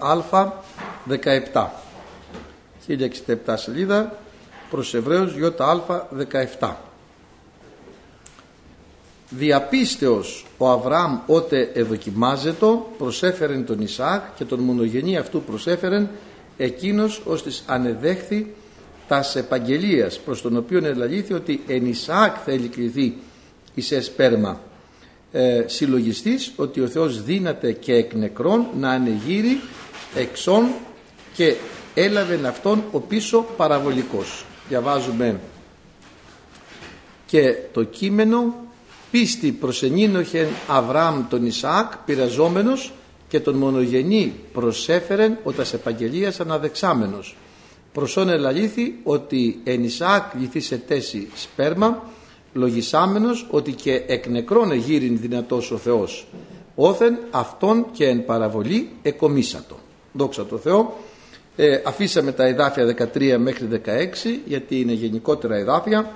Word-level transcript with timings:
Α 0.00 0.16
17 1.52 1.66
1067 2.88 3.54
σελίδα 3.54 4.18
προς 4.70 4.94
Εβραίους 4.94 5.32
Α 5.58 6.06
17 6.60 6.74
Διαπίστεως 9.28 10.46
ο 10.58 10.68
Αβραάμ 10.68 11.18
ότε 11.26 11.70
εδοκιμάζετο 11.74 12.90
προσέφερεν 12.98 13.66
τον 13.66 13.80
Ισαάκ 13.80 14.22
και 14.36 14.44
τον 14.44 14.58
μονογενή 14.58 15.16
αυτού 15.16 15.42
προσέφερεν 15.42 16.08
εκείνος 16.56 17.22
ως 17.24 17.42
της 17.42 17.64
ανεδέχθη 17.66 18.54
τας 19.08 19.36
επαγγελίας 19.36 20.18
προς 20.18 20.42
τον 20.42 20.56
οποίο 20.56 20.84
ελαλήθη 20.84 21.32
ότι 21.32 21.62
εν 21.66 21.86
Ισαάκ 21.86 22.36
θέλει 22.44 22.68
κληθεί 22.68 23.16
εις 23.74 23.92
εσπέρμα 23.92 24.60
ε, 25.32 25.64
συλλογιστής 25.66 26.52
ότι 26.56 26.80
ο 26.80 26.86
Θεός 26.86 27.22
δύναται 27.22 27.72
και 27.72 27.94
εκ 27.94 28.14
νεκρών 28.14 28.66
να 28.78 28.90
ανεγείρει 28.90 29.60
εξών 30.14 30.66
και 31.34 31.54
έλαβε 31.94 32.40
αυτόν 32.46 32.84
ο 32.92 33.00
πίσω 33.00 33.46
παραβολικός. 33.56 34.44
Διαβάζουμε 34.68 35.40
και 37.26 37.56
το 37.72 37.82
κείμενο 37.82 38.54
πίστη 39.10 39.52
προσενήνοχεν 39.52 40.48
Αβραάμ 40.68 41.28
τον 41.28 41.46
Ισαάκ 41.46 41.96
πειραζόμενος 41.96 42.92
και 43.28 43.40
τον 43.40 43.54
μονογενή 43.56 44.34
προσέφερεν 44.52 45.38
σε 45.62 45.76
επαγγελίας 45.76 46.40
αναδεξάμενος. 46.40 47.36
Προσών 47.92 48.28
ελαλήθη 48.28 48.98
ότι 49.02 49.60
εν 49.64 49.84
Ισαάκ 49.84 50.34
λυθεί 50.40 50.60
σε 50.60 50.76
τέση 50.76 51.28
σπέρμα 51.34 52.02
λογισάμενος 52.52 53.46
ότι 53.50 53.72
και 53.72 54.02
εκ 54.06 54.26
νεκρών 54.26 54.70
εγείρην 54.70 55.18
δυνατός 55.20 55.70
ο 55.70 55.76
Θεός. 55.76 56.26
Όθεν 56.74 57.18
αυτόν 57.30 57.86
και 57.92 58.06
εν 58.06 58.24
παραβολή 58.24 58.90
εκομίσατο. 59.02 59.76
Δόξα 60.12 60.46
τω 60.46 60.56
Θεώ. 60.56 60.96
Ε, 61.56 61.80
αφήσαμε 61.84 62.32
τα 62.32 62.44
εδάφια 62.44 63.10
13 63.14 63.36
μέχρι 63.38 63.68
16 63.72 63.78
γιατί 64.44 64.80
είναι 64.80 64.92
γενικότερα 64.92 65.56
εδάφια. 65.56 66.10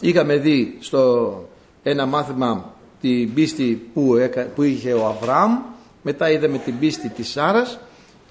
Είχαμε 0.00 0.36
δει 0.36 0.76
στο 0.80 1.34
ένα 1.82 2.06
μάθημα 2.06 2.74
την 3.00 3.34
πίστη 3.34 3.90
που, 3.94 4.16
που 4.54 4.62
είχε 4.62 4.92
ο 4.92 5.06
Αβραάμ. 5.06 5.58
Μετά 6.02 6.30
είδαμε 6.30 6.58
την 6.58 6.78
πίστη 6.78 7.08
της 7.08 7.28
Σάρας. 7.28 7.78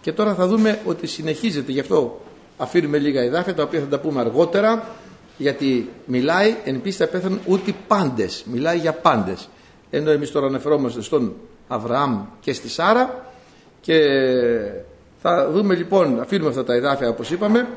Και 0.01 0.11
τώρα 0.11 0.33
θα 0.33 0.47
δούμε 0.47 0.79
ότι 0.85 1.07
συνεχίζεται. 1.07 1.71
Γι' 1.71 1.79
αυτό 1.79 2.21
αφήνουμε 2.57 2.97
λίγα 2.97 3.21
εδάφια 3.21 3.53
τα 3.53 3.63
οποία 3.63 3.79
θα 3.79 3.85
τα 3.85 3.99
πούμε 3.99 4.19
αργότερα 4.19 4.87
γιατί 5.39 5.89
μιλάει 6.05 6.55
εν 6.63 6.81
πίστη 6.81 7.03
απέθανον 7.03 7.39
ούτε 7.45 7.73
πάντες 7.87 8.43
μιλάει 8.51 8.77
για 8.77 8.93
πάντες. 8.93 9.49
Ενώ 9.89 10.11
εμείς 10.11 10.31
τώρα 10.31 10.47
αναφερόμαστε 10.47 11.01
στον 11.01 11.33
Αβραάμ 11.67 12.21
και 12.39 12.53
στη 12.53 12.69
Σάρα 12.69 13.31
και 13.81 13.99
θα 15.21 15.49
δούμε 15.51 15.75
λοιπόν 15.75 16.19
αφήνουμε 16.19 16.49
αυτά 16.49 16.63
τα 16.63 16.73
εδάφια 16.73 17.09
όπως 17.09 17.31
είπαμε 17.31 17.67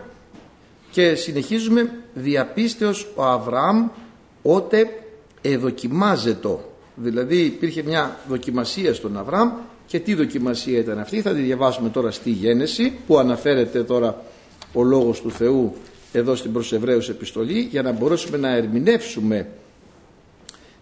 και 0.91 1.15
συνεχίζουμε. 1.15 1.91
Διαπίστεως 2.15 3.13
ο 3.15 3.25
Αβραάμ 3.25 3.89
ότε 4.43 4.89
εδοκιμάζεται. 5.41 6.59
Δηλαδή 6.95 7.37
υπήρχε 7.37 7.83
μια 7.83 8.17
δοκιμασία 8.29 8.95
στον 8.95 9.19
Αβραάμ 9.19 9.51
και 9.87 10.01
τι 10.01 10.15
δοκιμασία 10.15 10.79
ήταν 10.79 10.99
αυτή. 10.99 11.21
Θα 11.21 11.31
τη 11.31 11.41
διαβάσουμε 11.41 11.89
τώρα 11.89 12.11
στη 12.11 12.31
Γένεση 12.31 12.93
που 13.07 13.19
αναφέρεται 13.19 13.83
τώρα 13.83 14.23
ο 14.73 14.83
Λόγος 14.83 15.21
του 15.21 15.31
Θεού 15.31 15.75
εδώ 16.13 16.35
στην 16.35 16.53
προς 16.53 16.73
Εβραίους 16.73 17.09
επιστολή 17.09 17.61
για 17.61 17.83
να 17.83 17.93
μπορέσουμε 17.93 18.37
να 18.37 18.55
ερμηνεύσουμε 18.57 19.49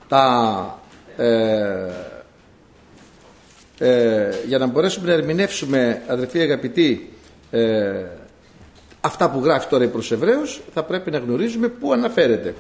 τα 0.09 0.79
ε, 1.17 1.91
ε, 3.83 4.31
για 4.47 4.59
να 4.59 4.67
μπορέσουμε 4.67 5.07
να 5.07 5.13
ερμηνεύσουμε 5.13 6.03
αδερφοί 6.07 6.41
αγαπητοί 6.41 7.13
ε, 7.51 8.05
αυτά 9.01 9.31
που 9.31 9.41
γράφει 9.45 9.69
τώρα 9.69 9.85
η 9.85 9.89
προς 9.89 10.13
Εβραίους 10.13 10.61
θα 10.75 10.85
πρέπει 10.85 11.11
να 11.11 11.19
γνωρίζουμε 11.19 11.69
πού 11.69 11.93
αναφέρεται. 11.93 12.55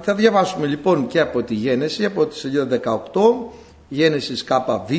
Θα 0.00 0.14
διαβάσουμε 0.14 0.66
λοιπόν 0.66 1.06
και 1.06 1.20
από 1.20 1.42
τη 1.42 1.54
Γένεση 1.54 2.04
από 2.04 2.26
τη 2.26 2.36
σελίδα 2.36 2.80
18 2.84 2.98
Γένεσης 3.88 4.44
ΚΒ 4.44 4.92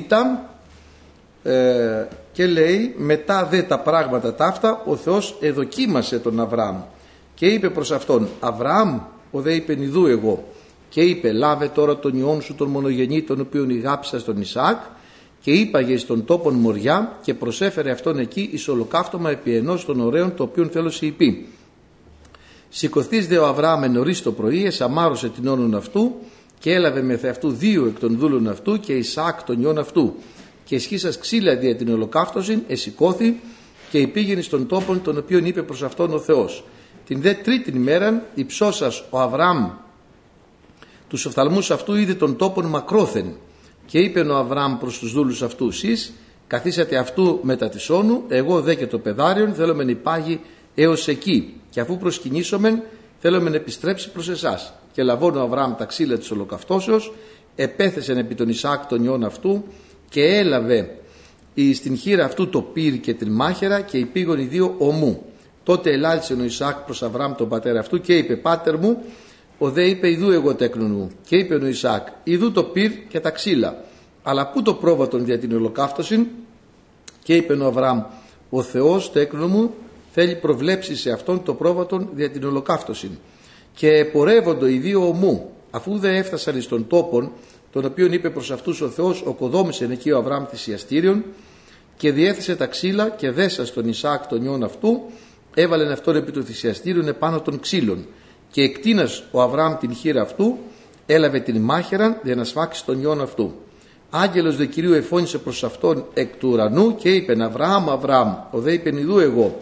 ε, 1.44 2.08
και 2.32 2.46
λέει 2.46 2.94
μετά 2.98 3.46
δε 3.46 3.62
τα 3.62 3.80
πράγματα 3.80 4.36
ταύτα 4.36 4.84
ο 4.86 4.96
Θεός 4.96 5.38
εδοκίμασε 5.42 6.20
τον 6.20 6.40
Αβραάμ 6.40 6.82
και 7.38 7.46
είπε 7.46 7.70
προς 7.70 7.92
αυτόν 7.92 8.28
Αβραάμ 8.40 9.00
ο 9.32 9.42
δε 9.42 9.54
είπε 9.54 9.76
νιδού 9.76 10.06
εγώ 10.06 10.44
και 10.90 11.02
είπε 11.02 11.32
λάβε 11.32 11.68
τώρα 11.68 12.00
τον 12.00 12.18
ιόν 12.18 12.42
σου 12.42 12.56
τον 12.56 12.70
μονογενή 12.70 13.22
τον 13.22 13.40
οποίον 13.40 13.70
ηγάψα 13.70 14.20
στον 14.20 14.42
Ισάκ 14.42 14.78
και 15.42 15.52
είπαγε 15.52 15.98
στον 15.98 16.26
τόπον 16.26 16.54
μοριά 16.54 17.18
και 17.22 17.34
προσέφερε 17.34 17.92
αυτόν 17.92 18.20
εκεί 18.20 18.50
εις 18.52 18.68
ολοκαύτωμα 18.68 19.30
επί 19.30 19.56
ενός 19.56 19.86
των 19.86 20.00
ωραίων 20.00 20.36
το 20.36 20.44
οποίον 20.44 20.70
θέλω 20.70 20.90
σε 20.90 21.06
υπή. 21.06 21.48
Σηκωθείς 22.70 23.28
δε 23.28 23.38
ο 23.38 23.46
Αβραάμ 23.46 23.86
νωρίς 23.92 24.22
το 24.22 24.32
πρωί 24.32 24.66
εσαμάρωσε 24.66 25.30
την 25.30 25.48
όνον 25.48 25.76
αυτού 25.76 26.16
και 26.60 26.74
έλαβε 26.74 27.02
με 27.02 27.20
αυτού 27.30 27.52
δύο 27.52 27.86
εκ 27.86 28.00
των 28.00 28.18
δούλων 28.18 28.48
αυτού 28.48 28.80
και 28.80 28.94
Ισάκ 28.94 29.44
τον 29.44 29.62
ιόν 29.62 29.78
αυτού 29.78 30.16
και 30.66 30.76
εσχίσας 30.76 31.18
ξύλα 31.18 31.56
δια 31.56 31.76
την 31.76 31.94
ολοκαύτωσιν 31.94 32.62
εσηκώθη 32.68 33.40
και 33.90 33.98
υπήγαινε 33.98 34.42
στον 34.42 34.68
τόπον 34.68 35.02
τον 35.02 35.18
οποίον 35.18 35.46
είπε 35.46 35.62
προς 35.62 35.84
αυτόν 35.84 36.14
ο 36.14 36.20
Θεός. 36.20 36.64
Την 37.08 37.22
δε 37.22 37.34
τρίτη 37.34 37.70
ημέρα 37.70 38.26
υψώσας 38.34 39.04
ο 39.10 39.20
Αβραάμ. 39.20 39.70
Τους 41.08 41.26
οφθαλμούς 41.26 41.72
αυτού 41.72 41.96
είδε 41.96 42.14
τον 42.14 42.36
τόπον 42.36 42.66
μακρόθεν 42.66 43.36
και 43.86 44.00
είπε 44.00 44.20
ο 44.20 44.36
Αβραάμ 44.36 44.78
προς 44.78 45.00
τους 45.00 45.12
δούλους 45.12 45.42
αυτού 45.42 45.68
εσείς 45.68 46.14
καθίσατε 46.48 46.98
αυτού 46.98 47.40
μετά 47.42 47.70
τη 47.70 47.94
όνου 47.94 48.24
εγώ 48.28 48.62
δε 48.62 48.76
και 48.76 48.88
το 48.88 49.00
πεδάριον 49.00 49.54
θέλουμε 49.54 49.84
να 49.84 49.92
υπάγει 49.92 50.40
έως 50.76 51.08
εκεί 51.08 51.54
και 51.70 51.80
αφού 51.80 51.98
προσκυνήσομεν 51.98 52.84
θέλουμε 53.20 53.50
να 53.50 53.56
επιστρέψει 53.56 54.12
προς 54.12 54.30
εσάς 54.30 54.74
και 54.92 55.04
λαβών 55.04 55.36
ο 55.38 55.42
Αβραάμ 55.42 55.76
τα 55.76 55.86
ξύλα 55.86 56.18
της 56.18 56.32
ολοκαυτώσεως 56.32 57.14
επέθεσεν 57.56 58.18
επί 58.18 58.36
τον 58.36 58.50
Ισάκ 58.50 58.86
τον 58.86 59.04
ιών 59.04 59.24
αυτού 59.24 59.64
και 60.10 60.24
έλαβε 60.24 60.98
στην 61.74 61.98
χείρα 61.98 62.26
αυτού 62.26 62.50
το 62.50 62.62
πύρ 62.62 63.00
και 63.00 63.14
την 63.14 63.32
μάχαιρα 63.32 63.82
και 63.82 63.98
υπήγον 63.98 64.40
οι 64.40 64.46
δύο 64.46 64.76
ομού 64.78 65.27
τότε 65.68 65.92
ελάλησε 65.92 66.34
ο 66.34 66.44
Ισάκ 66.44 66.78
προς 66.78 67.04
Αβραάμ 67.04 67.36
τον 67.36 67.50
πατέρα 67.50 67.80
αυτού 67.80 68.02
και 68.02 68.18
είπε 68.18 68.36
πάτερ 68.36 68.78
μου 68.78 69.04
ο 69.58 69.70
δε 69.70 69.84
είπε 69.84 70.10
ιδού 70.10 70.32
εγώ 70.32 70.56
τέκνον 70.56 70.92
μου 70.92 71.12
και 71.26 71.36
είπε 71.36 71.56
ο 71.56 71.68
Ισάκ 71.68 72.08
ιδού 72.24 72.52
το 72.52 72.64
πυρ 72.64 72.92
και 73.08 73.20
τα 73.20 73.30
ξύλα. 73.30 73.84
Αλλά 74.24 74.48
πού 74.48 74.62
το 74.62 74.74
πρόβατον 74.74 75.26
δια 75.26 75.40
την 75.40 75.56
ολοκαύτωση 75.56 76.28
και 77.24 77.36
είπε 77.36 77.54
ο 77.54 77.66
Αβραάμ 77.66 78.04
ο 78.50 78.62
Θεός 78.62 79.12
τέκνον 79.12 79.50
μου 79.50 79.74
θέλει 80.12 80.36
προβλέψει 80.36 80.96
σε 80.96 81.12
αυτόν 81.12 81.44
το 81.44 81.54
πρόβατον 81.54 82.10
δια 82.14 82.30
την 82.30 82.44
ολοκαύτωση 82.44 83.20
και 83.76 84.06
πορεύοντο 84.12 84.68
οι 84.68 84.78
δύο 84.78 85.08
ομού 85.08 85.50
αφού 85.72 85.98
δεν 85.98 86.14
έφτασαν 86.14 86.62
στον 86.62 86.88
τόπον 86.88 87.32
τον 87.72 87.86
οποίον 87.86 88.12
είπε 88.12 88.30
προς 88.30 88.52
αυτούς 88.52 88.82
ο 88.82 88.90
Θεός 88.90 89.24
οκοδόμησε 89.26 89.88
εκεί 89.92 90.12
ο 90.12 90.18
Αβραάμ 90.18 90.46
θυσιαστήριον 90.50 91.24
και 91.98 92.12
διέθεσε 92.12 92.56
τα 92.56 92.66
ξύλα 92.66 93.10
και 93.10 93.32
δέσα 93.32 93.66
στον 93.66 93.88
Ισάκ 93.88 94.28
τον 94.28 94.44
ιόν 94.44 94.64
αυτού 94.64 95.02
έβαλε 95.60 95.92
αυτόν 95.92 96.16
επί 96.16 96.32
του 96.32 96.44
θυσιαστήριον 96.44 97.08
επάνω 97.08 97.42
των 97.42 97.60
ξύλων 97.60 98.06
και 98.52 98.62
εκτείνας 98.62 99.24
ο 99.32 99.42
Αβραάμ 99.42 99.78
την 99.78 99.94
χείρα 99.94 100.22
αυτού 100.22 100.58
έλαβε 101.06 101.40
την 101.40 101.62
μάχαιρα 101.62 102.20
για 102.24 102.36
να 102.36 102.44
σφάξει 102.44 102.86
τον 102.86 103.02
ιόν 103.02 103.22
αυτού. 103.22 103.54
Άγγελος 104.10 104.58
δε 104.58 104.66
Κυρίου 104.66 104.94
εφώνησε 104.94 105.38
προς 105.38 105.64
αυτόν 105.64 106.06
εκ 106.14 106.36
του 106.36 106.50
ουρανού 106.50 106.96
και 106.96 107.10
είπε 107.10 107.44
Αβραάμ, 107.44 107.90
Αβραάμ, 107.90 108.34
ο 108.52 108.60
δε 108.60 108.72
είπε 108.72 108.90
Ιδού 108.90 109.20
εγώ. 109.20 109.60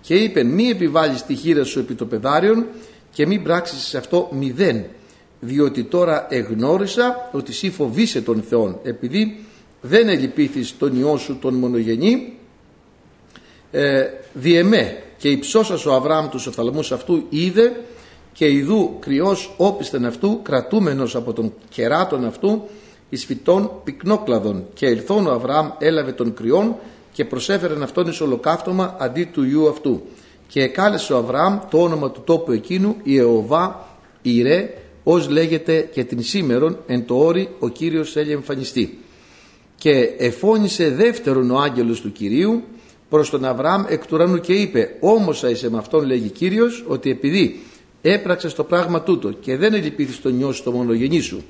Και 0.00 0.14
είπε 0.14 0.42
μη 0.42 0.68
επιβάλλεις 0.68 1.22
τη 1.22 1.34
χείρα 1.34 1.64
σου 1.64 1.78
επί 1.78 1.94
το 1.94 2.06
πεδάριον 2.06 2.66
και 3.12 3.26
μη 3.26 3.38
πράξεις 3.38 3.82
σε 3.82 3.98
αυτό 3.98 4.28
μηδέν 4.32 4.84
διότι 5.40 5.84
τώρα 5.84 6.26
εγνώρισα 6.30 7.30
ότι 7.32 7.50
εσύ 7.50 7.70
φοβείσαι 7.70 8.20
τον 8.20 8.42
Θεόν 8.48 8.78
επειδή 8.82 9.44
δεν 9.80 10.08
ελυπήθης 10.08 10.78
τον 10.78 11.00
ιό 11.00 11.16
σου 11.16 11.38
τον 11.40 11.54
μονογενή 11.54 12.32
ε, 13.70 14.04
διεμέ 14.32 15.02
και 15.18 15.28
υψώσας 15.28 15.86
ο 15.86 15.94
Αβραάμ 15.94 16.28
τους 16.28 16.46
οφθαλμούς 16.46 16.92
αυτού 16.92 17.22
είδε 17.28 17.80
και 18.32 18.50
ιδού 18.50 18.96
κρυός 18.98 19.54
όπισθεν 19.56 20.04
αυτού 20.04 20.40
κρατούμενος 20.42 21.16
από 21.16 21.32
τον 21.32 21.52
κεράτον 21.68 22.24
αυτού 22.24 22.62
εις 23.08 23.24
φυτών 23.24 23.70
πυκνόκλαδων. 23.84 24.64
Και 24.74 24.86
ελθόν 24.86 25.26
ο 25.26 25.30
Αβραάμ 25.30 25.68
έλαβε 25.78 26.12
τον 26.12 26.34
κρυόν 26.34 26.76
και 27.12 27.24
προσέφερε 27.24 27.82
αυτόν 27.82 28.08
εις 28.08 28.20
ολοκαύτωμα 28.20 28.96
αντί 29.00 29.24
του 29.24 29.44
ιού 29.44 29.68
αυτού. 29.68 30.02
Και 30.48 30.62
εκάλεσε 30.62 31.12
ο 31.12 31.16
Αβραάμ 31.16 31.58
το 31.70 31.82
όνομα 31.82 32.10
του 32.10 32.22
τόπου 32.24 32.52
εκείνου 32.52 32.96
Ιεωβά 33.02 33.86
Ιρέ 34.22 34.74
ως 35.04 35.28
λέγεται 35.28 35.88
και 35.92 36.04
την 36.04 36.22
σήμερον 36.22 36.78
εν 36.86 37.06
το 37.06 37.16
όρι 37.16 37.48
ο 37.58 37.68
Κύριος 37.68 38.12
θέλει 38.12 38.32
εμφανιστεί. 38.32 38.98
Και 39.76 40.14
εφώνησε 40.18 40.90
δεύτερον 40.90 41.50
ο 41.50 41.58
άγγελος 41.58 42.00
του 42.00 42.12
Κυρίου 42.12 42.62
προς 43.08 43.30
τον 43.30 43.44
Αβραάμ 43.44 43.84
εκ 43.88 44.06
του 44.06 44.10
ουρανού 44.12 44.40
και 44.40 44.52
είπε 44.52 44.96
όμως 45.00 45.42
είσαι 45.42 45.70
με 45.70 45.78
αυτόν 45.78 46.06
λέγει 46.06 46.28
Κύριος 46.28 46.84
ότι 46.88 47.10
επειδή 47.10 47.60
έπραξες 48.02 48.54
το 48.54 48.64
πράγμα 48.64 49.02
τούτο 49.02 49.32
και 49.32 49.56
δεν 49.56 49.74
ελυπήθη 49.74 50.20
το 50.20 50.28
νιώσεις 50.28 50.62
το 50.62 50.72
μονογενή 50.72 51.20
σου 51.20 51.42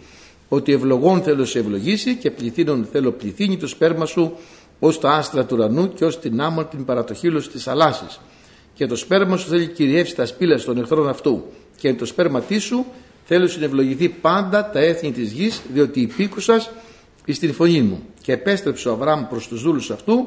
ότι 0.49 0.72
ευλογών 0.72 1.22
θέλω 1.22 1.44
σε 1.44 1.58
ευλογήσει 1.58 2.14
και 2.14 2.31
πληθύνων 2.31 2.88
θέλω 2.93 3.12
πληθύνει 3.12 3.56
το 3.56 3.66
σπέρμα 3.66 4.06
σου 4.06 4.32
ως 4.78 5.00
τα 5.00 5.10
άστρα 5.10 5.44
του 5.44 5.56
ουρανού 5.56 5.93
και 5.94 6.05
ως 6.05 6.19
την 6.19 6.40
άμμο 6.40 6.64
την 6.64 6.84
παρατοχήλωση 6.84 7.49
της 7.50 7.62
θαλάσσης. 7.62 8.20
Και 8.75 8.87
το 8.87 8.96
σπέρμα 8.96 9.37
σου 9.37 9.49
θέλει 9.49 9.66
κυριεύσει 9.66 10.14
τα 10.14 10.26
σπήλαια 10.26 10.58
των 10.58 10.78
εχθρών 10.78 11.08
αυτού. 11.08 11.44
Και 11.76 11.94
το 11.94 12.04
σπέρμα 12.04 12.43
σου 12.58 12.87
θέλω 13.25 13.46
συνευλογηθεί 13.46 14.08
πάντα 14.08 14.70
τα 14.70 14.78
έθνη 14.78 15.12
της 15.12 15.32
γης, 15.32 15.62
διότι 15.72 16.00
υπήκουσας 16.00 16.70
εις 17.25 17.38
την 17.38 17.52
φωνή 17.52 17.81
μου. 17.81 18.02
Και 18.22 18.32
επέστρεψε 18.32 18.88
ο 18.88 18.93
Αβραάμ 18.93 19.26
προς 19.28 19.49
τους 19.49 19.62
δούλους 19.62 19.90
αυτού 19.90 20.26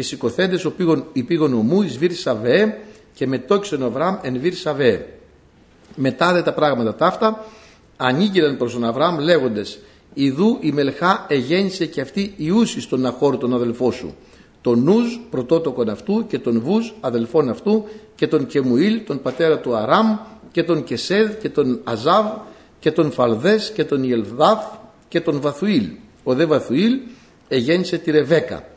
και 0.00 0.06
σηκωθέντες 0.06 0.64
ο 0.64 0.70
πήγον, 0.70 1.04
πήγον 1.26 1.54
ομού 1.54 1.82
εις 1.82 1.98
βήρ 1.98 2.12
Σαβέ 2.12 2.78
και 3.14 3.26
μετόξεν 3.26 3.82
ο 3.82 3.86
Αβραάμ 3.86 4.16
εν 4.22 4.40
βήρ 4.40 4.54
Σαβέ. 4.54 5.06
Μετά 5.96 6.32
δε 6.32 6.42
τα 6.42 6.52
πράγματα 6.52 6.94
ταύτα 6.94 7.44
ανήγγυλαν 7.96 8.56
προς 8.56 8.72
τον 8.72 8.84
Αβραάμ 8.84 9.18
λέγοντες 9.18 9.78
Ιδού 10.14 10.58
η 10.60 10.72
Μελχά 10.72 11.26
εγέννησε 11.28 11.86
και 11.86 12.00
αυτή 12.00 12.34
Ιούσης 12.36 12.88
τον 12.88 13.00
Ναχόρ 13.00 13.36
τον 13.38 13.54
αδελφό 13.54 13.90
σου 13.90 14.14
τον 14.60 14.82
Νούζ 14.82 15.06
πρωτότοκον 15.30 15.88
αυτού 15.88 16.26
και 16.26 16.38
τον 16.38 16.60
Βούζ 16.60 16.90
αδελφόν 17.00 17.48
αυτού 17.48 17.84
και 18.14 18.26
τον 18.26 18.46
Κεμουήλ 18.46 19.04
τον 19.06 19.22
πατέρα 19.22 19.58
του 19.58 19.76
Αράμ 19.76 20.16
και 20.52 20.62
τον 20.62 20.84
Κεσέδ 20.84 21.38
και 21.40 21.48
τον 21.48 21.80
Αζάβ 21.84 22.26
και 22.78 22.90
τον 22.90 23.10
Φαλδές 23.12 23.70
και 23.74 23.84
τον 23.84 24.02
Ιελδάφ 24.04 24.64
και 25.08 25.20
τον 25.20 25.40
Βαθουήλ. 25.40 25.88
Ο 26.22 26.34
δε 26.34 26.44
Βαθουήλ 26.46 26.98
εγέννησε 27.48 27.98
τη 27.98 28.10
Ρεβέκα. 28.10 28.69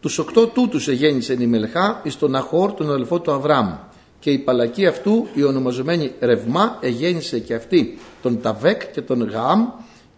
Τους 0.00 0.18
οκτώ 0.18 0.46
τούτους 0.46 0.88
εγέννησε 0.88 1.36
η 1.38 1.46
Μελχά 1.46 2.00
εις 2.04 2.18
τον 2.18 2.34
Αχόρ 2.34 2.72
τον 2.72 2.90
αδελφό 2.90 3.20
του 3.20 3.32
Αβράμ 3.32 3.74
και 4.20 4.30
η 4.30 4.38
παλακή 4.38 4.86
αυτού 4.86 5.26
η 5.34 5.42
ονομαζομένη 5.42 6.12
Ρευμά 6.20 6.78
εγέννησε 6.80 7.38
και 7.38 7.54
αυτή 7.54 7.98
τον 8.22 8.40
Ταβέκ 8.40 8.90
και 8.90 9.00
τον 9.00 9.28
Γαάμ 9.28 9.68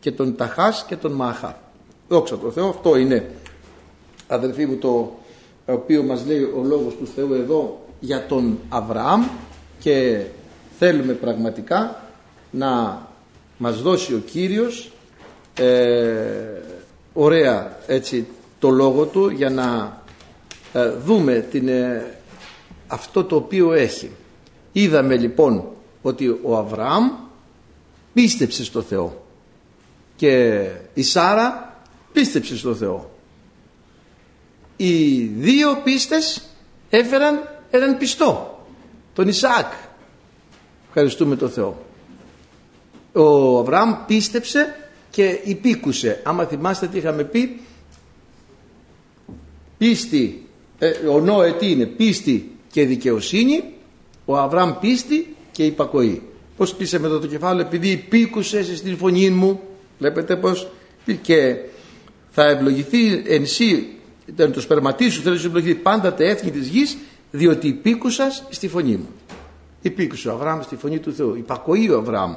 και 0.00 0.12
τον 0.12 0.36
Ταχάς 0.36 0.84
και 0.88 0.96
τον 0.96 1.12
Μάχα. 1.12 1.60
Δόξα 2.08 2.38
τω 2.38 2.50
Θεώ, 2.50 2.68
αυτό 2.68 2.96
είναι 2.96 3.30
αδερφοί 4.28 4.66
μου 4.66 4.76
το 4.76 5.18
οποίος 5.66 6.04
μας 6.04 6.26
λέει 6.26 6.42
ο 6.42 6.62
λόγος 6.64 6.96
του 6.96 7.06
Θεού 7.06 7.34
εδώ 7.34 7.86
για 8.00 8.26
τον 8.26 8.58
Αβραάμ 8.68 9.24
και 9.78 10.24
θέλουμε 10.78 11.12
πραγματικά 11.12 12.04
να 12.50 13.02
μας 13.58 13.82
δώσει 13.82 14.14
ο 14.14 14.18
Κύριος 14.18 14.92
ε, 15.54 16.24
ωραία 17.12 17.78
έτσι 17.86 18.26
το 18.60 18.70
λόγο 18.70 19.04
του 19.04 19.28
για 19.28 19.50
να 19.50 19.98
ε, 20.72 20.88
δούμε 20.88 21.46
την, 21.50 21.68
ε, 21.68 22.14
αυτό 22.86 23.24
το 23.24 23.36
οποίο 23.36 23.72
έχει. 23.72 24.10
Είδαμε 24.72 25.16
λοιπόν 25.16 25.64
ότι 26.02 26.38
ο 26.42 26.56
Αβραάμ 26.56 27.10
πίστεψε 28.12 28.64
στο 28.64 28.82
Θεό 28.82 29.24
και 30.16 30.66
η 30.94 31.02
Σάρα 31.02 31.76
πίστεψε 32.12 32.56
στο 32.56 32.74
Θεό. 32.74 33.10
Οι 34.76 35.20
δύο 35.20 35.80
πίστες 35.84 36.42
έφεραν 36.90 37.48
έναν 37.70 37.98
πιστό, 37.98 38.64
τον 39.14 39.28
Ισαάκ. 39.28 39.72
Ευχαριστούμε 40.86 41.36
τον 41.36 41.50
Θεό. 41.50 41.84
Ο 43.12 43.58
Αβραάμ 43.58 43.94
πίστεψε 44.06 44.74
και 45.10 45.40
υπήκουσε. 45.44 46.20
Άμα 46.24 46.44
θυμάστε 46.44 46.86
τι 46.86 46.98
είχαμε 46.98 47.24
πει, 47.24 47.60
πίστη, 49.80 50.46
ε, 50.78 50.88
ο 50.88 51.20
Νόε 51.20 51.52
τι 51.52 51.70
είναι, 51.70 51.86
πίστη 51.86 52.50
και 52.70 52.86
δικαιοσύνη, 52.86 53.64
ο 54.24 54.36
Αβραάμ 54.36 54.72
πίστη 54.80 55.36
και 55.52 55.64
υπακοή. 55.64 56.22
Πώς 56.56 56.74
πείσαμε 56.74 57.06
εδώ 57.06 57.18
το 57.18 57.26
κεφάλαιο, 57.26 57.66
επειδή 57.66 57.88
υπήκουσες 57.88 58.78
στην 58.78 58.96
φωνή 58.96 59.30
μου, 59.30 59.60
βλέπετε 59.98 60.36
πώς, 60.36 60.68
και 61.22 61.56
θα 62.30 62.44
ευλογηθεί 62.44 63.22
εν 63.26 63.46
σύ, 63.46 63.86
ήταν 64.26 64.52
το 64.52 64.60
σπερματί 64.60 65.08
σου, 65.08 65.22
θέλεις 65.22 65.42
να 65.42 65.48
ευλογηθεί 65.48 65.74
πάντα 65.74 66.14
τα 66.14 66.24
έθνη 66.24 66.50
της 66.50 66.68
γης, 66.68 66.98
διότι 67.30 67.68
υπήκουσας 67.68 68.46
στη 68.50 68.68
φωνή 68.68 68.96
μου. 68.96 69.08
Υπήκουσε 69.82 70.28
ο 70.28 70.32
Αβραάμ 70.32 70.60
στη 70.60 70.76
φωνή 70.76 70.98
του 70.98 71.12
Θεού, 71.12 71.34
υπακοή 71.36 71.90
ο 71.90 71.98
Αβραάμ. 71.98 72.34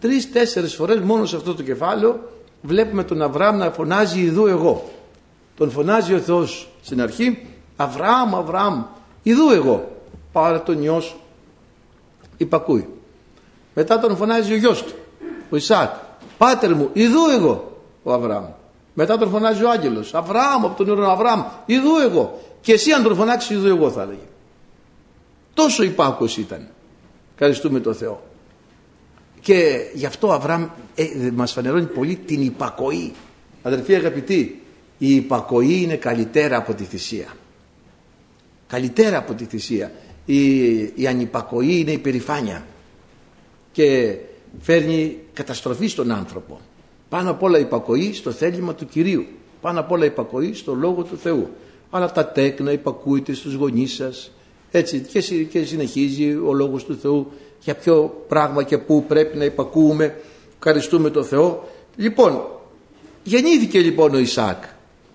Τρει-τέσσερι 0.00 0.66
φορές 0.66 1.00
μόνο 1.00 1.26
σε 1.26 1.36
αυτό 1.36 1.54
το 1.54 1.62
κεφάλαιο 1.62 2.30
βλέπουμε 2.62 3.04
τον 3.04 3.22
Αβραάμ 3.22 3.56
να 3.56 3.70
φωνάζει 3.70 4.20
Ιδού 4.20 4.46
εγώ. 4.46 4.90
Τον 5.56 5.70
φωνάζει 5.70 6.14
ο 6.14 6.18
Θεός 6.18 6.68
στην 6.82 7.00
αρχή, 7.00 7.46
Αβραάμ, 7.76 8.36
Αβραάμ, 8.36 8.82
Ιδού 9.22 9.50
εγώ. 9.50 9.96
Πάρε 10.32 10.58
τον 10.58 10.82
ιό 10.82 11.00
σου. 11.00 11.16
Υπακούει. 12.36 12.88
Μετά 13.74 13.98
τον 13.98 14.16
φωνάζει 14.16 14.52
ο 14.52 14.56
γιος 14.56 14.82
του, 14.82 14.94
ο 15.50 15.56
Ισάκ. 15.56 15.90
Πάτερ 16.38 16.74
μου, 16.74 16.90
Ιδού 16.92 17.28
εγώ, 17.36 17.80
ο 18.02 18.12
Αβραάμ. 18.12 18.44
Μετά 18.94 19.18
τον 19.18 19.30
φωνάζει 19.30 19.64
ο 19.64 19.70
άγγελος. 19.70 20.14
Αβραάμ 20.14 20.64
από 20.64 20.76
τον 20.76 20.88
ουρανό, 20.88 21.10
Αβραάμ, 21.10 21.42
Ιδού 21.66 21.96
εγώ. 21.96 22.40
Και 22.60 22.72
εσύ 22.72 22.92
αν 22.92 23.02
τον 23.02 23.16
φωνάξεις, 23.16 23.50
Ιδού 23.50 23.66
εγώ 23.66 23.90
θα 23.90 24.02
έλεγε. 24.02 24.26
Τόσο 25.54 25.82
υπάκος 25.82 26.36
ήταν. 26.36 26.68
Ευχαριστούμε 27.32 27.80
τον 27.80 27.94
Θεό. 27.94 28.22
Και 29.40 29.88
γι' 29.94 30.06
αυτό 30.06 30.28
ο 30.28 30.32
Αβραάμ 30.32 30.66
ε, 30.94 31.30
μας 31.34 31.52
φανερώνει 31.52 31.86
πολύ 31.86 32.16
την 32.16 32.42
υπακοή. 32.42 33.12
Αδερφοί 33.62 33.94
αγαπητοί, 33.94 34.61
η 35.04 35.14
υπακοή 35.14 35.82
είναι 35.82 35.96
καλύτερα 35.96 36.56
από 36.56 36.74
τη 36.74 36.84
θυσία. 36.84 37.36
Καλύτερα 38.66 39.18
από 39.18 39.34
τη 39.34 39.44
θυσία. 39.44 39.92
Η, 40.24 40.76
η 40.78 41.06
ανυπακοή 41.06 41.78
είναι 41.80 41.90
η 41.90 41.98
περηφάνεια. 41.98 42.66
Και 43.72 44.16
φέρνει 44.60 45.18
καταστροφή 45.32 45.86
στον 45.86 46.10
άνθρωπο. 46.10 46.60
Πάνω 47.08 47.30
απ' 47.30 47.42
όλα 47.42 47.58
υπακοή 47.58 48.12
στο 48.12 48.30
θέλημα 48.30 48.74
του 48.74 48.86
Κυρίου. 48.86 49.26
Πάνω 49.60 49.80
απ' 49.80 49.90
όλα 49.90 50.04
υπακοή 50.04 50.54
στο 50.54 50.74
Λόγο 50.74 51.02
του 51.02 51.16
Θεού. 51.16 51.48
Αλλά 51.90 52.12
τα 52.12 52.26
τέκνα 52.26 52.72
υπακούετε 52.72 53.34
στους 53.34 53.54
γονείς 53.54 53.94
σας. 53.94 54.30
Έτσι 54.70 55.00
και 55.50 55.64
συνεχίζει 55.64 56.34
ο 56.34 56.52
Λόγος 56.52 56.84
του 56.84 56.98
Θεού 56.98 57.32
για 57.60 57.74
ποιο 57.74 58.24
πράγμα 58.28 58.62
και 58.62 58.78
πού 58.78 59.04
πρέπει 59.04 59.36
να 59.36 59.44
υπακούουμε. 59.44 60.16
Ευχαριστούμε 60.58 61.10
τον 61.10 61.24
Θεό. 61.24 61.68
Λοιπόν, 61.96 62.42
γεννήθηκε 63.22 63.78
λοιπόν 63.78 64.14
ο 64.14 64.18
Ισάκ. 64.18 64.64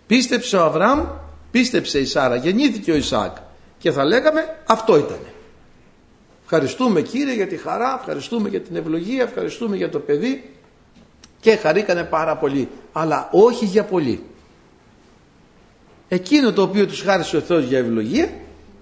Πίστεψε 0.07 0.57
ο 0.57 0.63
Αβραάμ, 0.63 1.05
πίστεψε 1.51 1.99
η 1.99 2.05
Σάρα, 2.05 2.35
γεννήθηκε 2.35 2.91
ο 2.91 2.95
Ισάκ. 2.95 3.37
Και 3.77 3.91
θα 3.91 4.05
λέγαμε 4.05 4.57
αυτό 4.65 4.97
ήταν. 4.97 5.19
Ευχαριστούμε 6.43 7.01
Κύριε 7.01 7.33
για 7.33 7.47
τη 7.47 7.57
χαρά, 7.57 7.97
ευχαριστούμε 7.99 8.49
για 8.49 8.61
την 8.61 8.75
ευλογία, 8.75 9.23
ευχαριστούμε 9.23 9.75
για 9.75 9.89
το 9.89 9.99
παιδί 9.99 10.53
και 11.39 11.55
χαρήκανε 11.55 12.03
πάρα 12.03 12.37
πολύ. 12.37 12.69
Αλλά 12.91 13.29
όχι 13.31 13.65
για 13.65 13.83
πολύ. 13.83 14.23
Εκείνο 16.07 16.53
το 16.53 16.61
οποίο 16.61 16.87
τους 16.87 17.01
χάρισε 17.01 17.37
ο 17.37 17.41
Θεός 17.41 17.63
για 17.63 17.77
ευλογία 17.77 18.29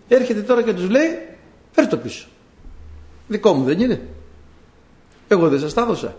έρχεται 0.07 0.41
τώρα 0.41 0.61
και 0.63 0.73
τους 0.73 0.89
λέει 0.89 1.19
φέρ 1.71 1.87
το 1.87 1.97
πίσω. 1.97 2.27
Δικό 3.27 3.53
μου 3.53 3.63
δεν 3.63 3.79
είναι. 3.79 4.01
Εγώ 5.27 5.49
δεν 5.49 5.59
σας 5.59 5.73
τα 5.73 5.81
έδωσα. 5.81 6.15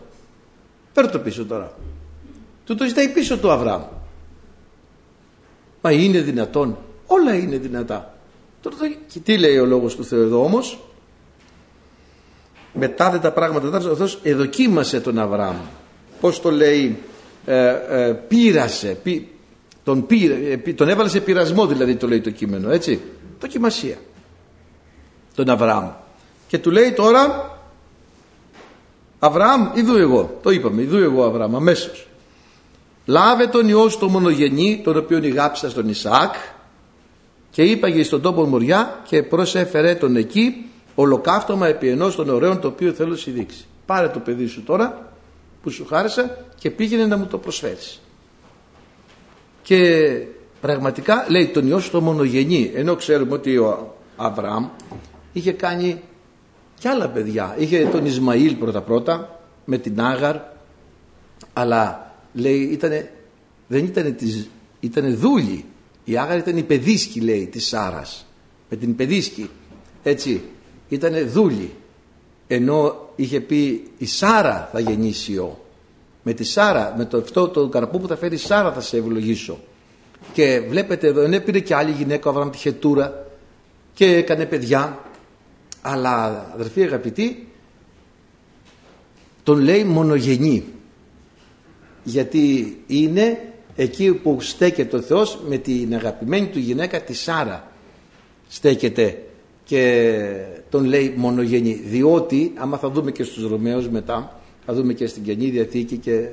Φέρ 0.93 1.11
το 1.11 1.19
πίσω 1.19 1.47
τώρα. 1.47 1.73
Του 2.65 2.75
το 2.75 2.87
ζητάει 2.87 3.09
πίσω 3.09 3.39
του 3.39 3.51
Αβραάμ. 3.51 3.83
Μα 5.81 5.93
είναι 5.93 6.21
δυνατόν. 6.21 6.79
Όλα 7.07 7.35
είναι 7.35 7.57
δυνατά. 7.57 8.19
Τώρα, 8.63 8.77
και 9.13 9.19
τι 9.19 9.39
λέει 9.39 9.59
ο 9.59 9.67
λόγος 9.67 9.97
του 9.97 10.05
Θεού 10.05 10.21
εδώ 10.21 10.45
όμως; 10.45 10.79
Μετά 12.73 13.11
δεν 13.11 13.21
τα 13.21 13.33
πράγματα 13.33 13.91
ο 13.91 13.97
Θεός 13.97 14.19
εδοκίμασε 14.23 15.01
τον 15.01 15.19
Αβραάμ. 15.19 15.57
Πώς 16.21 16.41
το 16.41 16.51
λέει 16.51 16.99
ε, 17.45 17.69
ε, 17.89 18.13
πείρασε. 18.13 18.99
τον, 19.85 20.07
ε, 20.65 20.73
τον 20.73 20.89
έβαλε 20.89 21.09
σε 21.09 21.21
πειρασμό 21.21 21.67
δηλαδή 21.67 21.97
το 21.97 22.09
λέει 22.09 22.21
το 22.21 22.31
κείμενο 22.31 22.71
έτσι; 22.71 23.01
Δοκιμασία. 23.41 23.97
Τον 25.35 25.49
Αβραάμ. 25.49 25.89
Και 26.49 26.59
του 26.59 26.71
λέει 26.71 26.93
τώρα 26.93 27.51
Αβραάμ, 29.19 29.71
ειδού 29.75 29.97
εγώ. 29.97 30.39
Το 30.43 30.51
είπαμε, 30.51 30.83
ειδού 30.83 30.97
εγώ 30.97 31.25
Αβραάμ, 31.25 31.57
αμέσως. 31.57 32.07
Λάβε 33.07 33.47
τον 33.47 33.69
ιό 33.69 33.89
στο 33.89 34.09
μονογενή, 34.09 34.81
τον 34.85 34.97
οποίο 34.97 35.19
ηγάψα 35.23 35.71
στον 35.71 35.89
Ισαάκ, 35.89 36.35
και 37.51 37.63
είπαγε 37.63 38.03
στον 38.03 38.21
τόπο 38.21 38.45
μοριά 38.45 39.01
και 39.09 39.23
προσέφερε 39.23 39.95
τον 39.95 40.17
εκεί 40.17 40.71
ολοκαύτωμα 40.95 41.67
επί 41.67 41.89
ενός 41.89 42.17
των 42.17 42.29
ωραίων 42.29 42.61
το 42.61 42.69
οποίο 42.69 42.93
θέλω 42.93 43.11
να 43.11 43.17
σου 43.17 43.31
δείξει. 43.31 43.65
Πάρε 43.87 44.09
το 44.09 44.19
παιδί 44.19 44.47
σου 44.47 44.63
τώρα 44.63 45.13
που 45.63 45.71
σου 45.71 45.87
χάρισα 45.87 46.37
και 46.59 46.71
πήγαινε 46.71 47.07
να 47.07 47.17
μου 47.17 47.27
το 47.27 47.39
προσφέρεις. 47.39 48.01
Και 49.63 50.23
πραγματικά 50.61 51.27
λέει 51.29 51.47
τον 51.47 51.69
ιό 51.69 51.79
στο 51.79 52.01
μονογενή, 52.01 52.71
ενώ 52.75 52.97
ξέρουμε 52.97 53.33
ότι 53.33 53.57
ο 53.57 53.97
Αβραάμ 54.17 54.69
είχε 55.33 55.53
κάνει 55.53 56.01
και 56.79 56.89
άλλα 56.89 57.09
παιδιά. 57.09 57.55
Είχε 57.59 57.89
τον 57.93 58.07
Ισμαήλ 58.07 58.55
πρώτα 58.55 58.81
πρώτα 58.81 59.41
με 59.65 59.79
την 59.79 60.01
Άγαρ 60.01 60.37
αλλά 61.53 62.06
λέει 62.37 62.61
ήτανε, 62.61 63.11
δεν 63.67 63.85
ήταν 63.85 64.17
της, 64.17 64.49
ήτανε 64.81 65.09
δούλη. 65.09 65.65
Η 66.05 66.17
Άγαρ 66.19 66.39
ήταν 66.39 66.57
η 66.57 66.63
παιδίσκη 66.63 67.21
λέει 67.21 67.47
της 67.47 67.67
Σάρας 67.67 68.27
με 68.71 68.77
την 68.77 68.97
παιδίσκη 68.97 69.51
έτσι 70.03 70.43
ήτανε 70.89 71.23
δούλη 71.23 71.71
ενώ 72.47 73.09
είχε 73.17 73.41
πει 73.41 73.91
η 73.99 74.07
Σάρα 74.07 74.69
θα 74.73 74.81
γεννήσει 74.81 75.37
ο 75.37 75.59
με 76.23 76.33
τη 76.33 76.45
Σάρα 76.45 76.95
με 76.97 77.05
το 77.05 77.19
αυτό 77.19 77.49
το 77.49 77.69
καρπό 77.69 77.99
που 77.99 78.07
θα 78.07 78.17
φέρει 78.17 78.35
η 78.35 78.39
Σάρα 78.39 78.73
θα 78.73 78.81
σε 78.81 78.97
ευλογήσω 78.97 79.59
Και 80.33 80.61
βλέπετε 80.69 81.07
εδώ, 81.07 81.29
δεν 81.29 81.45
πήρε 81.45 81.61
και 81.61 81.75
άλλη 81.75 81.91
γυναίκα 81.91 82.27
ο 82.27 82.31
Αβραάμ 82.31 82.51
τη 82.51 82.59
Χετούρα 82.59 83.27
και 83.95 84.17
έκανε 84.17 84.47
παιδιά. 84.47 84.99
Αλλά 85.83 86.47
αδερφοί 86.55 86.83
αγαπητοί, 86.83 87.49
τον 89.43 89.59
λέει 89.59 89.85
μονογενή. 89.85 90.65
Γιατί 92.07 92.77
είναι 92.87 93.39
εκεί 93.77 94.13
που 94.13 94.37
στέκεται 94.41 94.97
ο 94.97 95.01
Θεός 95.01 95.39
με 95.49 95.57
την 95.57 95.95
αγαπημένη 95.95 96.47
του 96.47 96.59
γυναίκα 96.59 97.01
τη 97.01 97.15
Σάρα. 97.15 97.71
Στέκεται 98.49 99.23
και 99.65 100.23
τον 100.71 100.85
λέει 100.85 101.15
μονογενή. 101.17 101.73
Διότι, 101.73 102.53
άμα 102.57 102.79
θα 102.79 102.91
δούμε 102.91 103.11
και 103.11 103.23
στους 103.23 103.49
Ρωμαίους 103.49 103.89
μετά, 103.89 104.41
θα 104.67 104.75
δούμε 104.75 104.93
και 104.93 105.07
στην 105.07 105.23
Καινή 105.23 105.51
Διαθήκη 105.51 105.97
και 105.97 106.29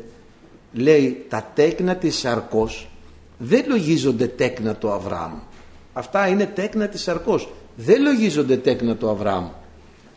λέει 0.74 1.25
τα 1.30 1.51
τέκνα 1.56 1.96
της 1.96 2.18
Σαρκός 2.18 2.88
δεν 3.38 3.65
λογίζονται 3.68 4.27
τέκνα 4.27 4.75
του 4.75 4.89
Αβραάμ. 4.92 5.34
Αυτά 5.94 6.27
είναι 6.27 6.46
τέκνα 6.46 6.88
της 6.88 7.01
Σαρκός. 7.01 7.50
Δεν 7.75 8.01
λογίζονται 8.01 8.58
τέκνα 8.58 8.96
του 8.96 9.10
Αβραάμ. 9.10 9.48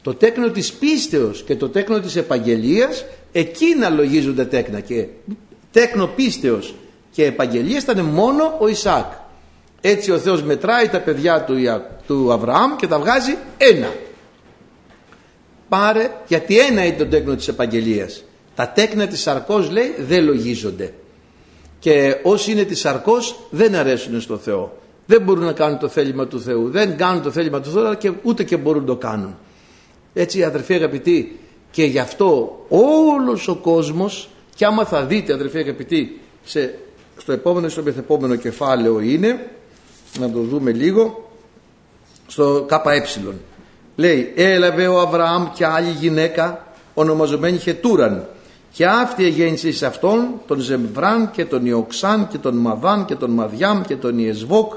Το 0.03 0.15
τέκνο 0.15 0.51
της 0.51 0.73
πίστεως 0.73 1.43
και 1.43 1.57
το 1.57 1.69
τέκνο 1.69 2.01
της 2.01 2.17
επαγγελίας 2.17 3.05
εκείνα 3.33 3.89
λογίζονται 3.89 4.45
τέκνα 4.45 4.81
και 4.81 5.07
τέκνο 5.77 6.07
πίστεως 6.07 6.75
και 7.11 7.25
επαγγελίας 7.25 7.83
ήταν 7.83 8.05
μόνο 8.05 8.57
ο 8.61 8.69
Ισάκ. 8.69 9.13
Έτσι 9.81 10.11
ο 10.11 10.19
Θεός 10.19 10.43
μετράει 10.43 10.89
τα 10.89 11.01
παιδιά 11.01 11.45
του, 11.45 11.55
του 12.07 12.33
Αβραάμ 12.33 12.77
και 12.77 12.87
τα 12.87 12.99
βγάζει 12.99 13.37
ένα. 13.57 13.93
Πάρε 15.69 16.11
γιατί 16.27 16.59
ένα 16.59 16.85
είναι 16.85 16.97
το 16.97 17.07
τέκνο 17.07 17.35
της 17.35 17.49
επαγγελίας. 17.49 18.25
Τα 18.55 18.69
τέκνα 18.69 19.07
της 19.07 19.21
σαρκός 19.21 19.71
λέει 19.71 19.95
δεν 19.99 20.25
λογίζονται. 20.25 20.95
Και 21.79 22.17
όσοι 22.23 22.53
είναι 22.53 22.65
της 22.65 22.81
σαρκός 22.81 23.37
δεν 23.51 23.75
αρέσουν 23.75 24.21
στο 24.21 24.37
Θεό. 24.37 24.77
Δεν 25.07 25.23
μπορούν 25.23 25.45
να 25.45 25.53
κάνουν 25.53 25.79
το 25.79 25.89
θέλημα 25.89 26.27
του 26.27 26.41
Θεού. 26.41 26.71
Δεν 26.71 26.97
κάνουν 26.97 27.23
το 27.23 27.31
θέλημα 27.31 27.61
του 27.61 27.71
Θεού 27.71 27.81
αλλά 27.87 27.95
και 27.95 28.13
ούτε 28.23 28.45
και 28.45 28.57
μπορούν 28.57 28.81
να 28.81 28.87
το 28.87 28.97
κάνουν. 28.97 29.37
Έτσι 30.15 30.45
αδερφοί 30.45 30.75
αγαπητοί 30.75 31.39
και 31.71 31.85
γι' 31.85 31.99
αυτό 31.99 32.59
όλος 32.69 33.49
ο 33.49 33.55
κόσμος 33.55 34.29
και 34.57 34.65
άμα 34.65 34.85
θα 34.85 35.05
δείτε 35.05 35.33
αδερφοί 35.33 35.59
αγαπητοί 35.59 36.21
σε, 36.45 36.75
στο 37.17 37.33
επόμενο 37.33 37.69
στο 37.69 37.83
μεθεπόμενο 37.83 38.35
κεφάλαιο 38.35 39.01
είναι 39.01 39.51
να 40.19 40.31
το 40.31 40.41
δούμε 40.41 40.73
λίγο 40.73 41.31
στο 42.27 42.67
ΚΕ. 42.69 43.33
Λέει 43.97 44.33
έλαβε 44.37 44.87
ο 44.87 45.01
Αβραάμ 45.01 45.47
και 45.55 45.67
άλλη 45.67 45.91
γυναίκα 45.91 46.67
ονομαζομένη 46.95 47.59
Χετούραν 47.59 48.29
και 48.73 48.87
αυτή 48.87 49.25
εγέννησε 49.25 49.73
σε 49.73 49.87
αυτόν 49.87 50.29
τον 50.47 50.61
Ζεμβράν 50.61 51.31
και 51.31 51.45
τον 51.45 51.67
Ιοξάν 51.67 52.29
και 52.29 52.39
τον 52.39 52.57
Μαδάν 52.57 53.05
και 53.05 53.15
τον 53.15 53.31
Μαδιάμ 53.31 53.83
και 53.83 53.97
τον 53.97 54.19
Ιεσβόκ 54.19 54.73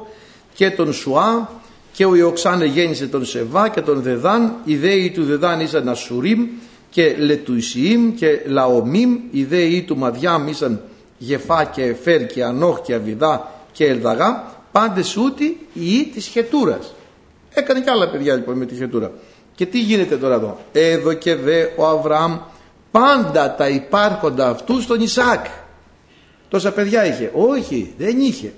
και 0.54 0.72
τον 0.72 0.94
Σουά 0.94 1.50
και 1.92 2.06
ο 2.06 2.16
Ιοξάν 2.16 2.62
εγέννησε 2.62 3.08
τον 3.08 3.26
Σεβά 3.26 3.70
και 3.70 3.82
τον 3.82 4.02
Δεδάν 4.02 4.56
οι 4.64 4.76
δέοι 4.76 5.12
του 5.12 5.24
Δεδάν 5.24 5.60
ήσαν 5.60 5.90
Ασουρίμ 5.90 6.48
και 6.90 7.16
Λετουισιήμ 7.18 8.14
και 8.14 8.42
Λαομίμ 8.46 9.20
οι 9.32 9.44
δέοι 9.44 9.84
του 9.84 9.98
Μαδιάμ 9.98 10.48
ήσαν 10.48 10.82
Γεφά 11.18 11.64
και 11.64 11.84
Εφέρ 11.84 12.26
και 12.26 12.44
Ανόχ 12.44 12.82
και 12.82 12.94
Αβιδά 12.94 13.52
και 13.72 13.86
Ελδαγά 13.86 14.44
πάντες 14.72 15.18
ούτι 15.18 15.68
η 15.74 16.04
της 16.14 16.28
Χετούρας. 16.28 16.94
Έκανε 17.54 17.82
και 17.82 17.90
άλλα 17.90 18.10
παιδιά 18.10 18.36
λοιπόν 18.36 18.58
με 18.58 18.66
τη 18.66 18.76
Χετούρα. 18.76 19.12
Και 19.56 19.66
τι 19.66 19.80
γίνεται 19.80 20.18
τώρα 20.18 20.36
εδώ; 20.36 20.58
Εδώ 20.72 21.14
και 21.14 21.36
δε 21.36 21.66
ο 21.76 21.88
Αβραάμ 21.88 22.38
πάντα 22.92 23.56
τα 23.56 23.70
υπάρχοντα 23.70 24.50
αυτού 24.50 24.82
στον 24.82 25.02
Ισάκ. 25.02 25.46
Τόσα 26.50 26.72
παιδιά 26.72 27.06
είχε. 27.06 27.32
Όχι 27.34 27.94
δεν 27.98 28.20
είχε. 28.20 28.54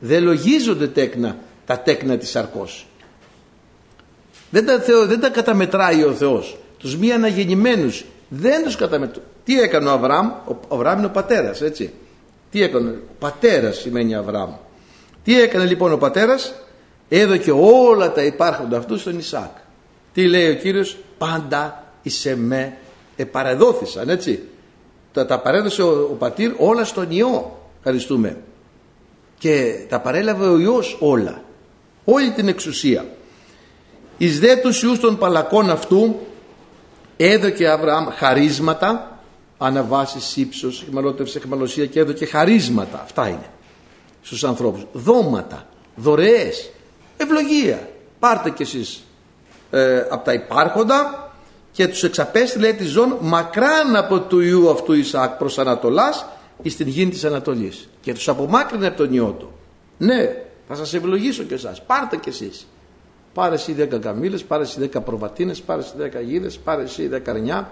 Δεν 0.00 0.22
λογίζονται 0.22 0.86
τέκνα 0.86 1.36
τα 1.66 1.78
τέκνα 1.78 2.16
της 2.16 2.30
σαρκός 2.30 2.86
δεν 4.50 4.66
τα, 4.66 4.78
θεω, 4.80 5.06
δεν 5.06 5.20
τα 5.20 5.28
καταμετράει 5.28 6.02
ο 6.02 6.12
Θεός 6.12 6.56
τους 6.78 6.96
μη 6.96 7.12
αναγεννημένους. 7.12 8.04
Δεν 8.28 8.64
τους 8.64 8.76
καταμετράει 8.76 9.24
τι 9.46 9.60
έκανε 9.60 9.88
ο 9.88 9.92
Αβραάμ; 9.92 10.30
Ο 10.48 10.56
Αβραάμ 10.68 10.98
είναι 10.98 11.06
ο 11.06 11.10
πατέρας 11.10 11.60
έτσι. 11.60 11.92
Τι 12.50 12.62
έκανε; 12.62 12.90
Ο 12.90 13.14
πατέρας 13.18 13.76
σημαίνει 13.76 14.14
Αβραάμ. 14.14 14.50
Τι 15.24 15.40
έκανε 15.40 15.64
λοιπόν 15.64 15.92
ο 15.92 15.96
πατέρας; 15.96 16.54
Έδωκε 17.08 17.50
όλα 17.50 18.12
τα 18.12 18.22
υπάρχοντα 18.22 18.76
αυτούς 18.76 19.00
στον 19.00 19.18
Ισάκ. 19.18 19.50
Τι 20.12 20.28
λέει 20.28 20.50
ο 20.50 20.54
Κύριος; 20.54 20.96
Πάντα 21.18 21.84
εις 22.02 22.34
με 22.36 22.76
επαρεδόθησαν 23.16 24.08
έτσι. 24.08 24.42
Τα, 25.12 25.26
τα 25.26 25.40
παρέδωσε 25.40 25.82
ο, 25.82 26.08
ο 26.10 26.14
πατήρ 26.14 26.52
όλα 26.56 26.84
στον 26.84 27.10
Υιό. 27.10 27.58
Ευχαριστούμε. 27.78 28.36
Και 29.38 29.84
τα 29.88 30.00
παρέλαβε 30.00 30.46
ο 30.46 30.58
Υιός 30.58 30.96
όλα. 31.00 31.42
Όλη 32.04 32.30
την 32.30 32.48
εξουσία. 32.48 33.04
Εις 34.18 34.40
δε 34.40 34.56
τους 34.56 34.82
Υιούς 34.82 34.98
των 34.98 35.18
παλακών 35.18 35.70
αυτού 35.70 36.16
έδωκε 37.16 37.68
Αβραάμ 37.68 38.08
χαρίσματα 38.08 39.20
αναβάσεις 39.58 40.36
ύψος, 40.36 40.82
εχμαλώτευση, 40.82 41.38
εχμαλωσία 41.38 41.86
και 41.86 42.00
έδωκε 42.00 42.26
χαρίσματα. 42.26 43.00
Αυτά 43.02 43.28
είναι 43.28 43.50
στους 44.22 44.44
ανθρώπους. 44.44 44.86
Δώματα, 44.92 45.66
δωρεές 45.94 46.70
ευλογία. 47.16 47.88
Πάρτε 48.18 48.50
κι 48.50 48.62
εσείς 48.62 49.04
ε, 49.70 49.98
από 50.10 50.24
τα 50.24 50.32
υπάρχοντα 50.32 51.30
και 51.72 51.88
τους 51.88 52.02
εξαπέστειλε 52.02 52.72
τη 52.72 52.84
ζών 52.84 53.16
μακράν 53.20 53.96
από 53.96 54.20
του 54.20 54.40
Ιού 54.40 54.70
αυτού 54.70 54.92
Ισαάκ 54.92 55.38
προς 55.38 55.58
Ανατολάς 55.58 56.26
εις 56.62 56.76
την 56.76 56.88
γη 56.88 57.08
της 57.08 57.24
Ανατολής. 57.24 57.88
Και 58.00 58.14
τους 58.14 58.28
απομάκρυνε 58.28 58.86
από 58.86 58.96
τον 58.96 59.12
Υιό 59.12 59.36
του. 59.38 59.52
Ναι 59.98 60.36
θα 60.68 60.74
σας 60.74 60.94
ευλογήσω 60.94 61.42
και 61.42 61.54
εσάς. 61.54 61.82
Πάρτε 61.82 62.16
κι 62.16 62.28
εσείς 62.28 62.66
πάρε 63.36 63.54
εσύ 63.54 63.72
δέκα 63.72 63.98
καμήλες 63.98 64.44
πάρε 64.44 64.62
εσύ 64.62 64.80
δέκα 64.80 65.00
προβατίνες 65.00 65.60
πάρε 65.60 65.80
εσύ 65.80 65.92
δέκα 65.96 66.20
γίδες 66.20 66.58
πάρε 66.58 66.82
εσύ 66.82 67.06
δέκα 67.06 67.30
αρνιά 67.30 67.70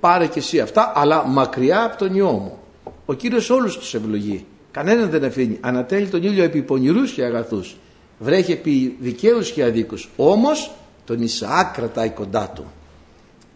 πάρε 0.00 0.26
κι 0.26 0.38
εσύ 0.38 0.60
αυτά 0.60 0.92
αλλά 0.94 1.26
μακριά 1.26 1.84
από 1.84 1.96
τον 1.96 2.14
Υιό 2.14 2.30
μου. 2.30 2.58
Ο 3.06 3.14
Κύριος 3.14 3.50
όλους 3.50 3.78
τους 3.78 3.94
ευλογεί. 3.94 4.46
Κανέναν 4.70 5.10
δεν 5.10 5.24
αφήνει. 5.24 5.58
Ανατέλει 5.60 6.06
τον 6.06 6.22
ήλιο 6.22 6.44
επί 6.44 6.62
πονηρούς 6.62 7.12
και 7.12 7.24
αγαθούς. 7.24 7.76
Βρέχει 8.18 8.52
επί 8.52 8.96
δικαίους 9.00 9.50
και 9.50 9.64
αδίκους. 9.64 10.08
Όμως 10.16 10.70
τον 11.04 11.22
Ισαάκ 11.22 11.74
κρατάει 11.74 12.10
κοντά 12.10 12.52
του. 12.54 12.64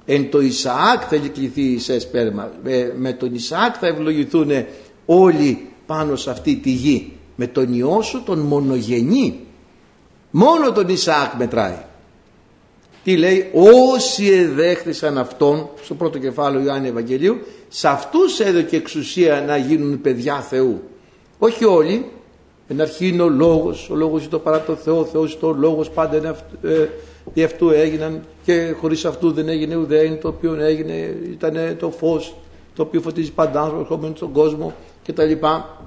Εν 0.05 0.31
το 0.31 0.41
Ισαάκ 0.41 1.02
θα 1.11 1.17
κληθεί 1.17 1.79
σε 1.79 1.99
σπέρμα. 1.99 2.50
Με, 2.62 2.95
με 2.97 3.12
τον 3.12 3.35
Ισαάκ 3.35 3.75
θα 3.81 3.87
ευλογηθούν 3.87 4.50
όλοι 5.07 5.69
πάνω 5.87 6.17
σε 6.17 6.31
αυτή 6.31 6.57
τη 6.57 6.71
γη. 6.71 7.12
Με 7.37 7.47
τον 7.47 7.75
Υιό 7.75 8.02
σου 8.02 8.23
τον 8.23 8.38
μονογενή 8.38 9.41
μόνο 10.33 10.73
τον 10.73 10.89
Ισαάκ 10.89 11.33
μετράει. 11.39 11.85
Τι 13.05 13.17
λέει 13.17 13.51
όσοι 13.55 14.27
εδέχθησαν 14.27 15.19
αυτόν 15.19 15.69
στο 15.83 15.95
πρώτο 15.95 16.19
κεφάλαιο 16.19 16.62
Ιωάννη 16.62 16.89
Ευαγγελίου 16.89 17.39
σε 17.69 17.89
αυτούς 17.89 18.41
έδωκε 18.41 18.77
εξουσία 18.77 19.41
να 19.47 19.57
γίνουν 19.57 20.01
παιδιά 20.01 20.41
Θεού 20.41 20.83
όχι 21.45 21.65
όλοι. 21.65 22.11
Εν 22.69 22.81
αρχή 22.81 23.09
είναι 23.09 23.23
ο 23.23 23.29
λόγος. 23.29 23.91
Ο 23.91 23.95
λόγος 23.95 24.21
είναι 24.21 24.31
το 24.31 24.39
παρά 24.39 24.61
το 24.61 24.75
Θεό. 24.75 24.99
Ο 24.99 25.05
Θεός 25.05 25.33
είναι 25.33 25.51
ο 25.51 25.55
λόγος. 25.55 25.91
Πάντα 25.91 26.17
είναι 26.17 26.35
ε, 26.62 26.89
δι' 27.33 27.43
αυτού 27.43 27.71
έγιναν. 27.71 28.23
Και 28.45 28.75
χωρίς 28.81 29.05
αυτού 29.05 29.33
δεν 29.33 29.49
έγινε 29.49 29.77
ουδέν 29.77 30.21
το 30.21 30.29
οποίο 30.29 30.55
έγινε. 30.55 31.17
Ήταν 31.31 31.77
το 31.79 31.91
φως 31.91 32.35
το 32.75 32.83
οποίο 32.83 33.01
φωτίζει 33.01 33.33
παντά 33.33 33.75
ερχόμενο 33.79 34.15
στον 34.17 34.33
κόσμο 34.33 34.75
και 35.03 35.12
τα 35.12 35.25
λοιπά 35.25 35.83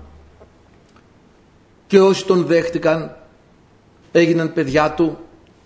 και 1.88 2.00
όσοι 2.00 2.26
τον 2.26 2.46
δέχτηκαν 2.46 3.16
έγιναν 4.20 4.54
παιδιά 4.54 4.92
του 4.92 5.18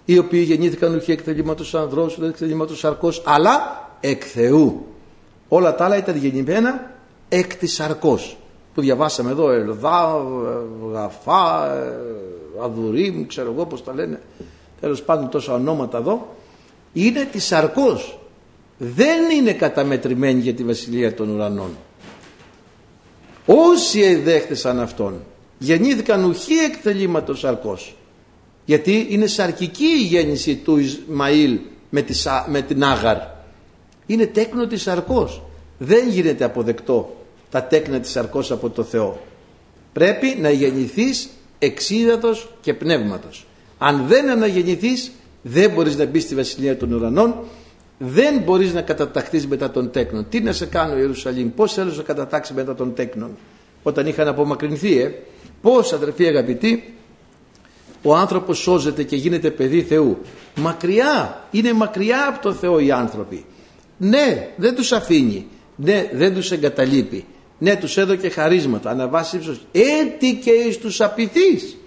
οι 0.06 0.18
οποίοι 0.18 0.44
γεννήθηκαν 0.48 0.96
όχι 0.96 1.12
εκ 1.12 1.20
θελήματος 1.24 1.76
ανδρός 1.76 2.18
ούτε 2.18 2.28
εκ 2.28 2.36
θελήματος 2.38 2.80
σαρκός 2.80 3.22
αλλά 3.26 3.88
εκ 4.00 4.24
Θεού. 4.34 4.86
Όλα 5.48 5.76
τα 5.76 5.86
άλλα 5.86 5.98
ήταν 5.98 6.18
γεννημένα 6.18 6.92
εκ 7.30 7.56
της 7.56 7.74
σαρκός 7.74 8.38
που 8.74 8.82
διαβάσαμε 8.82 9.32
εδώ 9.32 9.52
Ελδά, 9.52 10.26
Γαφά, 10.92 11.72
Αδουρίμ 12.64 13.26
ξέρω 13.26 13.52
εγώ 13.52 13.66
πως 13.66 13.84
τα 13.84 13.94
λένε. 13.94 14.22
Τέλος 14.80 15.02
πάντων 15.02 15.30
τόσα 15.30 15.54
ονόματα 15.54 15.98
εδώ. 15.98 16.36
Είναι 16.94 17.28
της 17.32 17.46
σαρκός. 17.46 18.20
Δεν 18.78 19.30
είναι 19.30 19.54
καταμετρημένη 19.54 20.40
για 20.40 20.54
τη 20.54 20.64
βασιλεία 20.64 21.14
των 21.14 21.30
ουρανών. 21.30 21.78
Όσοι 23.46 24.02
εδέχτησαν 24.02 24.80
αυτόν 24.80 25.22
γεννήθηκαν 25.58 26.24
ουχή 26.24 26.54
εκθελήματος 26.54 27.40
σαρκός 27.40 27.96
γιατί 28.70 29.08
είναι 29.10 29.28
σαρκική 29.28 29.86
η 29.86 30.04
γέννηση 30.04 30.56
του 30.56 30.78
Ισμαήλ 30.78 31.60
με, 31.90 32.02
τη, 32.02 32.14
με 32.48 32.62
την 32.62 32.84
Άγαρ. 32.84 33.18
Είναι 34.06 34.26
τέκνο 34.26 34.68
της 34.68 34.82
σαρκός. 34.82 35.42
Δεν 35.78 36.10
γίνεται 36.10 36.44
αποδεκτό 36.44 37.26
τα 37.50 37.64
τέκνα 37.64 38.00
της 38.00 38.12
σαρκός 38.12 38.52
από 38.52 38.70
το 38.70 38.84
Θεό. 38.84 39.22
Πρέπει 39.94 40.38
να 40.42 40.50
γεννηθείς 40.50 41.30
εξίδατος 41.60 42.52
και 42.62 42.74
πνεύματος. 42.74 43.46
Αν 43.78 44.06
δεν 44.08 44.30
αναγεννηθείς 44.30 45.12
δεν 45.42 45.72
μπορείς 45.72 45.98
να 45.98 46.06
μπεις 46.06 46.24
στη 46.24 46.36
βασιλεία 46.36 46.78
των 46.78 46.92
ουρανών 46.92 47.36
δεν 47.98 48.40
μπορείς 48.40 48.74
να 48.74 48.82
καταταχθείς 48.82 49.48
μετά 49.48 49.72
των 49.72 49.92
τέκνων 49.92 50.26
τι 50.30 50.40
να 50.40 50.52
σε 50.52 50.66
κάνω 50.66 50.98
Ιερουσαλήμ 50.98 51.50
πως 51.56 51.74
θέλεις 51.74 51.98
να 51.98 52.04
κατατάξει 52.04 52.54
μετά 52.54 52.76
των 52.76 52.94
τέκνων 52.94 53.38
όταν 53.84 54.08
είχαν 54.08 54.28
απομακρυνθεί 54.28 55.02
ε; 55.02 55.12
Πώς 55.62 55.94
αδερφοί 55.94 56.28
αγαπητοί 56.28 56.94
ο 58.02 58.16
άνθρωπος 58.16 58.58
σώζεται 58.58 59.04
και 59.04 59.16
γίνεται 59.16 59.52
παιδί 59.52 59.82
Θεού. 59.82 60.18
Μακριά, 60.56 61.44
είναι 61.52 61.74
μακριά 61.74 62.28
από 62.28 62.42
το 62.42 62.54
Θεό 62.54 62.80
οι 62.80 62.92
άνθρωποι. 62.92 63.46
Ναι, 63.98 64.50
δεν 64.56 64.76
τους 64.76 64.92
αφήνει. 64.92 65.48
Ναι, 65.76 66.10
δεν 66.14 66.34
τους 66.34 66.52
εγκαταλείπει. 66.52 67.26
Ναι, 67.58 67.76
τους 67.76 67.98
έδωκε 67.98 68.30
χαρίσματα, 68.30 68.90
αναβάσει 68.90 69.36
ύψος. 69.36 69.62
Έτσι 69.72 70.36
και 70.36 70.52
εις 70.52 70.78
τους 70.78 71.02
απειθείς, 71.02 71.78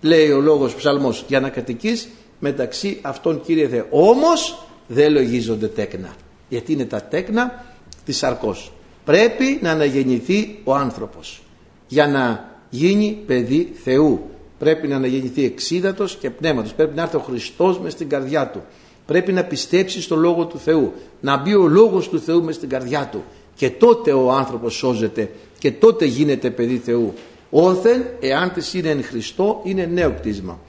λέει 0.00 0.30
ο 0.30 0.40
λόγος 0.40 0.74
ψαλμός, 0.74 1.24
για 1.28 1.40
να 1.40 1.48
κατοικείς 1.48 2.08
μεταξύ 2.38 2.98
αυτών 3.02 3.40
Κύριε 3.40 3.68
Θεέ. 3.68 3.86
Όμως 3.90 4.66
δεν 4.86 5.12
λογίζονται 5.12 5.66
τέκνα, 5.66 6.14
γιατί 6.48 6.72
είναι 6.72 6.84
τα 6.84 7.02
τέκνα 7.02 7.64
της 8.04 8.16
σαρκός. 8.16 8.72
Πρέπει 9.04 9.58
να 9.62 9.70
αναγεννηθεί 9.70 10.58
ο 10.64 10.74
άνθρωπος 10.74 11.42
για 11.88 12.06
να 12.06 12.50
γίνει 12.70 13.18
παιδί 13.26 13.72
Θεού. 13.84 14.30
Πρέπει 14.62 14.88
να 14.88 14.96
αναγεννηθεί 14.96 15.44
εξίδατος 15.44 16.16
και 16.16 16.30
πνεύματος. 16.30 16.74
Πρέπει 16.74 16.96
να 16.96 17.02
έρθει 17.02 17.16
ο 17.16 17.20
Χριστός 17.20 17.80
μες 17.80 17.92
στην 17.92 18.08
καρδιά 18.08 18.48
του. 18.48 18.62
Πρέπει 19.06 19.32
να 19.32 19.44
πιστέψει 19.44 20.02
στο 20.02 20.16
Λόγο 20.16 20.44
του 20.44 20.58
Θεού. 20.58 20.92
Να 21.20 21.36
μπει 21.36 21.54
ο 21.54 21.68
Λόγος 21.68 22.08
του 22.08 22.20
Θεού 22.20 22.42
μες 22.42 22.54
στην 22.54 22.68
καρδιά 22.68 23.08
του. 23.12 23.24
Και 23.54 23.70
τότε 23.70 24.12
ο 24.12 24.32
άνθρωπος 24.32 24.74
σώζεται 24.74 25.30
και 25.58 25.72
τότε 25.72 26.04
γίνεται 26.04 26.50
παιδί 26.50 26.76
Θεού. 26.76 27.14
Όθεν, 27.50 28.04
εάν 28.20 28.52
της 28.52 28.74
είναι 28.74 28.88
εν 28.88 29.04
Χριστώ, 29.04 29.60
είναι 29.64 29.86
νέο 29.86 30.10
κτίσμα. 30.12 30.60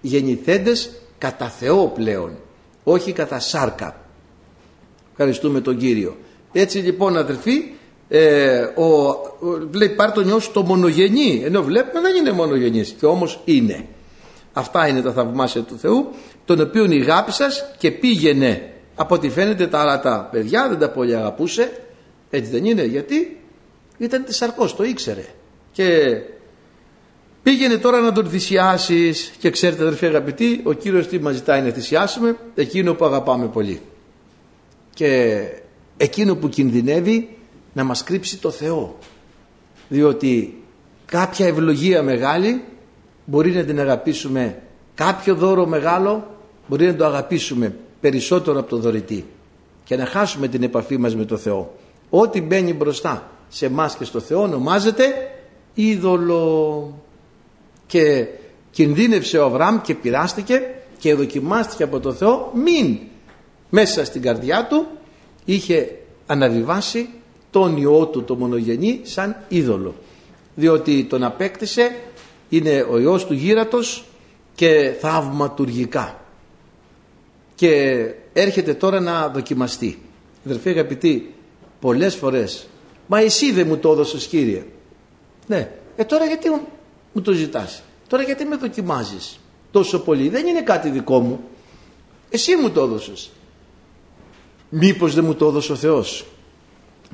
Γεννηθέντες 0.00 0.90
κατά 1.18 1.48
Θεό 1.48 1.92
πλέον, 1.94 2.36
όχι 2.84 3.12
κατά 3.12 3.38
σάρκα. 3.38 4.00
Ευχαριστούμε 5.10 5.60
τον 5.60 5.76
Κύριο. 5.76 6.16
Έτσι 6.52 6.78
λοιπόν 6.78 7.16
αδερφοί, 7.16 7.73
ε, 8.08 8.60
ο, 8.60 9.16
λέει 9.72 9.88
πάρ 9.88 10.12
το 10.12 10.20
νιό 10.20 10.40
το 10.52 10.62
μονογενή, 10.62 11.42
ενώ 11.44 11.62
βλέπουμε 11.62 12.00
δεν 12.00 12.14
είναι 12.14 12.32
μονογενής 12.32 12.94
και 12.98 13.06
όμως 13.06 13.40
είναι. 13.44 13.86
Αυτά 14.52 14.88
είναι 14.88 15.02
τα 15.02 15.12
θαυμάσια 15.12 15.62
του 15.62 15.78
Θεού, 15.78 16.10
τον 16.44 16.60
οποίον 16.60 16.90
η 16.90 17.00
αγάπη 17.00 17.32
σας 17.32 17.70
και 17.78 17.90
πήγαινε. 17.90 18.68
Από 18.94 19.14
ό,τι 19.14 19.28
φαίνεται 19.28 19.66
τα 19.66 19.80
άλλα 19.80 20.00
τα 20.00 20.28
παιδιά 20.32 20.68
δεν 20.68 20.78
τα 20.78 20.90
πολύ 20.90 21.16
αγαπούσε, 21.16 21.72
έτσι 22.30 22.50
δεν 22.50 22.64
είναι, 22.64 22.84
γιατί 22.84 23.40
ήταν 23.98 24.24
της 24.24 24.36
σαρκός, 24.36 24.76
το 24.76 24.84
ήξερε. 24.84 25.24
Και 25.72 26.16
πήγαινε 27.42 27.76
τώρα 27.76 28.00
να 28.00 28.12
τον 28.12 28.28
θυσιάσεις 28.28 29.32
και 29.38 29.50
ξέρετε 29.50 29.82
αδερφοί 29.82 30.06
αγαπητοί, 30.06 30.60
ο 30.64 30.72
Κύριος 30.72 31.06
τι 31.06 31.18
μας 31.18 31.34
ζητάει 31.34 31.62
να 31.62 31.70
θυσιάσουμε, 31.70 32.36
εκείνο 32.54 32.94
που 32.94 33.04
αγαπάμε 33.04 33.46
πολύ. 33.46 33.80
Και 34.94 35.40
εκείνο 35.96 36.36
που 36.36 36.48
κινδυνεύει 36.48 37.28
να 37.74 37.84
μας 37.84 38.04
κρύψει 38.04 38.38
το 38.38 38.50
Θεό. 38.50 38.98
Διότι 39.88 40.62
κάποια 41.06 41.46
ευλογία 41.46 42.02
μεγάλη 42.02 42.64
μπορεί 43.24 43.50
να 43.50 43.64
την 43.64 43.80
αγαπήσουμε, 43.80 44.62
κάποιο 44.94 45.34
δώρο 45.34 45.66
μεγάλο 45.66 46.26
μπορεί 46.66 46.86
να 46.86 46.94
το 46.94 47.04
αγαπήσουμε 47.04 47.76
περισσότερο 48.00 48.58
από 48.58 48.68
το 48.68 48.76
δωρητή 48.76 49.26
και 49.84 49.96
να 49.96 50.06
χάσουμε 50.06 50.48
την 50.48 50.62
επαφή 50.62 50.98
μας 50.98 51.16
με 51.16 51.24
το 51.24 51.36
Θεό. 51.36 51.74
Ό,τι 52.10 52.40
μπαίνει 52.40 52.72
μπροστά 52.72 53.30
σε 53.48 53.66
εμάς 53.66 53.96
και 53.96 54.04
στο 54.04 54.20
Θεό 54.20 54.42
ονομάζεται 54.42 55.04
είδωλο. 55.74 56.94
Και 57.86 58.26
κινδύνευσε 58.70 59.38
ο 59.38 59.44
Αβραάμ 59.44 59.80
και 59.80 59.94
πειράστηκε 59.94 60.62
και 60.98 61.14
δοκιμάστηκε 61.14 61.82
από 61.82 62.00
το 62.00 62.12
Θεό 62.12 62.52
μην 62.54 62.98
μέσα 63.70 64.04
στην 64.04 64.22
καρδιά 64.22 64.66
του 64.66 64.86
είχε 65.44 65.98
αναβιβάσει 66.26 67.08
τον 67.54 67.76
Υιό 67.76 68.06
του 68.06 68.24
το 68.24 68.34
μονογενή 68.34 69.00
σαν 69.02 69.36
είδωλο. 69.48 69.94
Διότι 70.54 71.04
τον 71.04 71.22
απέκτησε 71.22 71.96
είναι 72.48 72.86
ο 72.90 72.98
Υιός 72.98 73.26
του 73.26 73.34
γύρατος 73.34 74.04
και 74.54 74.94
θαυματουργικά. 75.00 76.20
Και 77.54 78.04
έρχεται 78.32 78.74
τώρα 78.74 79.00
να 79.00 79.28
δοκιμαστεί. 79.28 79.98
Αδερφοί 80.46 80.68
αγαπητοί 80.68 81.34
πολλές 81.80 82.14
φορές 82.14 82.66
μα 83.06 83.18
εσύ 83.18 83.52
δεν 83.52 83.66
μου 83.66 83.76
το 83.76 83.92
έδωσες 83.92 84.26
Κύριε 84.26 84.62
ναι. 85.46 85.70
Ε 85.96 86.04
τώρα 86.04 86.24
γιατί 86.24 86.48
μου 87.12 87.20
το 87.22 87.32
ζητάς; 87.32 87.82
Τώρα 88.08 88.22
γιατί 88.22 88.44
με 88.44 88.56
δοκιμάζεις 88.56 89.40
τόσο 89.70 90.00
πολύ; 90.00 90.28
Δεν 90.28 90.46
είναι 90.46 90.62
κάτι 90.62 90.88
δικό 90.88 91.20
μου. 91.20 91.40
Εσύ 92.30 92.56
μου 92.56 92.70
το 92.70 92.82
έδωσες. 92.82 93.30
Μήπως 94.68 95.14
δεν 95.14 95.24
μου 95.24 95.34
το 95.34 95.46
έδωσε 95.46 95.72
ο 95.72 95.76
Θεός; 95.76 96.24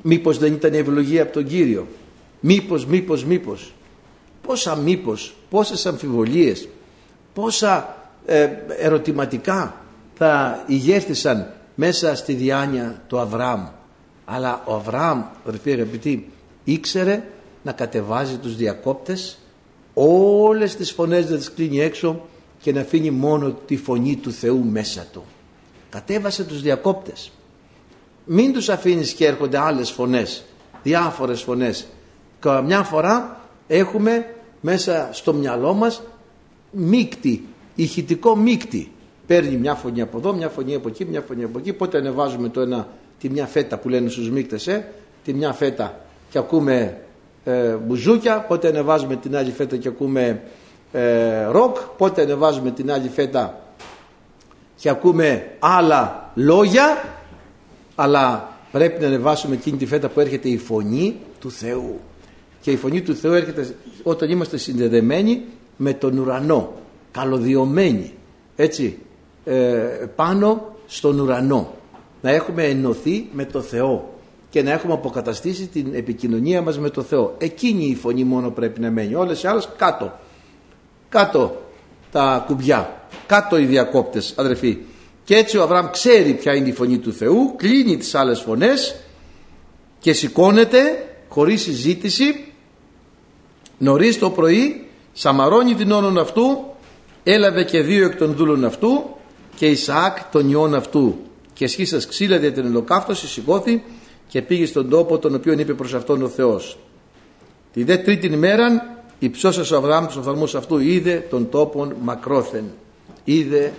Μήπως 0.02 0.38
δεν 0.38 0.52
ήταν 0.52 0.74
ευλογία 0.74 1.22
από 1.22 1.32
τον 1.32 1.46
Κύριο; 1.46 1.86
Μήπως, 2.40 2.86
μήπως, 2.86 3.24
μήπως; 3.24 3.72
Πόσα 4.46 4.76
μήπως, 4.76 5.34
πόσες 5.50 5.86
αμφιβολίες 5.86 6.68
πόσα 7.34 7.96
ε, 8.26 8.48
ερωτηματικά 8.78 9.74
θα 10.14 10.64
ηγέρθησαν 10.66 11.54
μέσα 11.74 12.14
στη 12.14 12.32
διάνοια 12.32 13.02
του 13.06 13.18
Αβραάμ. 13.18 13.66
Αλλά 14.24 14.62
ο 14.66 14.74
Αβραάμ 14.74 15.22
αδερφοί 15.46 15.72
αγαπητοί 15.72 16.30
ήξερε 16.64 17.22
να 17.62 17.72
κατεβάζει 17.72 18.36
τους 18.36 18.56
διακόπτες 18.56 19.38
όλες 19.94 20.76
τις 20.76 20.92
φωνές 20.92 21.30
να 21.30 21.36
τις 21.36 21.52
κλείνει 21.52 21.80
έξω 21.80 22.26
και 22.60 22.72
να 22.72 22.80
αφήνει 22.80 23.10
μόνο 23.10 23.50
τη 23.50 23.76
φωνή 23.76 24.16
του 24.16 24.32
Θεού 24.32 24.64
μέσα 24.64 25.06
του. 25.12 25.24
Κατέβασε 25.90 26.44
τους 26.44 26.62
διακόπτες 26.62 27.32
μην 28.24 28.52
τους 28.52 28.68
αφήνεις 28.68 29.12
και 29.12 29.26
έρχονται 29.26 29.58
άλλες 29.58 29.90
φωνές 29.90 30.44
διάφορες 30.82 31.42
φωνές. 31.42 31.86
Καμιά 32.40 32.82
φορά 32.82 33.40
έχουμε 33.66 34.34
μέσα 34.60 35.08
στο 35.12 35.32
μυαλό 35.32 35.74
μας 35.74 36.02
μίκτη, 36.70 37.48
ηχητικό 37.74 38.36
μίκτη 38.36 38.92
παίρνει 39.26 39.56
μια 39.56 39.74
φωνή 39.74 40.00
από 40.00 40.18
εδώ, 40.18 40.32
μια 40.32 40.48
φωνή 40.48 40.74
από 40.74 40.88
εκεί, 40.88 41.04
μια 41.04 41.20
φωνή 41.20 41.44
από 41.44 41.58
εκεί. 41.58 41.72
Πότε 41.72 41.98
ανεβάζουμε 41.98 42.48
το 42.48 42.60
ένα, 42.60 42.88
τη 43.20 43.30
μια 43.30 43.46
φέτα 43.46 43.78
που 43.78 43.88
λένε 43.88 44.08
στους 44.08 44.30
μίκτες 44.30 44.66
ε, 44.66 44.92
τη 45.24 45.34
μια 45.34 45.52
φέτα 45.52 46.00
και 46.30 46.38
ακούμε 46.38 47.00
ε, 47.44 47.74
μπουζούκια. 47.74 48.40
Πότε 48.40 48.68
ανεβάζουμε 48.68 49.16
την 49.16 49.36
άλλη 49.36 49.50
φέτα 49.50 49.76
και 49.76 49.88
ακούμε 49.88 50.42
ε, 50.92 51.44
ροκ. 51.44 51.76
Πότε 51.78 52.22
ανεβάζουμε 52.22 52.70
την 52.70 52.92
άλλη 52.92 53.08
φέτα 53.08 53.60
και 54.76 54.88
ακούμε 54.88 55.46
άλλα 55.58 56.30
λόγια 56.34 57.04
αλλά 58.02 58.52
πρέπει 58.72 59.00
να 59.00 59.06
ανεβάσουμε 59.06 59.54
εκείνη 59.54 59.76
τη 59.76 59.86
φέτα 59.86 60.08
που 60.08 60.20
έρχεται 60.20 60.48
η 60.48 60.58
φωνή 60.58 61.16
του 61.40 61.50
Θεού. 61.50 62.00
Και 62.60 62.70
η 62.70 62.76
φωνή 62.76 63.02
του 63.02 63.14
Θεού 63.14 63.32
έρχεται 63.32 63.74
όταν 64.02 64.30
είμαστε 64.30 64.56
συνδεδεμένοι 64.56 65.42
με 65.76 65.92
τον 65.92 66.18
ουρανό 66.18 66.72
καλωδιωμένοι 67.10 68.12
έτσι 68.56 68.98
ε, 69.44 69.54
πάνω 70.16 70.74
στον 70.86 71.18
ουρανό. 71.18 71.74
Να 72.22 72.30
έχουμε 72.30 72.64
ενωθεί 72.64 73.28
με 73.32 73.44
το 73.44 73.60
Θεό 73.60 74.14
και 74.50 74.62
να 74.62 74.72
έχουμε 74.72 74.92
αποκαταστήσει 74.92 75.66
την 75.66 75.94
επικοινωνία 75.94 76.62
μας 76.62 76.78
με 76.78 76.90
το 76.90 77.02
Θεό. 77.02 77.34
Εκείνη 77.38 77.84
η 77.84 77.94
φωνή 77.94 78.24
μόνο 78.24 78.50
πρέπει 78.50 78.80
να 78.80 78.90
μένει 78.90 79.14
όλες 79.14 79.42
οι 79.42 79.46
άλλες 79.46 79.68
κάτω. 79.76 80.12
Κάτω 81.08 81.62
τα 82.12 82.44
κουμπιά 82.46 83.00
κάτω 83.26 83.58
οι 83.58 83.64
διακόπτες 83.64 84.34
αδερφοί 84.36 84.78
και 85.30 85.36
έτσι 85.36 85.56
ο 85.56 85.62
Αβραάμ 85.62 85.90
ξέρει 85.90 86.34
ποια 86.34 86.54
είναι 86.54 86.68
η 86.68 86.72
φωνή 86.72 86.98
του 86.98 87.12
Θεού, 87.12 87.54
κλείνει 87.56 87.96
τις 87.96 88.14
άλλες 88.14 88.40
φωνές 88.40 88.96
και 89.98 90.12
σηκώνεται 90.12 90.78
χωρίς 91.28 91.62
συζήτηση 91.62 92.44
νωρίς 93.78 94.18
το 94.18 94.30
πρωί, 94.30 94.88
σαμαρώνει 95.12 95.74
την 95.74 95.92
όνον 95.92 96.18
αυτού, 96.18 96.64
έλαβε 97.22 97.64
και 97.64 97.80
δύο 97.80 98.04
εκ 98.04 98.16
των 98.16 98.34
δούλων 98.34 98.64
αυτού 98.64 99.16
και 99.56 99.66
Ισαάκ 99.66 100.18
των 100.30 100.50
ιών 100.50 100.74
αυτού 100.74 101.18
και 101.52 101.66
σχίσας 101.66 102.06
ξύλα 102.06 102.38
δια 102.38 102.52
την 102.52 102.66
ολοκαύτωση 102.66 103.26
σηκώθη 103.26 103.82
και 104.28 104.42
πήγε 104.42 104.66
στον 104.66 104.88
τόπο 104.88 105.18
τον 105.18 105.34
οποίο 105.34 105.52
είπε 105.52 105.74
προς 105.74 105.94
αυτόν 105.94 106.22
ο 106.22 106.28
Θεός. 106.28 106.78
Τη 107.72 107.84
δε 107.84 107.96
τρίτη 107.96 108.26
ημέρα 108.26 108.96
υψώσας 109.18 109.70
ο 109.70 109.76
Αβραάμ 109.76 110.06
τους 110.06 110.16
οφθαλμούς 110.16 110.54
αυτού 110.54 110.78
είδε 110.78 111.26
τον 111.30 111.48
τόπον 111.48 111.94
μακρόθεν. 112.00 112.64
Είδε 113.24 113.72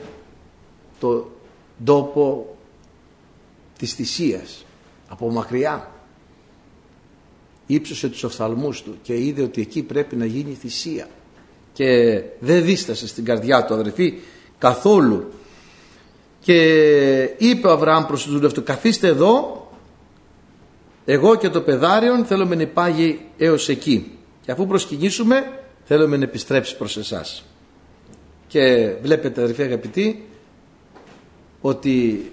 το 0.99 1.27
τόπο 1.83 2.55
της 3.77 3.93
θυσίας 3.93 4.65
από 5.07 5.31
μακριά. 5.31 5.91
Ύψωσε 7.65 8.09
τους 8.09 8.23
οφθαλμούς 8.23 8.81
του 8.81 8.97
και 9.01 9.17
είδε 9.17 9.41
ότι 9.41 9.61
εκεί 9.61 9.83
πρέπει 9.83 10.15
να 10.15 10.25
γίνει 10.25 10.53
θυσία. 10.53 11.07
Και 11.73 12.21
δεν 12.39 12.63
δίστασε 12.63 13.07
στην 13.07 13.25
καρδιά 13.25 13.65
του 13.65 13.73
αδερφή 13.73 14.19
καθόλου. 14.57 15.31
Και 16.39 16.63
είπε 17.37 17.67
ο 17.67 17.71
Αβραάμ 17.71 18.05
προς 18.05 18.25
τον 18.25 18.45
αυτό 18.45 18.61
καθίστε 18.61 19.07
εδώ 19.07 19.61
εγώ 21.05 21.35
και 21.35 21.49
το 21.49 21.61
παιδάριον 21.61 22.25
θέλουμε 22.25 22.55
να 22.55 22.61
υπάγει 22.61 23.19
έως 23.37 23.69
εκεί. 23.69 24.17
Και 24.45 24.51
αφού 24.51 24.67
προσκυνήσουμε 24.67 25.59
θέλουμε 25.83 26.17
να 26.17 26.23
επιστρέψει 26.23 26.77
προς 26.77 26.97
εσάς 26.97 27.43
και 28.47 28.93
βλέπετε 29.01 29.41
αδερφοί 29.41 29.61
αγαπητοί 29.61 30.25
ότι 31.61 32.31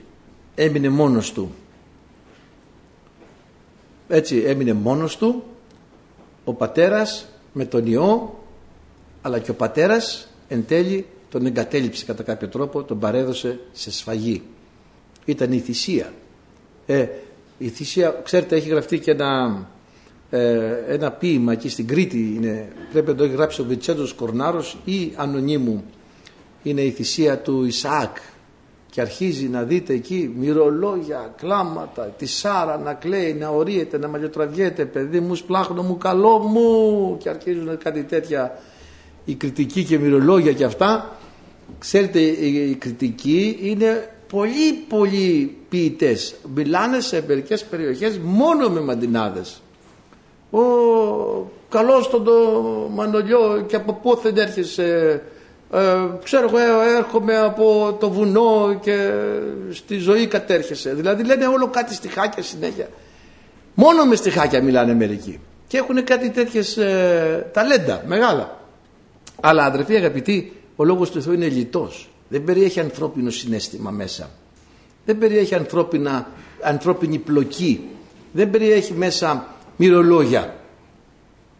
έμεινε 0.54 0.88
μόνος 0.88 1.32
του 1.32 1.50
έτσι 4.08 4.36
έμεινε 4.46 4.72
μόνος 4.72 5.16
του 5.16 5.42
ο 6.44 6.54
πατέρας 6.54 7.28
με 7.52 7.64
τον 7.64 7.86
Υιό 7.86 8.38
αλλά 9.22 9.38
και 9.38 9.50
ο 9.50 9.54
πατέρας 9.54 10.28
εν 10.48 10.64
τέλει 10.66 11.06
τον 11.30 11.46
εγκατέλειψε 11.46 12.04
κατά 12.04 12.22
κάποιο 12.22 12.48
τρόπο, 12.48 12.82
τον 12.82 12.98
παρέδωσε 12.98 13.60
σε 13.72 13.90
σφαγή. 13.90 14.42
Ήταν 15.24 15.52
η 15.52 15.58
θυσία. 15.58 16.12
Ε, 16.86 17.06
η 17.58 17.68
θυσία, 17.68 18.20
ξέρετε, 18.24 18.56
έχει 18.56 18.68
γραφτεί 18.68 18.98
και 18.98 19.10
ένα, 19.10 19.66
ε, 20.30 20.72
ένα 20.88 21.10
ποίημα 21.10 21.52
εκεί 21.52 21.68
στην 21.68 21.86
Κρήτη, 21.86 22.32
είναι, 22.36 22.72
πρέπει 22.92 23.08
να 23.08 23.14
το 23.14 23.24
έχει 23.24 23.32
γράψει 23.32 23.60
ο 23.60 23.64
Βιτσέντος 23.64 24.12
Κορνάρος 24.12 24.78
ή 24.84 25.12
ανωνύμου. 25.16 25.84
Είναι 26.62 26.80
η 26.80 26.90
θυσία 26.90 27.38
του 27.38 27.64
Ισαάκ 27.64 28.16
και 28.98 29.04
αρχίζει 29.04 29.48
να 29.48 29.62
δείτε 29.62 29.92
εκεί 29.92 30.34
μυρολόγια, 30.36 31.34
κλάματα, 31.36 32.02
τη 32.02 32.26
Σάρα 32.26 32.78
να 32.78 32.94
κλαίει, 32.94 33.34
να 33.34 33.48
ορίεται, 33.48 33.98
να 33.98 34.08
μαλλιοτραβιέται, 34.08 34.84
παιδί 34.84 35.20
μου, 35.20 35.34
σπλάχνο 35.34 35.82
μου, 35.82 35.96
καλό 35.96 36.38
μου 36.38 37.16
και 37.18 37.28
αρχίζουν 37.28 37.78
κάτι 37.78 38.02
τέτοια 38.02 38.58
η 39.24 39.34
κριτική 39.34 39.84
και 39.84 39.98
μυρολόγια 39.98 40.52
και 40.52 40.64
αυτά. 40.64 41.16
Ξέρετε 41.78 42.20
η 42.20 42.74
κριτική 42.74 43.58
είναι 43.62 44.10
πολύ 44.28 44.72
πολύ 44.88 45.56
ποιητές. 45.68 46.34
Μιλάνε 46.54 47.00
σε 47.00 47.24
μερικές 47.26 47.64
περιοχές 47.64 48.18
μόνο 48.22 48.68
με 48.68 48.80
μαντινάδες. 48.80 49.62
Ο 50.50 50.60
καλός 51.68 52.10
τον 52.10 52.24
το 52.24 52.32
Μανολιό 52.94 53.64
και 53.66 53.76
από 53.76 53.92
πού 53.92 54.18
δεν 54.22 54.36
έρχεσαι 54.36 55.22
ε, 55.72 55.96
ξέρω 56.24 56.48
εγώ 56.48 56.80
έρχομαι 56.96 57.38
από 57.38 57.96
το 58.00 58.10
βουνό 58.10 58.78
και 58.80 59.10
στη 59.70 59.98
ζωή 59.98 60.26
κατέρχεσαι. 60.26 60.94
Δηλαδή 60.94 61.24
λένε 61.24 61.46
όλο 61.46 61.68
κάτι 61.68 61.94
στιχάκια 61.94 62.42
συνέχεια. 62.42 62.88
Μόνο 63.74 64.04
με 64.04 64.16
στιχάκια 64.16 64.62
μιλάνε 64.62 64.94
μερικοί. 64.94 65.40
Και 65.66 65.76
έχουν 65.76 66.04
κάτι 66.04 66.30
τέτοιες 66.30 66.76
ε, 66.76 67.50
ταλέντα 67.52 68.02
μεγάλα. 68.06 68.60
Αλλά 69.40 69.64
αδερφοί 69.64 69.96
αγαπητοί 69.96 70.52
ο 70.76 70.84
λόγος 70.84 71.10
του 71.10 71.22
Θεού 71.22 71.32
είναι 71.32 71.48
λιτός. 71.48 72.08
Δεν 72.28 72.44
περιέχει 72.44 72.80
ανθρώπινο 72.80 73.30
συνέστημα 73.30 73.90
μέσα. 73.90 74.30
Δεν 75.04 75.18
περιέχει 75.18 75.54
ανθρώπινα, 75.54 76.28
ανθρώπινη 76.62 77.18
πλοκή. 77.18 77.88
Δεν 78.32 78.50
περιέχει 78.50 78.92
μέσα 78.92 79.46
μυρολόγια. 79.76 80.54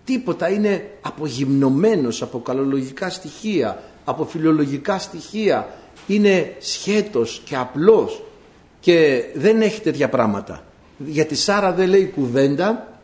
Τίποτα. 0.05 0.49
Είναι 0.49 0.91
απογυμνωμένος 1.01 2.23
από 2.23 2.41
καλολογικά 2.41 3.11
στοιχεία 3.11 3.83
από 4.09 4.25
φιλολογικά 4.25 4.99
στοιχεία 4.99 5.69
είναι 6.07 6.55
σχέτος 6.59 7.43
και 7.45 7.57
απλός 7.57 8.23
και 8.81 9.25
δεν 9.35 9.61
έχει 9.61 9.81
τέτοια 9.81 10.09
πράγματα. 10.09 10.65
Γιατί 10.99 11.35
Σάρα 11.35 11.73
δεν 11.73 11.89
λέει 11.89 12.07
κουβέντα 12.15 13.01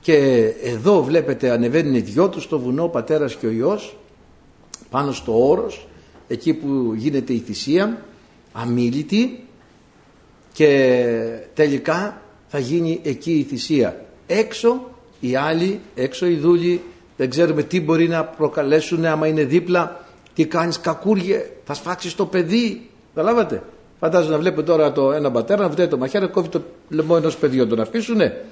και 0.00 0.16
εδώ 0.62 1.02
βλέπετε 1.02 1.50
ανεβαίνουν 1.50 1.94
οι 1.94 2.00
δυο 2.00 2.28
τους 2.28 2.42
στο 2.42 2.58
βουνό 2.58 2.82
ο 2.82 2.88
πατέρας 2.88 3.34
και 3.34 3.46
ο 3.46 3.50
Υιός 3.50 3.96
πάνω 4.90 5.12
στο 5.12 5.48
όρος 5.48 5.88
εκεί 6.28 6.54
που 6.54 6.92
γίνεται 6.94 7.32
η 7.32 7.38
θυσία 7.38 8.02
αμήλυτη 8.52 9.44
και 10.52 10.92
τελικά 11.54 12.22
θα 12.48 12.58
γίνει 12.58 13.00
εκεί 13.02 13.32
η 13.32 13.42
θυσία. 13.42 14.04
Έξω 14.26 14.90
οι 15.20 15.36
άλλοι 15.36 15.80
έξω 15.94 16.26
οι 16.26 16.36
δούλοι 16.36 16.82
δεν 17.16 17.30
ξέρουμε 17.30 17.62
τι 17.62 17.80
μπορεί 17.80 18.08
να 18.08 18.24
προκαλέσουν 18.24 19.04
άμα 19.04 19.26
είναι 19.26 19.44
δίπλα 19.44 20.06
τι 20.38 20.46
κάνεις 20.46 20.80
κακούργε, 20.80 21.50
θα 21.64 21.74
σφάξεις 21.74 22.14
το 22.14 22.26
παιδί. 22.26 22.90
Καταλάβατε. 23.14 23.62
Φαντάζομαι 24.00 24.32
να 24.32 24.38
βλέπετε 24.40 24.62
τώρα 24.62 24.92
το 24.92 25.12
ένα 25.12 25.30
πατέρα 25.30 25.62
να 25.62 25.68
βγαίνει 25.68 25.88
το 25.88 25.98
μαχαίρι, 25.98 26.28
κόβει 26.28 26.48
το 26.48 26.62
λαιμό 26.88 27.14
ενός 27.18 27.36
παιδιού, 27.36 27.66
τον 27.66 27.80
αφήσουνε 27.80 28.44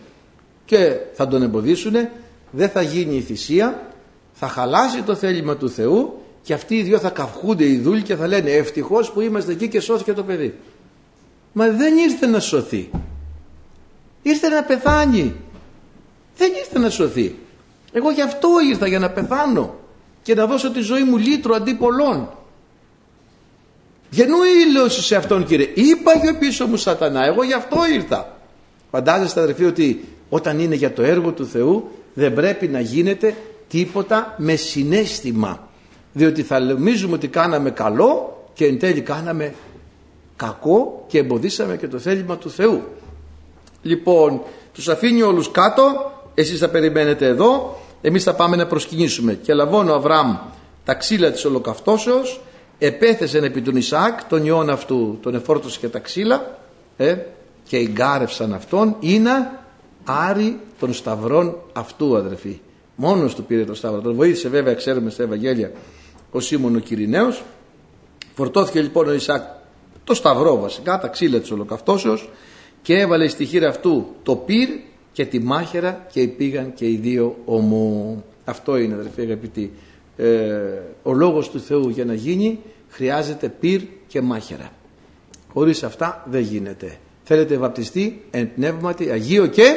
και 0.64 0.96
θα 1.12 1.28
τον 1.28 1.42
εμποδίσουνε. 1.42 2.12
Δεν 2.50 2.68
θα 2.68 2.82
γίνει 2.82 3.16
η 3.16 3.20
θυσία, 3.20 3.90
θα 4.32 4.48
χαλάσει 4.48 5.02
το 5.02 5.14
θέλημα 5.14 5.56
του 5.56 5.70
Θεού 5.70 6.22
και 6.42 6.54
αυτοί 6.54 6.74
οι 6.74 6.82
δυο 6.82 6.98
θα 6.98 7.10
καυχούνται 7.10 7.64
οι 7.64 7.78
δούλοι 7.78 8.02
και 8.02 8.16
θα 8.16 8.26
λένε 8.26 8.50
ευτυχώς 8.50 9.10
που 9.10 9.20
είμαστε 9.20 9.52
εκεί 9.52 9.68
και 9.68 9.80
σώθηκε 9.80 10.12
το 10.12 10.22
παιδί. 10.22 10.54
Μα 11.52 11.68
δεν 11.68 11.96
ήρθε 11.96 12.26
να 12.26 12.40
σωθεί. 12.40 12.90
Ήρθε 14.22 14.48
να 14.48 14.62
πεθάνει. 14.62 15.34
Δεν 16.36 16.52
ήρθε 16.58 16.78
να 16.78 16.90
σωθεί. 16.90 17.34
Εγώ 17.92 18.10
γι' 18.10 18.22
αυτό 18.22 18.48
ήρθα 18.70 18.86
για 18.86 18.98
να 18.98 19.10
πεθάνω 19.10 19.74
και 20.26 20.34
να 20.34 20.46
δώσω 20.46 20.70
τη 20.70 20.80
ζωή 20.80 21.02
μου 21.02 21.16
λύτρο 21.16 21.54
αντί 21.54 21.74
πολλών. 21.74 22.28
Γεννού 24.10 24.36
ήλωση 24.66 25.02
σε 25.02 25.16
αυτόν 25.16 25.46
κύριε. 25.46 25.70
Είπα 25.74 26.18
και 26.18 26.32
πίσω 26.38 26.66
μου 26.66 26.76
σατανά. 26.76 27.24
Εγώ 27.24 27.42
γι' 27.42 27.52
αυτό 27.52 27.76
ήρθα. 27.94 28.36
Φαντάζεστε 28.90 29.40
αδερφοί 29.40 29.64
ότι 29.64 30.04
όταν 30.28 30.58
είναι 30.58 30.74
για 30.74 30.92
το 30.92 31.02
έργο 31.02 31.32
του 31.32 31.46
Θεού 31.46 31.90
δεν 32.14 32.34
πρέπει 32.34 32.68
να 32.68 32.80
γίνεται 32.80 33.36
τίποτα 33.68 34.34
με 34.38 34.56
συνέστημα. 34.56 35.68
Διότι 36.12 36.42
θα 36.42 36.60
νομίζουμε 36.60 37.14
ότι 37.14 37.28
κάναμε 37.28 37.70
καλό 37.70 38.44
και 38.54 38.64
εν 38.64 38.78
τέλει 38.78 39.00
κάναμε 39.00 39.54
κακό 40.36 41.04
και 41.08 41.18
εμποδίσαμε 41.18 41.76
και 41.76 41.88
το 41.88 41.98
θέλημα 41.98 42.36
του 42.36 42.50
Θεού. 42.50 42.82
Λοιπόν, 43.82 44.42
τους 44.72 44.88
αφήνει 44.88 45.22
όλους 45.22 45.50
κάτω, 45.50 46.12
εσείς 46.34 46.58
θα 46.58 46.68
περιμένετε 46.68 47.26
εδώ 47.26 47.76
εμείς 48.00 48.22
θα 48.22 48.34
πάμε 48.34 48.56
να 48.56 48.66
προσκυνήσουμε. 48.66 49.34
Και 49.34 49.54
λαβώνει 49.54 49.90
ο 49.90 49.94
Αβραάμ 49.94 50.36
τα 50.84 50.94
ξύλα 50.94 51.30
της 51.30 51.44
ολοκαυτώσεως 51.44 52.40
επέθεσεν 52.78 53.44
επί 53.44 53.60
του 53.60 53.76
Ισαάκ 53.76 54.24
τον 54.24 54.44
ιόν 54.44 54.70
αυτού 54.70 55.18
τον 55.22 55.34
εφόρτωσε 55.34 55.78
και 55.78 55.88
τα 55.88 55.98
ξύλα 55.98 56.58
ε, 56.96 57.16
και 57.64 57.76
εγκάρευσαν 57.76 58.54
αυτόν 58.54 58.96
να 59.22 59.64
άρι 60.04 60.60
των 60.78 60.92
σταυρών 60.92 61.56
αυτού 61.72 62.16
αδερφοί. 62.16 62.60
Μόνος 62.96 63.34
του 63.34 63.44
πήρε 63.44 63.64
το 63.64 63.74
σταύρο. 63.74 64.00
Τον 64.00 64.14
βοήθησε 64.14 64.48
βέβαια 64.48 64.74
ξέρουμε 64.74 65.10
στα 65.10 65.22
Ευαγγέλια 65.22 65.72
ο 66.30 66.40
Σίμων 66.40 66.76
ο 66.76 66.78
Κυριναίος. 66.78 67.42
Φορτώθηκε 68.34 68.80
λοιπόν 68.80 69.08
ο 69.08 69.12
Ισαάκ 69.12 69.42
το 70.04 70.14
σταυρό 70.14 70.60
βασικά 70.60 70.98
τα 70.98 71.08
ξύλα 71.08 71.38
της 71.38 71.50
ολοκαυτώσεως 71.50 72.28
και 72.82 72.98
έβαλε 72.98 73.28
στη 73.28 73.44
χείρα 73.44 73.68
αυτού 73.68 74.06
το 74.22 74.36
πυρ 74.36 74.68
και 75.16 75.26
τη 75.26 75.40
μάχαιρα 75.40 76.06
και 76.12 76.28
πήγαν 76.28 76.74
και 76.74 76.88
οι 76.88 76.96
δύο 76.96 77.36
ομού. 77.44 78.24
Αυτό 78.44 78.76
είναι 78.76 78.94
αδερφοί 78.94 79.20
αγαπητοί. 79.20 79.72
Ε, 80.16 80.26
ο 81.02 81.12
λόγος 81.12 81.50
του 81.50 81.60
Θεού 81.60 81.88
για 81.88 82.04
να 82.04 82.14
γίνει 82.14 82.58
χρειάζεται 82.88 83.48
πυρ 83.48 83.82
και 84.06 84.20
μάχαιρα. 84.20 84.70
Χωρίς 85.52 85.82
αυτά 85.82 86.24
δεν 86.30 86.40
γίνεται. 86.40 86.98
Θέλετε 87.22 87.56
βαπτιστεί 87.56 88.24
εν 88.30 88.54
πνεύματι 88.54 89.10
Αγίο 89.10 89.46
και 89.46 89.74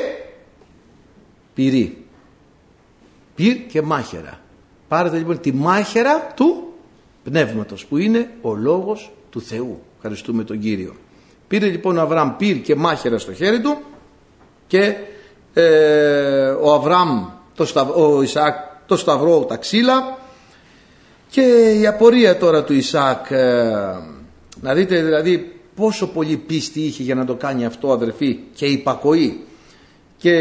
πυρή. 1.53 2.05
Πυρ 3.35 3.55
και 3.67 3.81
μάχαιρα. 3.81 4.39
Πάρετε 4.87 5.17
λοιπόν 5.17 5.39
τη 5.39 5.53
μάχαιρα 5.53 6.33
του 6.35 6.73
πνεύματος 7.23 7.85
που 7.85 7.97
είναι 7.97 8.29
ο 8.41 8.55
λόγος 8.55 9.11
του 9.29 9.41
Θεού. 9.41 9.81
Ευχαριστούμε 9.95 10.43
τον 10.43 10.59
Κύριο. 10.59 10.95
Πήρε 11.47 11.67
λοιπόν 11.67 11.97
ο 11.97 12.01
Αβραάμ 12.01 12.35
πυρ 12.37 12.61
και 12.61 12.75
μάχαιρα 12.75 13.17
στο 13.17 13.33
χέρι 13.33 13.61
του 13.61 13.77
και 14.67 14.95
ε, 15.53 16.49
ο 16.49 16.73
Αβραάμ 16.73 17.25
το 17.55 17.93
ο 17.95 18.21
Ισαάκ 18.21 18.55
το 18.85 18.97
σταυρό 18.97 19.45
τα 19.45 19.57
ξύλα. 19.57 20.17
Και 21.29 21.41
η 21.79 21.87
απορία 21.87 22.37
τώρα 22.37 22.63
του 22.63 22.73
Ισαάκ 22.73 23.31
ε, 23.31 23.69
να 24.61 24.73
δείτε 24.73 25.01
δηλαδή 25.01 25.53
πόσο 25.75 26.07
πολύ 26.07 26.37
πίστη 26.37 26.81
είχε 26.81 27.03
για 27.03 27.15
να 27.15 27.25
το 27.25 27.35
κάνει 27.35 27.65
αυτό 27.65 27.91
αδερφή 27.91 28.39
και 28.53 28.65
υπακοή. 28.65 29.43
Και 30.17 30.35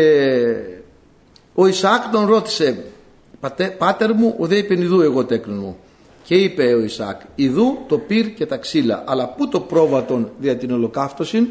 ο 1.55 1.67
Ισαάκ 1.67 2.03
τον 2.13 2.27
ρώτησε 2.27 2.85
πάτερ 3.79 4.15
μου 4.15 4.35
ο 4.39 4.47
δε 4.47 4.57
είπε 4.57 4.75
ιδού 4.75 5.01
εγώ 5.01 5.25
τέκνον 5.25 5.59
μου 5.59 5.77
και 6.25 6.35
είπε 6.35 6.75
ο 6.75 6.81
Ισαάκ 6.81 7.21
ιδού 7.35 7.79
το 7.89 7.99
πυρ 7.99 8.35
και 8.35 8.47
τα 8.47 8.57
ξύλα 8.57 9.05
αλλά 9.07 9.29
πού 9.29 9.49
το 9.49 9.61
πρόβατον 9.61 10.31
δια 10.39 10.57
την 10.57 10.71
ολοκαύτωση 10.71 11.49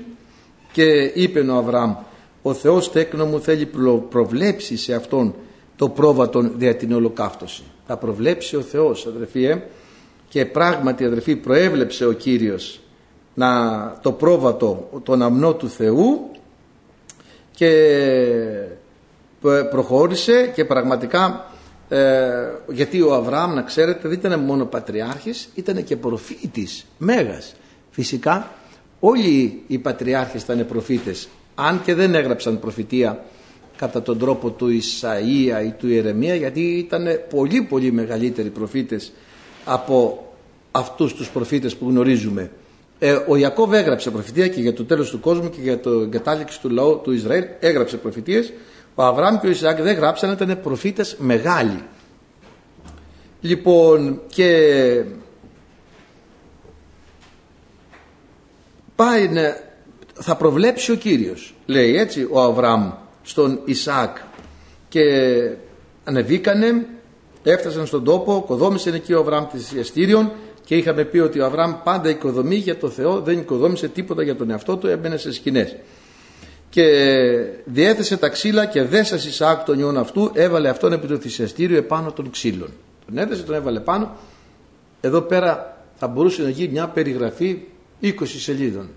και 0.71 1.11
είπε 1.13 1.39
ο 1.39 1.55
Αβραάμ 1.57 1.95
ο 2.41 2.53
Θεός 2.53 2.91
τέκνο 2.91 3.25
μου 3.25 3.41
θέλει 3.41 3.69
προβλέψει 4.09 4.77
σε 4.77 4.93
αυτόν 4.93 5.35
το 5.75 5.89
πρόβατον 5.89 6.51
δια 6.55 6.75
την 6.75 6.93
ολοκαύτωση. 6.93 7.63
Θα 7.87 7.97
προβλέψει 7.97 8.55
ο 8.55 8.61
Θεός 8.61 9.05
αδερφοί 9.05 9.45
ε; 9.45 9.61
και 10.29 10.45
πράγματι 10.45 11.05
αδερφοί 11.05 11.35
προέβλεψε 11.35 12.05
ο 12.05 12.11
Κύριος 12.11 12.79
να 13.33 13.99
το 14.01 14.11
πρόβατο 14.11 14.89
τον 15.03 15.21
αμνό 15.21 15.53
του 15.53 15.69
Θεού 15.69 16.31
και 17.51 17.71
προχώρησε 19.69 20.51
και 20.55 20.65
πραγματικά 20.65 21.45
ε, 21.89 22.27
γιατί 22.67 23.01
ο 23.01 23.13
Αβραάμ 23.13 23.53
να 23.53 23.61
ξέρετε 23.61 24.07
δεν 24.07 24.17
ήταν 24.17 24.39
μόνο 24.39 24.65
πατριάρχης 24.65 25.49
ήταν 25.55 25.83
και 25.83 25.95
προφήτης 25.95 26.85
μέγας. 26.97 27.55
Φυσικά 27.89 28.51
όλοι 28.99 29.63
οι 29.67 29.77
πατριάρχες 29.77 30.41
ήταν 30.41 30.65
προφήτες 30.67 31.27
αν 31.59 31.81
και 31.83 31.93
δεν 31.93 32.15
έγραψαν 32.15 32.59
προφητεία 32.59 33.23
κατά 33.77 34.01
τον 34.01 34.19
τρόπο 34.19 34.49
του 34.49 34.67
Ισαΐα 34.67 35.65
ή 35.65 35.71
του 35.77 35.89
Ιερεμία 35.89 36.35
γιατί 36.35 36.61
ήταν 36.61 37.07
πολύ 37.29 37.61
πολύ 37.61 37.91
μεγαλύτεροι 37.91 38.49
προφήτες 38.49 39.11
από 39.65 40.27
αυτούς 40.71 41.13
τους 41.13 41.29
προφήτες 41.29 41.75
που 41.75 41.89
γνωρίζουμε. 41.89 42.51
Ε, 42.99 43.17
ο 43.27 43.35
Ιακώβ 43.35 43.73
έγραψε 43.73 44.11
προφητεία 44.11 44.47
και 44.47 44.61
για 44.61 44.73
το 44.73 44.85
τέλος 44.85 45.09
του 45.09 45.19
κόσμου 45.19 45.49
και 45.49 45.61
για 45.61 45.79
το 45.79 45.89
εγκατάλειξη 45.89 46.61
του 46.61 46.69
λαού 46.69 47.01
του 47.03 47.11
Ισραήλ 47.11 47.43
έγραψε 47.59 47.97
προφητείες. 47.97 48.53
Ο 48.95 49.03
Αβραάμ 49.03 49.39
και 49.39 49.47
ο 49.47 49.49
Ισαάκ 49.49 49.81
δεν 49.81 49.95
γράψαν, 49.95 50.31
ήταν 50.31 50.59
προφήτες 50.61 51.15
μεγάλοι. 51.19 51.83
Λοιπόν 53.41 54.21
και 54.27 55.03
πάει 58.95 59.27
να, 59.27 59.41
θα 60.19 60.35
προβλέψει 60.35 60.91
ο 60.91 60.95
Κύριος. 60.95 61.53
Λέει 61.65 61.97
έτσι 61.97 62.27
ο 62.31 62.41
Αβραάμ 62.41 62.91
στον 63.23 63.59
Ισαάκ 63.65 64.17
και 64.89 65.03
ανεβήκανε 66.03 66.85
έφτασαν 67.43 67.85
στον 67.85 68.03
τόπο 68.03 68.43
κοδόμησε 68.47 68.89
εκεί 68.89 69.13
ο 69.13 69.19
Αβραάμ 69.19 69.45
της 69.47 69.73
εστήριον 69.73 70.31
και 70.65 70.75
είχαμε 70.75 71.03
πει 71.03 71.19
ότι 71.19 71.39
ο 71.39 71.45
Αβραάμ 71.45 71.73
πάντα 71.83 72.09
οικοδομεί 72.09 72.55
για 72.55 72.77
το 72.77 72.89
Θεό 72.89 73.21
δεν 73.21 73.37
οικοδόμησε 73.37 73.87
τίποτα 73.87 74.23
για 74.23 74.35
τον 74.35 74.49
εαυτό 74.49 74.77
του 74.77 74.87
έμπαινε 74.87 75.17
σε 75.17 75.33
σκηνές. 75.33 75.75
Και 76.69 76.83
διέθεσε 77.65 78.17
τα 78.17 78.29
ξύλα 78.29 78.65
και 78.65 78.83
δέσας 78.83 79.25
Ισαάκ 79.25 79.63
τον 79.63 79.79
ιόν 79.79 79.97
αυτού 79.97 80.31
έβαλε 80.33 80.69
αυτόν 80.69 80.93
επί 80.93 81.07
το 81.07 81.17
θυσιαστήριο 81.17 81.77
επάνω 81.77 82.11
των 82.11 82.29
ξύλων. 82.29 82.69
Τον 83.05 83.17
έδεσε 83.17 83.43
τον 83.43 83.55
έβαλε 83.55 83.79
πάνω. 83.79 84.15
Εδώ 85.01 85.21
πέρα 85.21 85.77
θα 85.95 86.07
μπορούσε 86.07 86.41
να 86.41 86.49
γίνει 86.49 86.71
μια 86.71 86.87
περιγραφή 86.87 87.61
20 88.01 88.09
σελίδων 88.25 88.89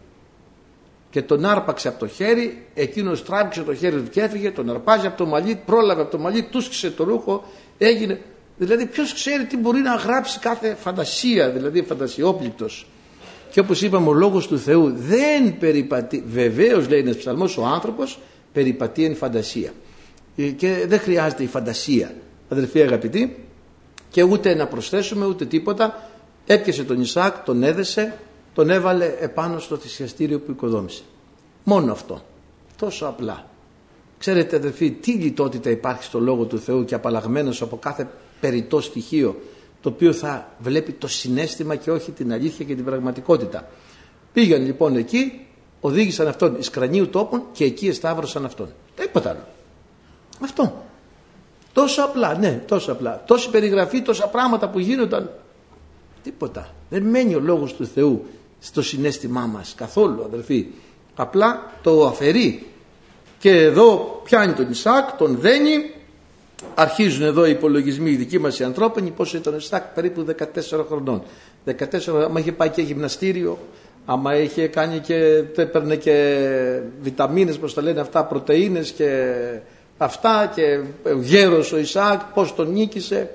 και 1.10 1.22
τον 1.22 1.44
άρπαξε 1.44 1.88
από 1.88 1.98
το 1.98 2.06
χέρι, 2.06 2.66
εκείνος 2.74 3.24
τράβηξε 3.24 3.62
το 3.62 3.74
χέρι 3.74 3.96
του 3.96 4.10
και 4.10 4.20
έφυγε, 4.20 4.50
τον 4.50 4.70
αρπάζει 4.70 5.06
από 5.06 5.16
το 5.16 5.26
μαλλί, 5.26 5.60
πρόλαβε 5.66 6.02
από 6.02 6.10
το 6.10 6.18
μαλλί, 6.18 6.42
τούσκησε 6.42 6.90
το 6.90 7.04
ρούχο, 7.04 7.44
έγινε. 7.78 8.20
Δηλαδή, 8.58 8.86
ποιος 8.86 9.14
ξέρει 9.14 9.44
τι 9.44 9.56
μπορεί 9.56 9.80
να 9.80 9.94
γράψει 9.94 10.38
κάθε 10.38 10.74
φαντασία, 10.74 11.50
δηλαδή 11.50 11.82
φαντασιόπληκτος. 11.82 12.86
Και 13.50 13.60
όπως 13.60 13.82
είπαμε, 13.82 14.08
ο 14.08 14.12
λόγος 14.12 14.46
του 14.46 14.58
Θεού 14.58 14.92
δεν 14.96 15.58
περιπατεί. 15.58 16.24
Βεβαίως, 16.26 16.88
λέει 16.88 16.98
ένας 16.98 17.16
ψαλμός, 17.16 17.56
ο 17.56 17.64
άνθρωπος 17.64 18.18
περιπατεί 18.52 19.04
εν 19.04 19.16
φαντασία. 19.16 19.70
Ε, 20.36 20.42
και 20.42 20.84
δεν 20.88 20.98
χρειάζεται 20.98 21.42
η 21.42 21.46
φαντασία, 21.46 22.14
αδελφοί 22.48 22.82
αγαπητοί, 22.82 23.44
και 24.10 24.22
ούτε 24.22 24.54
να 24.54 24.66
προσθέσουμε 24.66 25.26
ούτε 25.26 25.44
τίποτα. 25.44 26.10
Έπιασε 26.46 26.84
τον 26.84 27.00
Ισάκ, 27.00 27.44
τον 27.44 27.62
έδεσε, 27.62 28.18
τον 28.60 28.70
έβαλε 28.70 29.14
επάνω 29.18 29.58
στο 29.58 29.76
θυσιαστήριο 29.76 30.40
που 30.40 30.50
οικοδόμησε. 30.50 31.02
Μόνο 31.64 31.92
αυτό. 31.92 32.22
Τόσο 32.76 33.06
απλά. 33.06 33.46
Ξέρετε 34.18 34.56
αδερφοί 34.56 34.90
τι 34.90 35.12
λιτότητα 35.12 35.70
υπάρχει 35.70 36.04
στο 36.04 36.18
Λόγο 36.18 36.44
του 36.44 36.58
Θεού 36.58 36.84
και 36.84 36.94
απαλλαγμένος 36.94 37.62
από 37.62 37.76
κάθε 37.76 38.08
περιττό 38.40 38.80
στοιχείο 38.80 39.40
το 39.80 39.88
οποίο 39.88 40.12
θα 40.12 40.48
βλέπει 40.58 40.92
το 40.92 41.08
συνέστημα 41.08 41.76
και 41.76 41.90
όχι 41.90 42.10
την 42.10 42.32
αλήθεια 42.32 42.64
και 42.64 42.74
την 42.74 42.84
πραγματικότητα. 42.84 43.68
Πήγαν 44.32 44.64
λοιπόν 44.64 44.96
εκεί, 44.96 45.46
οδήγησαν 45.80 46.28
αυτόν 46.28 46.56
εις 46.58 46.70
κρανίου 46.70 47.08
τόπων 47.08 47.42
και 47.52 47.64
εκεί 47.64 47.88
εσταύρωσαν 47.88 48.44
αυτόν. 48.44 48.68
Τίποτα 48.94 49.30
άλλο. 49.30 49.46
Αυτό. 50.42 50.84
Τόσο 51.72 52.02
απλά, 52.02 52.38
ναι, 52.38 52.62
τόσο 52.66 52.92
απλά. 52.92 53.22
Τόση 53.26 53.50
περιγραφή, 53.50 54.02
τόσα 54.02 54.28
πράγματα 54.28 54.68
που 54.68 54.78
γίνονταν. 54.78 55.30
Τίποτα. 56.22 56.68
Δεν 56.90 57.02
μένει 57.02 57.34
ο 57.34 57.40
λόγος 57.40 57.74
του 57.74 57.86
Θεού 57.86 58.24
στο 58.60 58.82
συνέστημά 58.82 59.46
μας 59.46 59.74
καθόλου 59.76 60.22
αδελφοί. 60.24 60.66
Απλά 61.14 61.72
το 61.82 62.06
αφαιρεί. 62.06 62.66
Και 63.38 63.50
εδώ 63.50 64.20
πιάνει 64.24 64.52
τον 64.52 64.70
Ισάκ 64.70 65.10
τον 65.16 65.36
δένει. 65.40 65.94
Αρχίζουν 66.74 67.22
εδώ 67.22 67.46
οι 67.46 67.50
υπολογισμοί 67.50 68.10
οι 68.10 68.16
δικοί 68.16 68.38
μας 68.38 68.58
οι 68.58 68.64
ανθρώπινοι. 68.64 69.10
Πόσο 69.10 69.36
ήταν 69.36 69.54
ο 69.54 69.56
Ισάκ 69.56 69.82
περίπου 69.94 70.26
14 70.80 70.84
χρονών. 70.88 71.22
14 71.66 71.74
άμα 72.24 72.40
είχε 72.40 72.52
πάει 72.52 72.68
και 72.68 72.82
γυμναστήριο 72.82 73.58
άμα 74.04 74.36
είχε 74.36 74.66
κάνει 74.66 74.98
και 74.98 75.14
έπαιρνε 75.56 75.96
και 75.96 76.36
βιταμίνες 77.02 77.58
πως 77.58 77.74
τα 77.74 77.82
λένε 77.82 78.00
αυτά 78.00 78.24
πρωτεΐνες 78.24 78.90
και 78.90 79.32
αυτά 79.98 80.52
και 80.54 80.80
γέρος 81.20 81.72
ο 81.72 81.78
Ισάκ 81.78 82.20
πως 82.34 82.54
τον 82.54 82.72
νίκησε. 82.72 83.30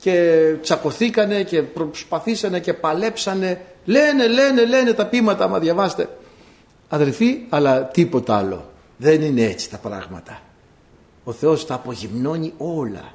Και 0.00 0.40
τσακωθήκανε 0.62 1.42
και 1.42 1.62
προσπαθήσανε 1.62 2.60
και 2.60 2.72
παλέψανε 2.72 3.60
Λένε, 3.84 4.28
λένε, 4.28 4.64
λένε 4.64 4.92
τα 4.92 5.06
πείματα, 5.06 5.48
μα 5.48 5.58
διαβάστε. 5.58 6.08
Αδερφοί, 6.88 7.38
αλλά 7.48 7.84
τίποτα 7.84 8.36
άλλο. 8.36 8.70
Δεν 8.96 9.22
είναι 9.22 9.42
έτσι 9.42 9.70
τα 9.70 9.76
πράγματα. 9.76 10.40
Ο 11.24 11.32
Θεός 11.32 11.66
τα 11.66 11.74
απογυμνώνει 11.74 12.52
όλα. 12.56 13.12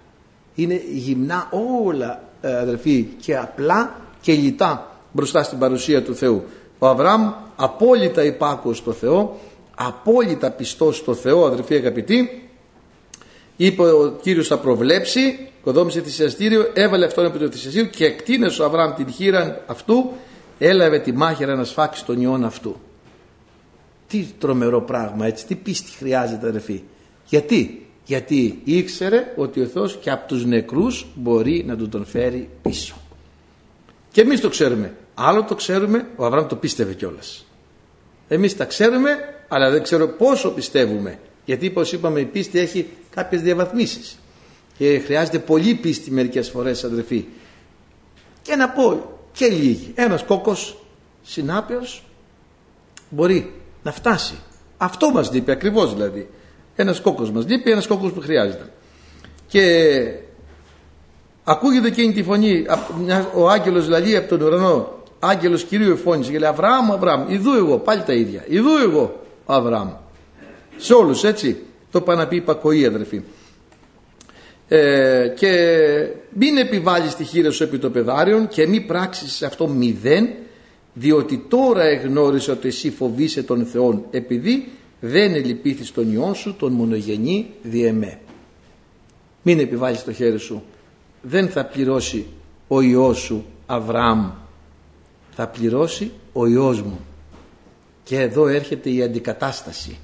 Είναι 0.55 0.81
γυμνά 0.93 1.49
όλα, 1.85 2.23
ε, 2.41 2.57
αδερφοί, 2.57 3.07
και 3.21 3.37
απλά 3.37 3.95
και 4.21 4.33
λιτά 4.33 4.91
μπροστά 5.11 5.43
στην 5.43 5.57
παρουσία 5.57 6.03
του 6.03 6.15
Θεού. 6.15 6.43
Ο 6.79 6.87
Αβραάμ 6.87 7.31
απόλυτα 7.55 8.23
υπάκουος 8.23 8.77
στο 8.77 8.91
Θεό, 8.91 9.39
απόλυτα 9.75 10.51
πιστός 10.51 10.97
στο 10.97 11.13
Θεό, 11.13 11.45
αδερφοί 11.45 11.75
αγαπητοί, 11.75 12.49
είπε 13.55 13.81
ο 13.81 14.17
Κύριος 14.21 14.47
θα 14.47 14.57
προβλέψει, 14.57 15.49
οικοδόμησε 15.59 16.01
θυσιαστήριο, 16.01 16.71
έβαλε 16.73 17.05
αυτόν 17.05 17.25
επί 17.25 17.37
το 17.37 17.51
θυσιαστήριο 17.51 17.89
και 17.89 18.05
εκτείνεσε 18.05 18.61
ο 18.61 18.65
Αβραάμ 18.65 18.93
την 18.93 19.11
χείρα 19.11 19.63
αυτού 19.67 20.11
έλαβε 20.57 20.99
τη 20.99 21.11
μάχηρα 21.11 21.55
να 21.55 21.63
σφάξει 21.63 22.05
τον 22.05 22.21
ιόν 22.21 22.43
αυτού. 22.43 22.75
Τι 24.07 24.25
τρομερό 24.39 24.81
πράγμα 24.81 25.25
έτσι, 25.25 25.45
τι 25.45 25.55
πίστη 25.55 25.91
χρειάζεται 25.91 26.47
αδερφοί. 26.47 26.83
Γιατί, 27.25 27.87
γιατί 28.05 28.61
ήξερε 28.63 29.33
ότι 29.35 29.61
ο 29.61 29.65
Θεός 29.65 29.97
και 30.01 30.11
από 30.11 30.27
τους 30.27 30.45
νεκρούς 30.45 31.07
μπορεί 31.15 31.63
να 31.67 31.75
του 31.75 31.89
τον 31.89 32.05
φέρει 32.05 32.49
πίσω. 32.61 32.95
Και 34.11 34.21
εμείς 34.21 34.41
το 34.41 34.49
ξέρουμε. 34.49 34.95
Άλλο 35.13 35.43
το 35.43 35.55
ξέρουμε, 35.55 36.07
ο 36.15 36.25
Αβραάμ 36.25 36.47
το 36.47 36.55
πίστευε 36.55 36.93
κιόλας. 36.93 37.45
Εμείς 38.27 38.57
τα 38.57 38.65
ξέρουμε, 38.65 39.09
αλλά 39.47 39.69
δεν 39.69 39.83
ξέρω 39.83 40.07
πόσο 40.07 40.51
πιστεύουμε. 40.51 41.19
Γιατί 41.45 41.67
όπως 41.67 41.91
είπαμε 41.91 42.19
η 42.19 42.25
πίστη 42.25 42.59
έχει 42.59 42.87
κάποιες 43.09 43.41
διαβαθμίσεις. 43.41 44.19
Και 44.77 44.99
χρειάζεται 44.99 45.39
πολύ 45.39 45.73
πίστη 45.73 46.11
μερικές 46.11 46.49
φορές 46.49 46.83
αδερφοί. 46.83 47.25
Και 48.41 48.55
να 48.55 48.69
πω, 48.69 49.16
και 49.37 49.47
λίγοι. 49.47 49.91
Ένας 49.95 50.23
κόκκος 50.23 50.77
συνάπεως 51.23 52.03
μπορεί 53.09 53.53
να 53.83 53.91
φτάσει. 53.91 54.35
Αυτό 54.77 55.09
μας 55.11 55.31
λείπει 55.31 55.51
ακριβώς 55.51 55.93
δηλαδή. 55.93 56.29
Ένας 56.75 56.99
κόκκος 56.99 57.31
μας 57.31 57.45
λείπει, 57.45 57.71
ένας 57.71 57.87
κόκκος 57.87 58.11
που 58.11 58.19
χρειάζεται. 58.19 58.71
Και 59.47 59.63
ακούγεται 61.43 61.87
εκείνη 61.87 62.13
τη 62.13 62.23
φωνή, 62.23 62.65
ο 63.35 63.49
άγγελος 63.49 63.85
δηλαδή 63.85 64.15
από 64.15 64.27
τον 64.27 64.41
ουρανό, 64.41 64.93
άγγελος 65.19 65.63
Κυρίου 65.63 65.91
εφώνησε 65.91 66.31
και 66.31 66.39
λέει 66.39 66.49
Αβραάμ, 66.49 66.91
Αβραάμ, 66.91 67.31
ειδού 67.31 67.53
εγώ, 67.53 67.77
πάλι 67.77 68.03
τα 68.03 68.13
ίδια, 68.13 68.43
ειδού 68.47 68.77
εγώ, 68.83 69.23
Αβραάμ. 69.45 69.89
Σε 70.77 70.93
όλους 70.93 71.23
έτσι, 71.23 71.63
το 71.91 72.01
πάνε 72.01 72.21
να 72.21 72.27
πει 72.27 72.35
υπακοή 72.35 72.85
αδερφοί 72.85 73.21
ε, 74.67 75.27
και 75.35 75.51
μην 76.33 76.57
επιβάλλεις 76.57 77.15
τη 77.15 77.23
χείρα 77.23 77.51
σου 77.51 77.63
επί 77.63 77.77
το 77.77 77.89
πεδάριον 77.89 78.47
και 78.47 78.67
μην 78.67 78.87
πράξεις 78.87 79.43
αυτό 79.43 79.67
μηδέν 79.67 80.27
διότι 80.93 81.45
τώρα 81.47 81.83
εγνώρισε 81.83 82.51
ότι 82.51 82.67
εσύ 82.67 82.91
φοβείσαι 82.91 83.43
τον 83.43 83.65
Θεόν 83.65 84.05
επειδή 84.11 84.71
δεν 84.99 85.33
ελυπήθης 85.33 85.91
τον 85.91 86.11
Υιόν 86.11 86.35
σου 86.35 86.55
τον 86.59 86.71
μονογενή 86.71 87.49
διεμέ 87.61 88.19
μην 89.47 89.59
επιβάλλεις 89.59 90.03
το 90.03 90.13
χέρι 90.13 90.39
σου. 90.39 90.63
Δεν 91.21 91.49
θα 91.49 91.65
πληρώσει 91.65 92.25
ο 92.67 92.81
Υιός 92.81 93.17
σου 93.17 93.45
Αβραάμ. 93.65 94.31
Θα 95.31 95.47
πληρώσει 95.47 96.11
ο 96.33 96.45
Υιός 96.45 96.81
μου. 96.81 96.99
Και 98.03 98.19
εδώ 98.19 98.47
έρχεται 98.47 98.89
η 98.89 99.03
αντικατάσταση. 99.03 99.99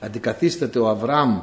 Αντικαθίσταται 0.00 0.78
ο 0.78 0.88
Αβραάμ 0.88 1.40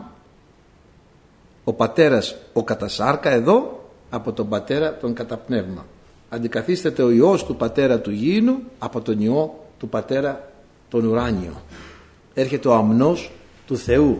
ο 1.67 1.73
πατέρας 1.73 2.35
ο 2.53 2.63
κατασάρκα 2.63 3.29
εδώ 3.29 3.89
από 4.09 4.31
τον 4.31 4.49
πατέρα 4.49 4.97
τον 4.97 5.13
καταπνεύμα. 5.13 5.85
Αντικαθίσταται 6.29 7.03
ο 7.03 7.09
Υιός 7.09 7.45
του 7.45 7.55
πατέρα 7.55 7.99
του 7.99 8.11
γήινου 8.11 8.57
από 8.79 9.01
τον 9.01 9.19
Υιό 9.19 9.65
του 9.79 9.89
πατέρα 9.89 10.49
τον 10.89 11.05
ουράνιο. 11.05 11.61
Έρχεται 12.33 12.67
ο 12.67 12.73
αμνός 12.73 13.31
του 13.65 13.77
Θεού. 13.77 14.19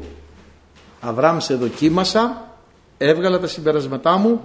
Αβράμ 0.99 1.39
σε 1.39 1.55
δοκίμασα, 1.55 2.51
έβγαλα 2.97 3.39
τα 3.39 3.47
συμπερασματά 3.47 4.17
μου, 4.17 4.41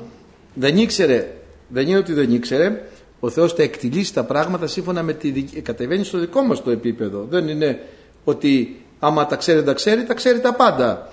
δεν 0.55 0.77
ήξερε, 0.77 1.35
δεν 1.69 1.89
είναι 1.89 1.99
ότι 1.99 2.13
δεν 2.13 2.33
ήξερε, 2.33 2.83
ο 3.21 3.31
Θεός 3.31 3.55
τα 3.55 3.63
εκτιλήσει 3.63 4.15
τα 4.15 4.25
πράγματα 4.25 4.67
σύμφωνα 4.67 5.03
με 5.03 5.13
τη 5.13 5.33
κατεβαίνει 5.43 6.05
στο 6.05 6.19
δικό 6.19 6.43
μας 6.43 6.63
το 6.63 6.71
επίπεδο. 6.71 7.27
Δεν 7.31 7.49
είναι 7.49 7.81
ότι 8.25 8.83
άμα 8.99 9.27
τα 9.27 9.37
ξέρει 9.37 9.63
τα 9.63 9.73
ξέρει, 9.73 10.05
τα 10.05 10.15
ξέρει 10.15 10.41
τα 10.41 10.55
πάντα 10.55 11.12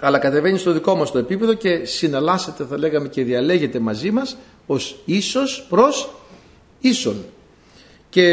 αλλά 0.00 0.18
κατεβαίνει 0.18 0.58
στο 0.58 0.72
δικό 0.72 0.94
μας 0.94 1.10
το 1.10 1.18
επίπεδο 1.18 1.54
και 1.54 1.84
συναλλάσσεται 1.84 2.64
θα 2.64 2.78
λέγαμε 2.78 3.08
και 3.08 3.22
διαλέγεται 3.24 3.78
μαζί 3.78 4.10
μας 4.10 4.36
ως 4.66 5.02
ίσος 5.04 5.66
προς 5.68 6.10
ίσον. 6.80 7.24
Και 8.08 8.28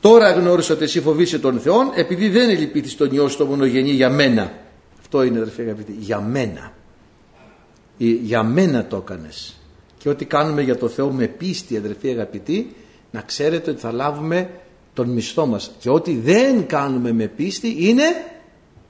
τώρα 0.00 0.30
γνώρισα 0.30 0.74
ότι 0.74 0.84
εσύ 0.84 1.00
φοβείσαι 1.00 1.38
τον 1.38 1.60
Θεό 1.60 1.92
επειδή 1.94 2.28
δεν 2.28 2.50
ελυπήθης 2.50 2.96
τον 2.96 3.10
Υιό 3.12 3.28
στο 3.28 3.44
μονογενή 3.44 3.90
για 3.90 4.10
μένα. 4.10 4.52
Αυτό 5.00 5.22
είναι 5.22 5.38
αδερφοί 5.38 5.62
αγαπητοί 5.62 5.94
για 5.98 6.20
μένα. 6.20 6.72
Για 8.22 8.42
μένα 8.42 8.86
το 8.86 8.96
έκανες. 8.96 9.56
Και 9.98 10.08
ό,τι 10.08 10.24
κάνουμε 10.24 10.62
για 10.62 10.76
το 10.76 10.88
Θεό 10.88 11.10
με 11.10 11.26
πίστη 11.26 11.76
αδερφοί 11.76 12.08
αγαπητοί 12.08 12.74
να 13.10 13.20
ξέρετε 13.20 13.70
ότι 13.70 13.80
θα 13.80 13.92
λάβουμε 13.92 14.50
τον 14.94 15.08
μισθό 15.08 15.46
μας. 15.46 15.70
Και 15.78 15.90
ό,τι 15.90 16.16
δεν 16.16 16.66
κάνουμε 16.66 17.12
με 17.12 17.26
πίστη 17.26 17.76
είναι 17.78 18.04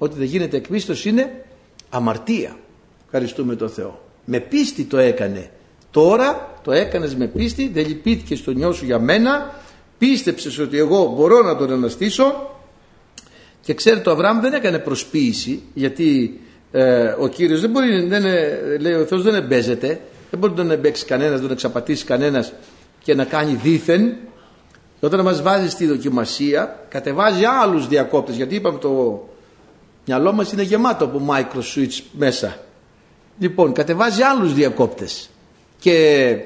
ότι 0.02 0.18
δεν 0.18 0.26
γίνεται 0.26 0.56
εκπίστος 0.56 1.04
είναι 1.04 1.44
αμαρτία. 1.90 2.56
Ευχαριστούμε 3.04 3.56
τον 3.56 3.68
Θεό. 3.68 4.02
Με 4.24 4.40
πίστη 4.40 4.84
το 4.84 4.98
έκανε. 4.98 5.50
Τώρα 5.90 6.58
το 6.64 6.72
έκανες 6.72 7.14
με 7.14 7.26
πίστη, 7.26 7.70
δεν 7.74 7.86
λυπήθηκε 7.86 8.36
στο 8.36 8.50
νιό 8.50 8.72
σου 8.72 8.84
για 8.84 8.98
μένα, 8.98 9.54
πίστεψες 9.98 10.58
ότι 10.58 10.78
εγώ 10.78 11.12
μπορώ 11.16 11.42
να 11.42 11.56
τον 11.56 11.72
αναστήσω 11.72 12.56
και 13.60 13.74
ξέρετε 13.74 14.08
ο 14.08 14.12
Αβραάμ 14.12 14.40
δεν 14.40 14.52
έκανε 14.52 14.78
προσποίηση 14.78 15.62
γιατί 15.74 16.40
ε, 16.72 17.14
ο 17.18 17.28
Κύριος 17.28 17.60
δεν 17.60 17.70
μπορεί, 17.70 18.06
δεν, 18.06 18.22
λέει 18.80 18.92
ο 18.92 19.04
Θεός 19.04 19.22
δεν 19.22 19.34
εμπέζεται, 19.34 20.00
δεν 20.30 20.38
μπορεί 20.38 20.52
να 20.52 20.58
τον 20.58 20.70
εμπέξει 20.70 21.04
κανένας, 21.04 21.34
να 21.34 21.40
τον 21.40 21.50
εξαπατήσει 21.50 22.04
κανένας 22.04 22.52
και 23.02 23.14
να 23.14 23.24
κάνει 23.24 23.58
δίθεν. 23.62 24.14
Όταν 25.00 25.20
μας 25.20 25.42
βάζει 25.42 25.68
στη 25.70 25.86
δοκιμασία 25.86 26.86
κατεβάζει 26.88 27.44
άλλους 27.62 27.88
διακόπτες 27.88 28.36
γιατί 28.36 28.54
είπαμε 28.54 28.78
το 28.78 29.22
μυαλό 30.06 30.32
μας 30.32 30.52
είναι 30.52 30.62
γεμάτο 30.62 31.04
από 31.04 31.26
micro 31.28 31.60
switch 31.74 32.00
μέσα. 32.12 32.58
Λοιπόν 33.38 33.72
κατεβάζει 33.72 34.22
άλλους 34.22 34.54
διακόπτες 34.54 35.30
και 35.78 36.36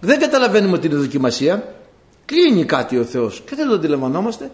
δεν 0.00 0.20
καταλαβαίνουμε 0.20 0.76
ότι 0.76 0.86
είναι 0.86 0.96
δοκιμασία. 0.96 1.74
Κλείνει 2.24 2.64
κάτι 2.64 2.98
ο 2.98 3.04
Θεός 3.04 3.42
και 3.46 3.54
δεν 3.54 3.68
το 3.68 3.74
αντιλαμβανόμαστε. 3.74 4.50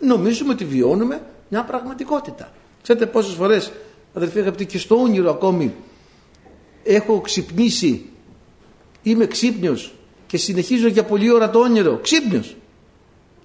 Νομίζουμε 0.00 0.52
ότι 0.52 0.64
βιώνουμε 0.64 1.22
μια 1.48 1.64
πραγματικότητα. 1.64 2.52
Ξέρετε 2.82 3.06
πόσες 3.06 3.34
φορές 3.34 3.72
αδερφοί 4.14 4.38
αγαπητοί 4.38 4.66
και 4.66 4.78
στο 4.78 4.96
όνειρο 4.96 5.30
ακόμη 5.30 5.74
έχω 6.82 7.20
ξυπνήσει 7.20 8.10
είμαι 9.02 9.26
ξύπνιος 9.26 9.94
και 10.26 10.36
συνεχίζω 10.36 10.88
για 10.88 11.04
πολλή 11.04 11.32
ώρα 11.32 11.50
το 11.50 11.58
όνειρο 11.58 11.98
ξύπνιος 12.02 12.56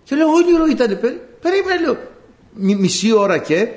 και 0.04 0.16
λέω 0.16 0.28
όνειρο 0.28 0.66
ήταν 0.66 1.00
περίμενε 1.42 1.82
λέω 1.82 1.98
μισή 2.54 3.12
ώρα 3.12 3.38
και 3.38 3.68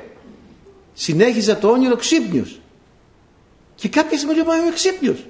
συνέχιζα 0.95 1.57
το 1.59 1.69
όνειρο 1.69 1.97
ξύπνιος 1.97 2.61
και 3.75 3.89
κάποια 3.89 4.17
στιγμή 4.17 4.35
λέω 4.37 4.45
μα 4.45 4.57
είμαι 4.57 4.73
ξύπνιος 4.75 5.25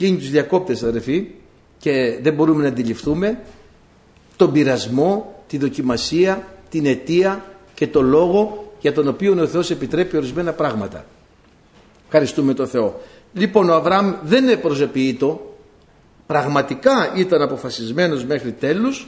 κλείνει 0.00 0.16
τους 0.16 0.30
διακόπτες 0.30 0.82
αδερφοί 0.82 1.26
και 1.78 2.18
δεν 2.22 2.34
μπορούμε 2.34 2.62
να 2.62 2.68
αντιληφθούμε 2.68 3.38
τον 4.36 4.52
πειρασμό, 4.52 5.42
τη 5.46 5.58
δοκιμασία, 5.58 6.46
την 6.68 6.86
αιτία 6.86 7.44
και 7.74 7.86
το 7.86 8.02
λόγο 8.02 8.72
για 8.80 8.92
τον 8.92 9.08
οποίο 9.08 9.42
ο 9.42 9.46
Θεός 9.46 9.70
επιτρέπει 9.70 10.16
ορισμένα 10.16 10.52
πράγματα. 10.52 11.04
Ευχαριστούμε 12.04 12.54
τον 12.54 12.68
Θεό. 12.68 13.00
Λοιπόν 13.32 13.70
ο 13.70 13.74
Αβραάμ 13.74 14.14
δεν 14.22 14.44
είναι 14.44 14.56
προσεποιήτο, 14.56 15.56
πραγματικά 16.26 17.12
ήταν 17.16 17.42
αποφασισμένος 17.42 18.24
μέχρι 18.24 18.52
τέλους 18.52 19.06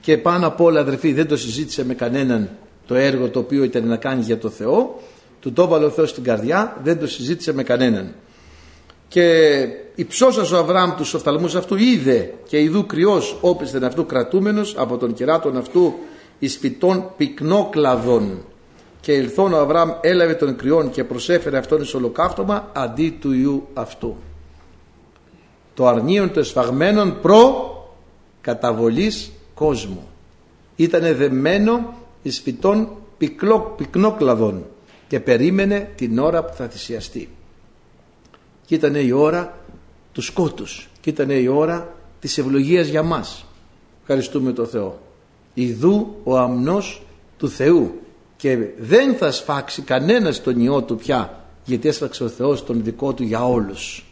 και 0.00 0.18
πάνω 0.18 0.46
απ' 0.46 0.60
όλα 0.60 0.80
αδερφοί 0.80 1.12
δεν 1.12 1.28
το 1.28 1.36
συζήτησε 1.36 1.84
με 1.84 1.94
κανέναν 1.94 2.50
το 2.86 2.94
έργο 2.94 3.28
το 3.28 3.38
οποίο 3.38 3.64
ήταν 3.64 3.86
να 3.86 3.96
κάνει 3.96 4.22
για 4.22 4.38
το 4.38 4.48
Θεό, 4.48 5.00
του 5.40 5.52
το 5.52 5.62
έβαλε 5.62 5.84
ο 5.84 5.90
Θεός 5.90 6.10
στην 6.10 6.22
καρδιά, 6.22 6.76
δεν 6.82 6.98
το 6.98 7.06
συζήτησε 7.06 7.52
με 7.52 7.62
κανέναν. 7.62 8.14
Και 9.08 9.66
υψώσας 9.94 10.50
ο 10.50 10.56
Αβραάμ 10.56 10.94
τους 10.96 11.14
οφθαλμούς 11.14 11.54
αυτού 11.54 11.76
είδε 11.76 12.34
και 12.48 12.60
ειδού 12.60 12.86
κρυός 12.86 13.38
όπισθεν 13.40 13.84
αυτού 13.84 14.06
κρατούμενος 14.06 14.74
από 14.78 14.96
τον 14.96 15.14
κεράτων 15.14 15.56
αυτού 15.56 15.94
εις 16.38 16.56
φυτών 16.56 17.10
πυκνόκλαδων 17.16 18.44
και 19.00 19.12
ήλθόν 19.12 19.52
ο 19.52 19.58
Αβραάμ 19.58 19.90
έλαβε 20.00 20.34
τον 20.34 20.56
κρυόν 20.56 20.90
και 20.90 21.04
προσέφερε 21.04 21.58
αυτόν 21.58 21.82
εις 21.82 21.94
ολοκαύτωμα 21.94 22.70
αντί 22.72 23.18
του 23.20 23.32
Ιού 23.32 23.68
αυτού. 23.74 24.16
Το 25.74 25.86
αρνίον 25.86 26.32
των 26.32 26.42
εσφαγμένων 26.42 27.20
προ 27.20 27.74
καταβολής 28.40 29.32
κόσμου. 29.60 30.08
Ήτανε 30.76 31.12
δεμένο 31.14 31.94
εις 32.22 32.40
φυτών 32.40 32.88
πυκνόκλαδων 33.76 34.64
και 35.08 35.20
περίμενε 35.20 35.90
την 35.96 36.18
ώρα 36.18 36.44
που 36.44 36.54
θα 36.54 36.68
θυσιαστεί. 36.68 37.28
Και 38.66 38.74
ήταν 38.74 38.94
η 38.94 39.12
ώρα 39.12 39.58
του 40.12 40.22
σκότους 40.22 40.88
και 41.00 41.10
ήταν 41.10 41.30
η 41.30 41.48
ώρα 41.48 41.94
της 42.20 42.38
ευλογίας 42.38 42.86
για 42.86 43.02
μας. 43.02 43.44
Ευχαριστούμε 44.00 44.52
τον 44.52 44.66
Θεό. 44.66 45.00
Ιδού 45.54 46.16
ο 46.24 46.38
αμνός 46.38 47.02
του 47.38 47.48
Θεού 47.48 48.00
και 48.36 48.58
δεν 48.78 49.14
θα 49.14 49.32
σφάξει 49.32 49.82
κανένας 49.82 50.42
τον 50.42 50.60
ιό 50.60 50.82
του 50.82 50.96
πια 50.96 51.44
γιατί 51.64 51.88
έσφαξε 51.88 52.24
ο 52.24 52.28
Θεός 52.28 52.64
τον 52.64 52.84
δικό 52.84 53.12
του 53.12 53.22
για 53.22 53.44
όλους. 53.48 54.04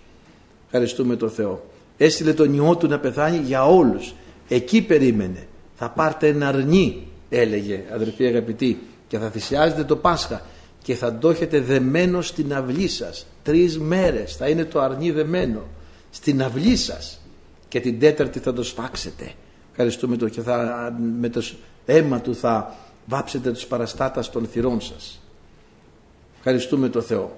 Ευχαριστούμε 0.65 1.17
τον 1.17 1.31
Θεό. 1.31 1.65
Έστειλε 1.97 2.33
τον 2.33 2.55
ιό 2.55 2.77
του 2.77 2.87
να 2.89 2.99
πεθάνει 2.99 3.39
για 3.39 3.67
όλους. 3.67 4.15
Εκεί 4.49 4.83
περίμενε. 4.83 5.47
Θα 5.77 5.91
πάρτε 5.91 6.29
ένα 6.29 6.49
αρνί 6.49 7.07
έλεγε 7.29 7.85
αδερφοί 7.95 8.27
αγαπητοί 8.27 8.79
και 9.09 9.19
θα 9.19 9.31
θυσιάζετε 9.31 9.85
το 9.85 9.97
Πάσχα 9.97 10.43
και 10.83 10.95
θα 10.95 11.19
το 11.19 11.31
έχετε 11.31 11.61
δεμένο 11.61 12.23
στην 12.23 12.55
αυλή 12.55 12.89
σας. 12.89 13.27
Τρεις 13.43 13.79
μέρες 13.79 14.37
θα 14.37 14.49
είναι 14.49 14.65
το 14.65 14.81
αρνί 14.81 15.11
δεμένο 15.11 15.63
στην 16.11 16.43
αυλή 16.43 16.77
σας 16.77 17.21
και 17.69 17.81
την 17.81 17.99
τέταρτη 17.99 18.39
θα 18.39 18.53
το 18.53 18.63
σφάξετε 18.63 19.33
ευχαριστούμε 19.81 20.17
το 20.17 20.29
και 20.29 20.41
θα, 20.41 20.97
με 21.21 21.29
το 21.29 21.43
αίμα 21.87 22.21
του 22.21 22.35
θα 22.35 22.75
βάψετε 23.07 23.51
τους 23.51 23.67
παραστάτας 23.67 24.31
των 24.31 24.47
θυρών 24.47 24.81
σας. 24.81 25.21
Ευχαριστούμε 26.37 26.89
το 26.89 27.01
Θεό. 27.01 27.37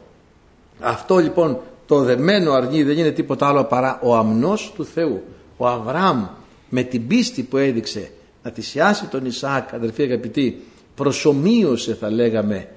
Αυτό 0.80 1.16
λοιπόν 1.16 1.60
το 1.86 1.98
δεμένο 1.98 2.52
αρνί 2.52 2.82
δεν 2.82 2.98
είναι 2.98 3.10
τίποτα 3.10 3.48
άλλο 3.48 3.64
παρά 3.64 4.00
ο 4.02 4.16
αμνός 4.16 4.72
του 4.74 4.84
Θεού 4.84 5.22
ο 5.56 5.66
Αβραάμ 5.68 6.26
με 6.70 6.82
την 6.82 7.06
πίστη 7.06 7.42
που 7.42 7.56
έδειξε 7.56 8.10
να 8.42 8.50
θυσιάσει 8.50 9.06
τον 9.06 9.24
Ισαάκ 9.24 9.74
αδερφοί 9.74 10.02
αγαπητοί 10.02 10.62
προσωμείωσε 10.94 11.94
θα 11.94 12.10
λέγαμε 12.10 12.68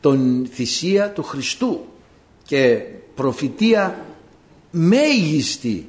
τον 0.00 0.46
θυσία 0.52 1.10
του 1.10 1.22
Χριστού 1.22 1.84
και 2.46 2.82
προφητεία 3.14 4.04
μέγιστη. 4.70 5.88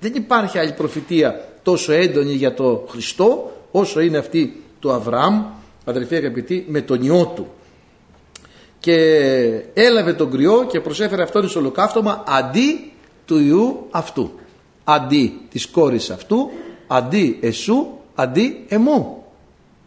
Δεν 0.00 0.12
υπάρχει 0.14 0.58
άλλη 0.58 0.72
προφητεία 0.72 1.48
τόσο 1.62 1.92
έντονη 1.92 2.32
για 2.32 2.54
το 2.54 2.86
Χριστό 2.88 3.56
όσο 3.70 4.00
είναι 4.00 4.18
αυτή 4.18 4.62
του 4.80 4.92
Αβραάμ 4.92 5.44
αδερφοί 5.84 6.16
αγαπητοί 6.16 6.64
με 6.68 6.80
τον 6.80 7.02
ιό 7.02 7.32
του. 7.34 7.46
Και 8.78 8.94
έλαβε 9.74 10.12
τον 10.12 10.30
κρυό 10.30 10.66
και 10.70 10.80
προσέφερε 10.80 11.22
αυτόν 11.22 11.44
εις 11.44 11.56
ολοκαύτωμα 11.56 12.24
αντί 12.26 12.92
του 13.26 13.38
ιού 13.38 13.86
αυτού 13.90 14.32
αντί 14.84 15.40
της 15.50 15.66
κόρης 15.66 16.10
αυτού 16.10 16.50
αντί 16.86 17.38
εσού 17.40 17.86
αντί 18.14 18.64
εμού. 18.68 19.24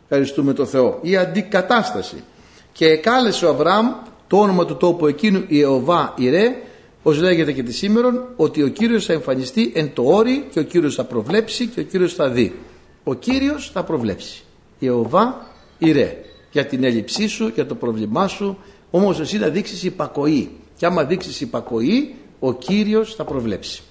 Ευχαριστούμε 0.03 0.53
το 0.53 0.65
Θεό. 0.65 0.99
Η 1.01 1.17
αντικατάσταση. 1.17 2.23
Και 2.71 2.95
κάλεσε 2.95 3.45
ο 3.45 3.49
Αβραάμ 3.49 3.87
το 4.27 4.37
όνομα 4.37 4.65
του 4.65 4.77
τόπου 4.77 5.07
εκείνου 5.07 5.43
Ιεωβά 5.47 6.13
Ιρέ 6.17 6.55
ως 7.03 7.19
λέγεται 7.19 7.51
και 7.51 7.63
της 7.63 7.77
σήμερον 7.77 8.27
ότι 8.35 8.63
ο 8.63 8.67
Κύριος 8.67 9.05
θα 9.05 9.13
εμφανιστεί 9.13 9.71
εν 9.75 9.93
το 9.93 10.03
όρι 10.03 10.47
και 10.51 10.59
ο 10.59 10.63
Κύριος 10.63 10.95
θα 10.95 11.03
προβλέψει 11.03 11.67
και 11.67 11.79
ο 11.79 11.83
Κύριος 11.83 12.13
θα 12.13 12.29
δει. 12.29 12.55
Ο 13.03 13.13
Κύριος 13.13 13.69
θα 13.73 13.83
προβλέψει. 13.83 14.43
Ιεωβά 14.79 15.47
Ιρέ. 15.77 16.17
Για 16.51 16.65
την 16.65 16.83
έλλειψή 16.83 17.27
σου, 17.27 17.51
για 17.55 17.65
το 17.65 17.75
πρόβλημά 17.75 18.27
σου 18.27 18.57
όμως 18.91 19.19
εσύ 19.19 19.37
να 19.37 19.47
δείξεις 19.47 19.83
υπακοή. 19.83 20.51
Και 20.77 20.85
άμα 20.85 21.03
δείξεις 21.03 21.41
υπακοή 21.41 22.15
ο 22.39 22.53
Κύριος 22.53 23.15
θα 23.15 23.23
προβλέψει. 23.23 23.81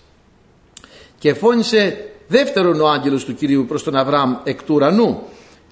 Και 1.19 1.35
φώνησε 1.35 2.11
δεύτερον 2.29 2.81
ο 2.81 2.89
άγγελος 2.89 3.25
του 3.25 3.35
Κυρίου 3.35 3.65
προς 3.69 3.83
τον 3.83 3.97
Αβραάμ 3.97 4.35
εκ 4.45 4.63
του 4.63 4.75
ουρανού 4.75 5.23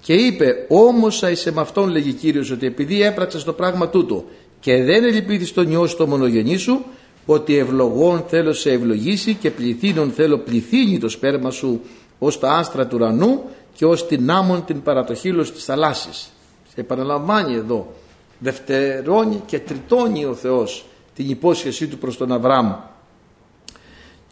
και 0.01 0.15
είπε 0.15 0.67
όμως 0.69 1.23
είσαι 1.23 1.53
με 1.53 1.61
αυτόν 1.61 1.89
λέγει 1.89 2.13
Κύριος 2.13 2.51
ότι 2.51 2.67
επειδή 2.67 3.03
έπραξες 3.03 3.45
το 3.45 3.53
πράγμα 3.53 3.89
τούτο 3.89 4.25
και 4.61 4.83
δεν 4.83 5.05
ελυπήθη 5.05 5.53
τον 5.53 5.71
ιό 5.71 5.87
στο 5.87 6.07
μονογενή 6.07 6.57
σου 6.57 6.85
ότι 7.27 7.57
ευλογών 7.57 8.25
θέλω 8.29 8.53
σε 8.53 8.71
ευλογήσει 8.71 9.35
και 9.35 9.51
πληθύνων 9.51 10.11
θέλω 10.11 10.39
πληθύνει 10.39 10.99
το 10.99 11.09
σπέρμα 11.09 11.51
σου 11.51 11.81
ως 12.19 12.39
τα 12.39 12.53
άστρα 12.53 12.87
του 12.87 12.97
ουρανού 12.97 13.43
και 13.75 13.87
ως 13.87 14.07
την 14.07 14.31
άμμον 14.31 14.65
την 14.65 14.83
παρατοχήλωση 14.83 15.53
της 15.53 15.65
θαλάσσης. 15.65 16.33
Σε 16.75 16.81
επαναλαμβάνει 16.81 17.55
εδώ. 17.55 17.93
Δευτερώνει 18.39 19.43
και 19.47 19.59
τριτώνει 19.59 20.25
ο 20.25 20.35
Θεός 20.35 20.87
την 21.15 21.31
υπόσχεσή 21.31 21.87
του 21.87 21.99
προς 21.99 22.17
τον 22.17 22.33
Αβραάμ. 22.33 22.73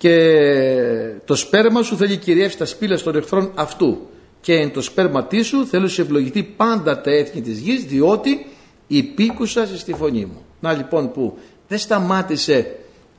Και 0.03 1.15
το 1.25 1.35
σπέρμα 1.35 1.83
σου 1.83 1.97
θέλει 1.97 2.17
κυριεύσει 2.17 2.59
τα 2.59 2.65
σπήλα 2.65 3.01
των 3.01 3.17
εχθρών 3.17 3.51
αυτού 3.55 3.99
και 4.41 4.55
εν 4.55 4.73
το 4.73 4.81
σπέρματί 4.81 5.43
σου 5.43 5.67
θέλω 5.67 5.89
σε 5.89 6.03
ευλογηθεί 6.03 6.43
πάντα 6.43 7.01
τα 7.01 7.11
έθνη 7.11 7.41
της 7.41 7.59
γης 7.59 7.85
διότι 7.85 8.47
υπήκουσα 8.87 9.67
στη 9.67 9.93
φωνή 9.95 10.25
μου. 10.25 10.45
Να 10.61 10.73
λοιπόν 10.73 11.13
που 11.13 11.39
δεν 11.69 11.79
σταμάτησε 11.79 12.77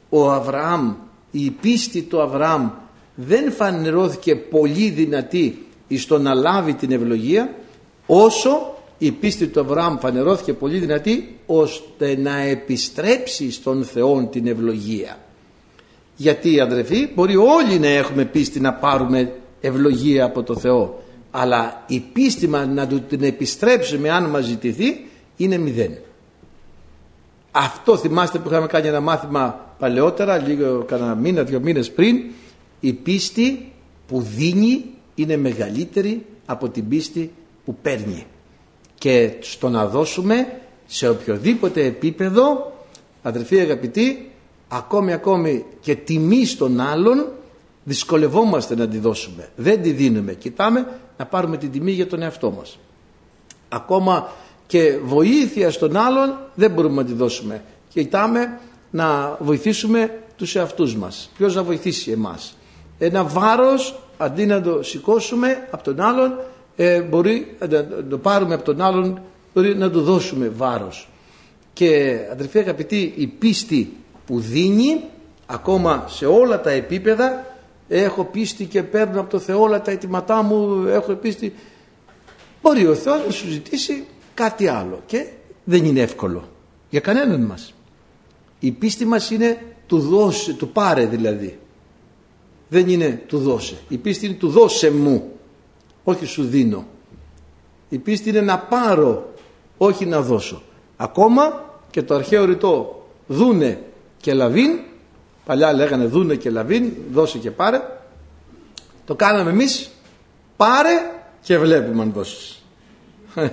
ο 0.09 0.31
Αβραάμ, 0.31 0.93
η 1.31 1.49
πίστη 1.49 2.01
του 2.01 2.21
Αβραάμ 2.21 2.69
δεν 3.15 3.51
φανερώθηκε 3.51 4.36
πολύ 4.36 4.89
δυνατή 4.89 5.65
στο 5.95 6.19
να 6.19 6.34
λάβει 6.34 6.73
την 6.73 6.91
ευλογία 6.91 7.55
όσο 8.05 8.75
η 8.97 9.11
πίστη 9.11 9.47
του 9.47 9.59
Αβραάμ 9.59 9.97
φανερώθηκε 9.97 10.53
πολύ 10.53 10.77
δυνατή 10.77 11.39
ώστε 11.45 12.17
να 12.17 12.38
επιστρέψει 12.39 13.51
στον 13.51 13.84
Θεό 13.84 14.27
την 14.31 14.47
ευλογία. 14.47 15.17
Γιατί 16.24 16.59
αδερφοί 16.59 17.09
μπορεί 17.15 17.36
όλοι 17.36 17.80
να 17.80 17.88
έχουμε 17.88 18.26
πίστη 18.26 18.59
να 18.59 18.74
πάρουμε 18.74 19.34
ευλογία 19.61 20.26
από 20.26 20.43
το 20.43 20.55
Θεό 20.55 21.03
αλλά 21.36 21.84
η 21.88 21.99
πίστη 21.99 22.47
μας 22.47 22.67
να 22.67 22.88
του 22.88 23.01
την 23.01 23.24
επιστρέψουμε 23.24 24.09
αν 24.09 24.24
μας 24.24 24.45
ζητηθεί 24.45 25.05
είναι 25.38 25.57
μηδέν. 25.57 25.97
Αυτό 27.51 27.97
θυμάστε 27.97 28.39
που 28.39 28.49
είχαμε 28.49 28.67
κάνει 28.67 28.88
ένα 28.88 28.99
μάθημα 28.99 29.76
παλαιότερα, 29.80 30.38
λίγο 30.38 30.84
κανένα 30.84 31.15
μήνα, 31.15 31.43
δύο 31.43 31.59
μήνες 31.59 31.91
πριν. 31.91 32.24
Η 32.80 32.93
πίστη 32.93 33.71
που 34.07 34.21
δίνει 34.21 34.86
είναι 35.15 35.38
μεγαλύτερη 35.38 36.26
από 36.45 36.69
την 36.69 36.88
πίστη 36.88 37.32
που 37.65 37.76
παίρνει. 37.82 38.26
Και 38.97 39.32
στο 39.39 39.69
να 39.69 39.86
δώσουμε 39.88 40.47
σε 40.86 41.09
οποιοδήποτε 41.09 41.86
επίπεδο, 41.86 42.74
αδερφοί 43.21 43.59
αγαπητοί, 43.59 44.32
ακόμη 44.74 45.13
ακόμη 45.13 45.65
και 45.82 45.95
τιμή 45.95 46.45
στον 46.45 46.80
άλλον, 46.80 47.28
δυσκολευόμαστε 47.84 48.76
να 48.76 48.88
τη 48.88 48.97
δώσουμε. 48.97 49.49
Δεν 49.55 49.82
τη 49.82 49.91
δίνουμε. 49.91 50.34
Κοιτάμε 50.34 50.99
να 51.17 51.26
πάρουμε 51.26 51.57
την 51.57 51.71
τιμή 51.71 51.91
για 51.91 52.07
τον 52.07 52.21
εαυτό 52.21 52.51
μας. 52.51 52.80
Ακόμα 53.69 54.32
και 54.67 54.97
βοήθεια 55.03 55.71
στον 55.71 55.97
άλλον 55.97 56.38
δεν 56.55 56.71
μπορούμε 56.71 57.01
να 57.01 57.07
τη 57.07 57.13
δώσουμε. 57.13 57.63
Κοιτάμε 57.89 58.59
να 58.91 59.38
βοηθήσουμε 59.39 60.19
τους 60.38 60.55
εαυτούς 60.55 60.95
μας. 60.95 61.30
Ποιος 61.38 61.55
να 61.55 61.63
βοηθήσει 61.63 62.11
εμάς; 62.11 62.57
Ένα 62.97 63.24
βάρος 63.24 63.99
αντί 64.17 64.45
να 64.45 64.61
το 64.61 64.84
σηκώσουμε 64.84 65.67
από 65.71 65.84
τον 65.84 66.01
άλλον 66.01 66.39
ε, 66.76 67.01
μπορεί 67.01 67.57
να 67.59 67.67
το 68.09 68.17
πάρουμε 68.17 68.53
από 68.53 68.63
τον 68.63 68.82
άλλον 68.82 69.21
μπορεί 69.53 69.76
να 69.76 69.89
του 69.89 70.01
δώσουμε 70.01 70.49
βάρος. 70.49 71.09
Και 71.74 72.19
αδερφοί 72.32 72.59
αγαπητοί 72.59 73.13
η 73.15 73.28
πίστη 73.28 73.93
που 74.26 74.39
δίνει 74.39 75.03
ακόμα 75.45 76.05
σε 76.07 76.26
όλα 76.26 76.61
τα 76.61 76.69
επίπεδα 76.69 77.45
έχω 77.88 78.24
πίστη 78.24 78.65
και 78.65 78.84
παίρνω 78.84 79.19
από 79.19 79.30
το 79.30 79.39
Θεό 79.39 79.61
όλα 79.61 79.82
τα 79.82 79.91
αιτήματά 79.91 80.41
μου 80.41 80.86
έχω 80.88 81.13
πίστη 81.13 81.53
μπορεί 82.61 82.88
ο 82.88 82.95
Θεός 82.95 83.26
να 83.26 83.32
σου 83.32 83.47
ζητήσει 83.47 84.05
κάτι 84.34 84.67
άλλο 84.67 85.01
και 85.05 85.28
δεν 85.63 85.86
είναι 85.86 85.99
εύκολο 86.01 86.47
για 86.89 87.01
κανέναν 87.01 87.41
μας. 87.41 87.74
Η 88.59 88.71
πίστη 88.71 89.05
μας 89.05 89.32
είναι 89.32 89.61
του 89.88 89.99
δώσε, 89.99 90.53
του 90.53 90.69
πάρε 90.69 91.05
δηλαδή. 91.05 91.59
Δεν 92.69 92.89
είναι 92.89 93.24
του 93.28 93.38
δώσε. 93.38 93.78
Η 93.88 93.97
πίστη 93.97 94.26
είναι 94.26 94.36
του 94.36 94.49
δώσε 94.49 94.91
μου 94.91 95.32
όχι 96.03 96.26
σου 96.26 96.43
δίνω. 96.43 96.86
Η 97.89 97.97
πίστη 97.97 98.30
είναι 98.30 98.41
να 98.41 98.59
πάρω 98.59 99.34
όχι 99.78 100.05
να 100.05 100.21
δώσω. 100.21 100.61
Ακόμα 100.97 101.74
και 101.91 102.03
το 102.03 102.15
αρχαίο 102.15 102.45
ρητό 102.45 103.05
δούνε 103.28 103.84
και 104.24 104.34
λαβίν 104.34 104.80
παλιά 105.45 105.74
λέγανε 105.74 106.05
δούνε 106.05 106.36
και 106.36 106.49
λαβίν 106.49 106.91
δώσε 107.11 107.38
και 107.38 107.51
πάρε. 107.51 107.82
Το 109.05 109.15
κάναμε 109.15 109.49
εμείς 109.49 109.89
πάρε 110.57 111.11
και 111.41 111.57
βλέπουμε 111.57 112.01
αν 112.01 112.11
δώσεις. 112.11 112.63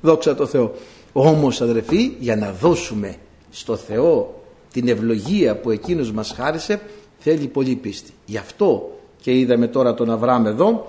Δόξα 0.00 0.34
τω 0.34 0.46
Θεώ. 0.46 0.74
Όμως 1.12 1.60
αδερφοί 1.60 2.16
για 2.18 2.36
να 2.36 2.52
δώσουμε 2.52 3.16
στο 3.50 3.76
Θεό 3.76 4.42
την 4.72 4.88
ευλογία 4.88 5.56
που 5.56 5.70
εκείνος 5.70 6.12
μας 6.12 6.32
χάρισε 6.36 6.80
θέλει 7.18 7.46
πολύ 7.46 7.74
πίστη. 7.74 8.10
Γι' 8.26 8.36
αυτό 8.36 8.98
και 9.20 9.38
είδαμε 9.38 9.66
τώρα 9.66 9.94
τον 9.94 10.10
Αβραάμ 10.10 10.46
εδώ 10.46 10.86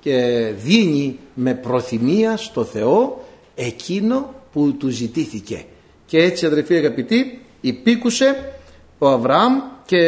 και 0.00 0.52
δίνει 0.62 1.18
με 1.34 1.54
προθυμία 1.54 2.36
στο 2.36 2.64
Θεό 2.64 3.24
εκείνο 3.54 4.34
που 4.52 4.72
του 4.72 4.88
ζητήθηκε. 4.88 5.64
Και 6.06 6.18
έτσι 6.18 6.46
αδερφοί 6.46 6.74
αγαπητοί 6.74 7.40
υπήκουσε 7.60 8.55
ο 8.98 9.08
Αβραάμ 9.08 9.60
και 9.84 10.00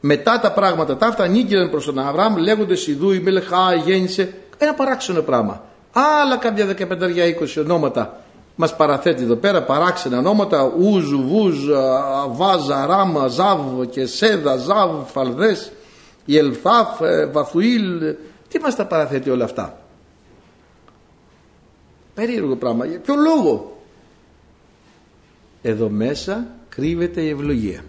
μετά 0.00 0.40
τα 0.40 0.52
πράγματα 0.52 0.96
τα 0.96 1.06
αυτά 1.06 1.22
ανήκειν 1.22 1.70
προς 1.70 1.84
τον 1.84 1.98
Αβραάμ 1.98 2.36
λέγοντες 2.36 2.86
Ιδού 2.86 3.12
η 3.12 3.20
Μελεχά 3.20 3.74
γέννησε 3.74 4.34
ένα 4.58 4.74
παράξενο 4.74 5.20
πράγμα 5.20 5.62
άλλα 5.92 6.36
κάποια 6.36 6.76
15-20 6.78 7.54
ονόματα 7.58 8.20
μας 8.56 8.76
παραθέτει 8.76 9.22
εδώ 9.22 9.36
πέρα 9.36 9.62
παράξενα 9.62 10.18
ονόματα 10.18 10.72
Ούζ, 10.78 11.12
Βούζ, 11.12 11.56
Βάζα, 12.28 12.86
Ράμα, 12.86 13.26
Ζάβ 13.26 13.84
και 13.90 14.06
Σέδα, 14.06 14.56
Ζάβ, 14.56 15.06
Φαλδές 15.06 15.72
Ιελθάφ, 16.24 17.00
ε, 17.00 17.26
Βαθουήλ 17.26 18.14
τι 18.48 18.58
μας 18.58 18.76
τα 18.76 18.86
παραθέτει 18.86 19.30
όλα 19.30 19.44
αυτά. 19.44 19.78
Περίεργο 22.14 22.56
πράγμα. 22.56 22.86
Για 22.86 22.98
ποιο 22.98 23.14
λόγο; 23.14 23.80
Εδώ 25.62 25.88
μέσα 25.88 26.46
κρύβεται 26.68 27.20
η 27.20 27.28
ευλογία 27.28 27.84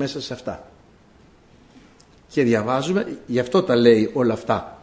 μέσα 0.00 0.20
σε 0.20 0.32
αυτά. 0.32 0.70
Και 2.28 2.42
διαβάζουμε 2.42 3.18
γι' 3.26 3.38
αυτό 3.38 3.62
τα 3.62 3.76
λέει 3.76 4.10
όλα 4.12 4.32
αυτά. 4.32 4.82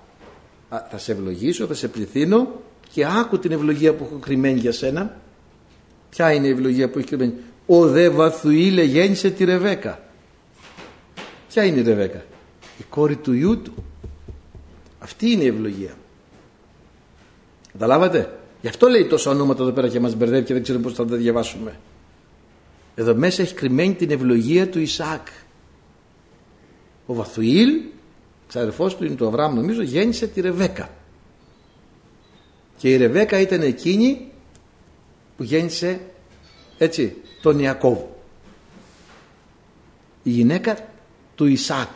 Θα 0.90 0.98
σε 0.98 1.12
ευλογήσω, 1.12 1.66
θα 1.66 1.74
σε 1.74 1.88
πληθύνω 1.88 2.62
και 2.94 3.06
άκου 3.06 3.40
την 3.40 3.52
ευλογία 3.52 3.94
που 3.94 4.04
έχω 4.04 4.20
κρυμμένη 4.20 4.60
για 4.60 4.72
σένα. 4.72 5.18
Ποια 6.10 6.34
είναι 6.34 6.48
η 6.48 6.50
ευλογία 6.50 6.90
που 6.90 6.98
έχει 6.98 7.08
κρυμμένη; 7.08 7.34
Ο 7.66 7.88
δε 7.88 8.10
Βαθουήλε 8.10 8.84
γέννησε 8.84 9.30
τη 9.30 9.44
Ρεβέκα 9.44 10.00
ποια 11.48 11.64
είναι 11.64 11.80
η 11.80 11.84
Ρεβέκα; 11.84 12.24
Η 12.80 12.84
κόρη 12.90 13.16
του 13.16 13.34
ιού 13.34 13.62
του. 13.62 13.74
Αυτή 15.00 15.32
είναι 15.32 15.44
η 15.44 15.48
ευλογία. 15.48 15.94
Καταλάβατε 17.72 18.38
γι' 18.62 18.68
αυτό 18.68 18.88
λέει 18.88 19.06
τόσα 19.06 19.32
ονόματα 19.32 19.64
εδώ 19.64 19.72
πέρα 19.72 19.88
και 19.88 20.00
μας 20.00 20.16
μπερδεύει 20.16 20.46
και 20.46 20.54
δεν 20.54 20.64
ξέρω 20.64 20.80
πως 20.80 20.94
θα 20.94 21.06
τα 21.06 21.16
διαβάσουμε 21.16 21.80
εδώ 23.00 23.16
μέσα 23.16 23.42
έχει 23.42 23.54
κρυμμένη 23.54 23.94
την 23.94 24.12
ευλογία 24.12 24.70
του 24.70 24.86
Ισaac 24.88 25.24
ο 27.06 27.14
Βαθουήλ 27.14 27.70
ξαδερφός 28.48 28.96
του 28.96 29.06
είναι 29.06 29.16
του 29.16 29.28
Αβραάμ 29.28 29.56
νομίζω 29.56 29.82
γέννησε 29.82 30.28
τη 30.28 30.42
Ρεβέκα. 30.42 30.90
Και 32.78 32.90
η 32.90 32.98
Ρεβέκα 32.98 33.40
ήταν 33.40 33.62
εκείνη 33.62 34.32
που 35.38 35.44
γέννησε 35.44 36.00
έτσι 36.78 37.16
τον 37.42 37.60
Ιακώβ. 37.60 37.98
Η 40.24 40.30
γυναίκα 40.30 40.78
του 41.36 41.46
Ισάκ 41.46 41.96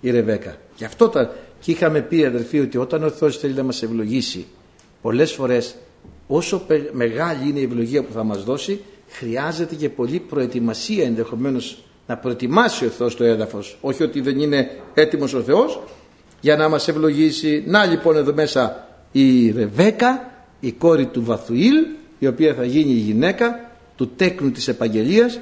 η 0.00 0.10
Ρεβέκα. 0.10 0.56
Γι' 0.76 0.84
αυτό 0.84 1.08
τα, 1.08 1.36
και 1.60 1.70
είχαμε 1.70 2.00
πει 2.00 2.24
αδερφοί 2.24 2.60
ότι 2.60 2.76
όταν 2.76 3.04
ο 3.04 3.10
Θεός 3.10 3.38
θέλει 3.38 3.54
να 3.54 3.62
μας 3.62 3.82
ευλογήσει 3.82 4.46
πολλές 5.02 5.32
φορές 5.32 5.76
όσο 6.26 6.66
μεγάλη 6.92 7.48
είναι 7.48 7.58
η 7.58 7.62
ευλογία 7.62 8.02
που 8.02 8.12
θα 8.12 8.24
μας 8.24 8.44
δώσει 8.44 8.80
χρειάζεται 9.08 9.74
και 9.74 9.88
πολλή 9.88 10.18
προετοιμασία 10.18 11.04
ενδεχομένως 11.04 11.84
να 12.06 12.16
προετοιμάσει 12.16 12.86
ο 12.86 12.88
Θεός 12.88 13.16
το 13.16 13.24
έδαφος. 13.24 13.78
Όχι 13.80 14.02
ότι 14.02 14.20
δεν 14.20 14.40
είναι 14.40 14.70
έτοιμος 14.94 15.34
ο 15.34 15.40
Θεός 15.40 15.80
για 16.40 16.56
να 16.56 16.68
μας 16.68 16.88
ευλογήσει. 16.88 17.64
Να 17.66 17.84
λοιπόν 17.84 18.16
εδώ 18.16 18.34
μέσα 18.34 18.88
η 19.12 19.50
Ρεβέκα 19.50 20.30
η 20.60 20.72
κόρη 20.72 21.06
του 21.06 21.24
Βαθουήλ 21.24 21.74
η 22.18 22.26
οποία 22.26 22.54
θα 22.54 22.64
γίνει 22.64 22.90
η 22.90 22.98
γυναίκα 22.98 23.70
του 23.96 24.08
τέκνου 24.08 24.50
της 24.50 24.68
επαγγελίας. 24.68 25.38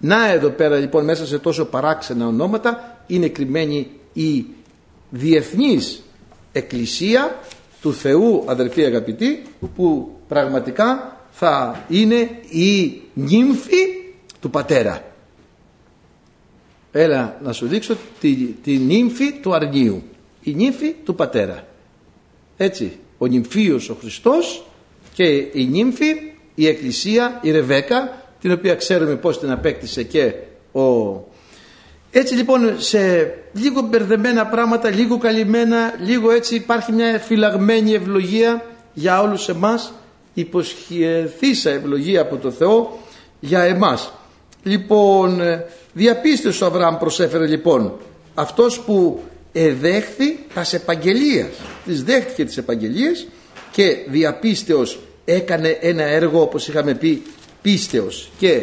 Να 0.00 0.30
εδώ 0.30 0.48
πέρα 0.48 0.76
λοιπόν 0.76 1.04
μέσα 1.04 1.26
σε 1.26 1.38
τόσο 1.38 1.64
παράξενα 1.64 2.26
ονόματα 2.26 2.98
είναι 3.06 3.28
κρυμμένη 3.28 3.90
η 4.12 4.46
διεθνής 5.10 6.02
εκκλησία 6.52 7.38
του 7.80 7.92
Θεού 7.92 8.44
αδερφοί 8.46 8.84
αγαπητοί 8.84 9.42
που 9.76 10.10
πραγματικά 10.28 11.15
θα 11.38 11.84
είναι 11.88 12.30
η 12.48 13.00
νύμφη 13.14 13.86
του 14.40 14.50
πατέρα. 14.50 15.04
Έλα 16.92 17.38
να 17.42 17.52
σου 17.52 17.66
δείξω 17.66 17.96
τη, 18.20 18.34
τη 18.34 18.76
νύμφη 18.76 19.32
του 19.32 19.54
αρνίου 19.54 20.02
η 20.42 20.54
νύμφη 20.54 20.94
του 21.04 21.14
πατέρα. 21.14 21.66
Έτσι 22.56 22.98
ο 23.18 23.26
νυμφίος 23.26 23.88
ο 23.88 23.96
Χριστός 24.00 24.66
και 25.14 25.24
η 25.52 25.68
νύμφη 25.70 26.06
η 26.54 26.66
εκκλησία 26.66 27.38
η 27.42 27.50
Ρεβέκα 27.50 28.22
την 28.40 28.52
οποία 28.52 28.74
ξέρουμε 28.74 29.14
πως 29.14 29.38
την 29.38 29.50
απέκτησε 29.50 30.02
και 30.02 30.34
ο 30.72 31.14
έτσι 32.10 32.34
λοιπόν 32.34 32.80
σε 32.80 33.34
λίγο 33.52 33.80
μπερδεμένα 33.80 34.46
πράγματα 34.46 34.90
λίγο 34.90 35.18
καλυμμένα 35.18 35.94
λίγο 36.00 36.30
έτσι 36.30 36.54
υπάρχει 36.54 36.92
μια 36.92 37.18
φυλαγμένη 37.18 37.92
ευλογία 37.92 38.64
για 38.94 39.20
όλους 39.20 39.48
εμάς 39.48 39.92
υποσχεθήσα 40.36 41.70
ευλογία 41.70 42.20
από 42.20 42.36
το 42.36 42.50
Θεό 42.50 42.98
για 43.40 43.62
εμάς. 43.62 44.12
Λοιπόν 44.62 45.40
διαπίστωσε 45.92 46.64
ο 46.64 46.66
Αβραάμ 46.66 46.96
προσέφερε 46.96 47.46
λοιπόν 47.46 47.92
αυτός 48.34 48.80
που 48.80 49.20
εδέχθη 49.52 50.38
τας 50.54 50.72
επαγγελίας 50.72 51.48
τις 51.84 52.02
δέχτηκε 52.02 52.44
τις 52.44 52.56
επαγγελίες 52.56 53.26
και 53.72 53.96
διαπίστεως 54.08 54.98
έκανε 55.24 55.78
ένα 55.80 56.02
έργο 56.02 56.40
όπως 56.40 56.68
είχαμε 56.68 56.94
πει 56.94 57.22
πίστεως. 57.62 58.30
Και 58.38 58.62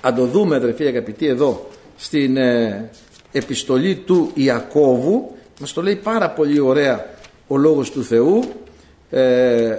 αν 0.00 0.14
το 0.14 0.26
δούμε 0.26 0.56
αδερφοί 0.56 0.86
αγαπητοί 0.86 1.26
εδώ 1.26 1.68
στην 1.96 2.36
ε, 2.36 2.90
επιστολή 3.32 3.94
του 3.94 4.30
Ιακώβου 4.34 5.36
μας 5.60 5.72
το 5.72 5.82
λέει 5.82 5.96
πάρα 5.96 6.30
πολύ 6.30 6.60
ωραία 6.60 7.06
ο 7.46 7.56
Λόγος 7.56 7.90
του 7.90 8.04
Θεού 8.04 8.44
ε, 9.10 9.78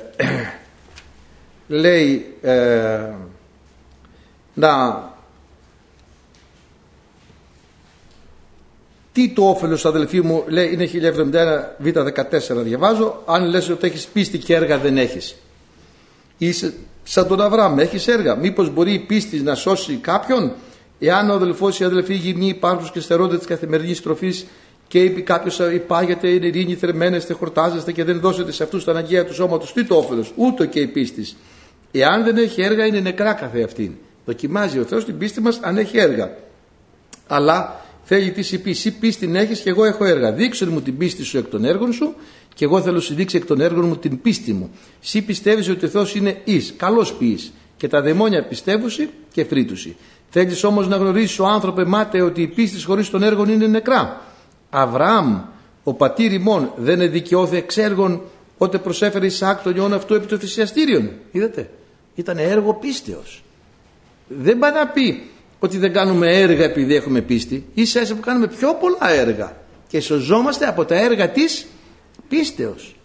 λέει 1.68 2.36
ε, 2.42 3.00
να 4.54 5.04
τι 9.12 9.30
το 9.30 9.50
όφελος 9.50 9.86
αδελφοί 9.86 10.22
μου 10.22 10.44
λέει 10.48 10.72
είναι 10.74 10.90
1071 11.82 11.86
β14 11.86 12.64
διαβάζω 12.64 13.24
αν 13.26 13.46
λες 13.46 13.70
ότι 13.70 13.88
έχεις 13.88 14.06
πίστη 14.06 14.38
και 14.38 14.56
έργα 14.56 14.78
δεν 14.78 14.98
έχεις 14.98 15.36
είσαι 16.38 16.74
σαν 17.04 17.28
τον 17.28 17.42
Αβραάμ, 17.42 17.80
έχεις 17.80 18.08
έργα. 18.08 18.36
Μήπως 18.36 18.70
μπορεί 18.70 18.94
η 18.94 19.00
πίστη 19.00 19.40
να 19.40 19.56
σώσει 19.56 19.94
κάποιον, 19.96 20.52
εάν 21.00 21.30
ο 21.30 21.34
αδελφός 21.34 21.80
ή 21.80 21.84
η 21.84 21.86
αδελφή 21.86 22.14
γυμνοί 22.14 22.48
υπάρχους 22.48 22.92
και 22.92 23.00
στερώνται 23.00 23.38
της 23.38 23.48
καθημερινής 23.48 24.02
τροφής 24.02 24.46
και 24.88 25.04
είπε 25.04 25.22
κάποιος 25.22 25.60
υπάγεται, 25.60 26.28
είναι 26.28 26.46
ειρήνη, 26.48 26.76
θερμαίνεστε, 26.76 27.34
χορτάζεστε 27.34 27.92
και 27.92 28.04
δεν 28.04 28.20
δώσετε 28.20 28.52
σε 28.52 28.64
αυτούς 28.64 28.84
τα 28.84 28.92
αναγκαία 28.92 29.26
του 29.26 29.34
σώματος, 29.34 29.74
τι 29.74 29.86
το 29.86 29.96
όφελος, 29.96 30.32
ούτε 30.36 30.66
και 30.66 30.80
η 30.80 30.88
πίστη. 30.88 31.26
Εάν 31.92 32.24
δεν 32.24 32.38
έχει 32.38 32.62
έργα, 32.62 32.86
είναι 32.86 33.00
νεκρά 33.00 33.34
καθε 33.34 33.64
αυτήν. 33.64 33.92
Δοκιμάζει 34.26 34.80
ο 34.80 34.84
Θεός 34.84 35.06
την 35.06 35.18
πίστη 35.18 35.42
μας 35.42 35.60
αν 35.62 35.78
έχει 35.78 35.98
έργα. 35.98 36.36
Αλλά 37.28 37.82
θέλει 38.04 38.32
τι 38.32 38.56
είπε, 38.56 38.70
εσύ 38.70 38.92
πίστη 38.92 39.32
έχεις 39.36 39.60
και 39.60 39.70
εγώ 39.70 39.86
έχω 39.86 40.06
έργα. 40.06 40.32
Δείξε 40.32 40.66
μου 40.66 40.82
την 40.82 40.98
πίστη 40.98 41.24
σου 41.24 41.38
εκ 41.38 41.46
των 41.46 41.66
έργων 41.66 41.94
σου 41.94 42.16
και 42.54 42.66
εγώ 42.66 42.82
θέλω 42.82 42.96
να 42.96 43.02
σου 43.02 43.14
δείξει 43.14 43.38
εκ 43.38 43.46
των 43.46 43.62
έργων 43.62 43.86
μου 43.86 43.98
την 43.98 44.22
πίστη 44.22 44.54
μου. 44.54 44.72
Εσύ 45.04 45.22
πιστεύεις 45.22 45.70
ότι 45.70 45.86
ο 45.86 45.88
Θεός 45.88 46.16
είναι 46.16 46.42
εις, 46.44 46.74
καλός 46.78 47.14
ποιή. 47.14 47.40
Και 47.78 47.88
τα 47.88 48.02
δαιμόνια 48.02 48.44
πιστεύουσι 48.44 49.10
και 49.32 49.44
φρύτουσι. 49.44 49.96
Θέλεις 50.30 50.64
όμως 50.64 50.88
να 50.88 50.96
γνωρίσεις 50.96 51.40
ο 51.40 51.46
άνθρωπο 51.46 51.84
μάται 51.86 52.22
ότι 52.22 52.42
η 52.42 52.48
πίστη 52.48 52.84
χωρίς 52.84 53.10
των 53.10 53.24
έργων 53.24 53.50
είναι 53.50 53.68
νεκρά. 53.68 54.22
Αβραάμ, 54.70 55.42
ο 55.84 55.94
πατήρ 55.94 56.34
ημών, 56.34 56.72
δεν 56.76 57.02
εδικαιώθη 57.02 57.58
εξ 57.58 57.78
έργων 57.78 58.22
όταν 58.58 58.82
προσέφερε 58.82 59.26
Ισάκ 59.26 59.62
τον 59.64 59.76
ιόν 59.76 59.94
αυτού 59.94 60.14
επί 60.14 60.26
των 60.26 60.40
θυσιαστήριων. 60.40 61.12
Είδατε, 61.32 61.70
ήταν 62.18 62.38
έργο 62.38 62.74
πίστεως. 62.74 63.44
Δεν 64.28 64.60
πάει 64.60 64.72
να 64.72 64.88
πει 64.88 65.30
ότι 65.60 65.78
δεν 65.78 65.94
κάνουμε 65.94 66.40
έργα 66.40 66.64
επειδή 66.64 66.96
έχουμε 66.96 67.22
πίστη. 67.22 67.66
Ίσα 67.74 68.02
ίσα 68.02 68.16
που 68.16 68.22
κάνουμε 68.22 68.48
πιο 68.48 68.74
πολλά 68.74 69.12
έργα 69.12 69.58
και 69.88 70.00
σωζόμαστε 70.00 70.68
από 70.68 70.86
τα 70.86 70.96
έργα 70.96 71.30
της 71.30 71.66
πίστεως. 72.30 72.96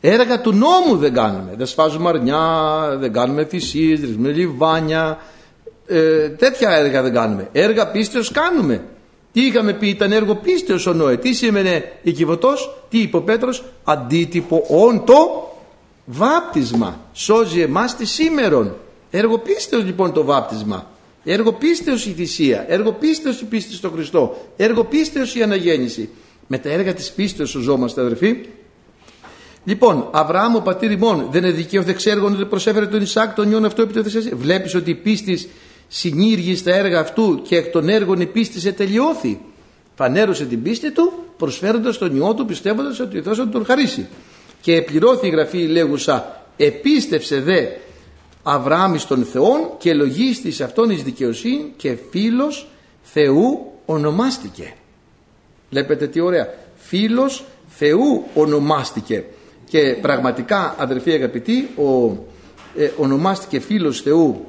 Έργα 0.00 0.40
του 0.40 0.52
νόμου 0.52 0.96
δεν 0.96 1.12
κάνουμε. 1.12 1.54
Δεν 1.56 1.66
σφάζουμε 1.66 2.08
αρνιά, 2.08 2.96
δεν 2.98 3.12
κάνουμε 3.12 3.44
θυσίες, 3.44 4.00
δεν 4.00 4.34
λιβάνια. 4.34 5.18
Ε, 5.86 6.28
τέτοια 6.28 6.70
έργα 6.70 7.02
δεν 7.02 7.12
κάνουμε. 7.12 7.48
Έργα 7.52 7.90
πίστεως 7.90 8.30
κάνουμε. 8.30 8.84
Τι 9.32 9.46
είχαμε 9.46 9.72
πει, 9.72 9.88
ήταν 9.88 10.12
έργο 10.12 10.34
πίστεως 10.34 10.86
ο 10.86 10.92
Νόε. 10.92 11.16
Τι 11.16 11.32
σήμαινε 11.32 11.92
οικειβωτός, 12.02 12.84
τι 12.88 12.98
είπε 12.98 13.16
ο 13.16 13.22
Πέτρος, 13.22 13.64
αντίτυπο 13.84 14.64
όν 14.68 15.04
το 15.04 15.51
βάπτισμα. 16.04 17.00
Σώζει 17.12 17.60
εμάς 17.60 17.96
τη 17.96 18.04
σήμερον. 18.06 18.76
Έργο 19.10 19.38
πίστεως 19.38 19.84
λοιπόν 19.84 20.12
το 20.12 20.24
βάπτισμα. 20.24 20.90
Έργο 21.24 21.52
πίστεως 21.52 22.06
η 22.06 22.10
θυσία. 22.10 22.64
Έργο 22.68 22.92
πίστεως 22.92 23.40
η 23.40 23.44
πίστη 23.44 23.74
στο 23.74 23.90
Χριστό. 23.90 24.36
Έργο 24.56 24.84
πίστεως 24.84 25.34
η 25.34 25.42
αναγέννηση. 25.42 26.08
Με 26.46 26.58
τα 26.58 26.68
έργα 26.68 26.94
της 26.94 27.12
πίστεως 27.12 27.50
σωζόμαστε 27.50 28.00
αδερφοί. 28.00 28.36
Λοιπόν, 29.64 30.08
Αβραάμ 30.12 30.54
ο 30.54 30.60
πατήρ 30.60 30.90
ημών 30.90 31.28
δεν 31.30 31.44
είναι 31.44 31.52
δικαίωθε 31.52 31.90
εξέργων 31.90 32.34
ότι 32.34 32.44
προσέφερε 32.44 32.86
τον 32.86 33.02
Ισάκ 33.02 33.34
τον 33.34 33.50
ιόν 33.50 33.64
αυτό 33.64 33.82
επί 33.82 33.92
το 33.92 34.36
Βλέπεις 34.36 34.74
ότι 34.74 34.90
η 34.90 34.94
πίστη 34.94 35.50
συνήργη 35.88 36.56
στα 36.56 36.74
έργα 36.74 37.00
αυτού 37.00 37.42
και 37.42 37.56
εκ 37.56 37.66
των 37.66 37.88
έργων 37.88 38.20
η 38.20 38.26
πίστη 38.26 38.68
ετελειώθη. 38.68 39.40
Φανέρωσε 39.94 40.44
την 40.44 40.62
πίστη 40.62 40.92
του 40.92 41.12
προσφέροντας 41.36 41.98
τον 41.98 42.16
ιό 42.16 42.34
του 42.34 42.44
πιστεύοντας 42.44 43.00
ότι 43.00 43.18
ο 43.18 43.22
Θεός 43.22 43.36
θα 43.36 43.48
τον 43.48 43.64
χαρίσει. 43.64 44.08
Και 44.62 44.76
επληρώθη 44.76 45.26
η 45.26 45.30
γραφή 45.30 45.58
λέγουσα 45.58 46.44
επίστευσε 46.56 47.40
δε 47.40 47.66
Αβραάμ 48.42 48.94
των 49.08 49.24
Θεών 49.24 49.70
και 49.78 49.94
λογίστης 49.94 50.60
αυτόν 50.60 50.90
εις 50.90 51.02
δικαιοσύνη 51.02 51.72
και 51.76 51.96
φίλος 52.10 52.68
Θεού 53.02 53.72
ονομάστηκε. 53.86 54.74
Βλέπετε 55.70 56.06
τι 56.06 56.20
ωραία. 56.20 56.54
Φίλος 56.76 57.44
Θεού 57.68 58.24
ονομάστηκε. 58.34 59.24
Και 59.68 59.96
πραγματικά 60.00 60.74
αδερφοί 60.78 61.12
αγαπητοί 61.12 61.68
ο, 61.76 62.16
ε, 62.76 62.90
ονομάστηκε 62.96 63.60
φίλος 63.60 64.00
Θεού 64.00 64.46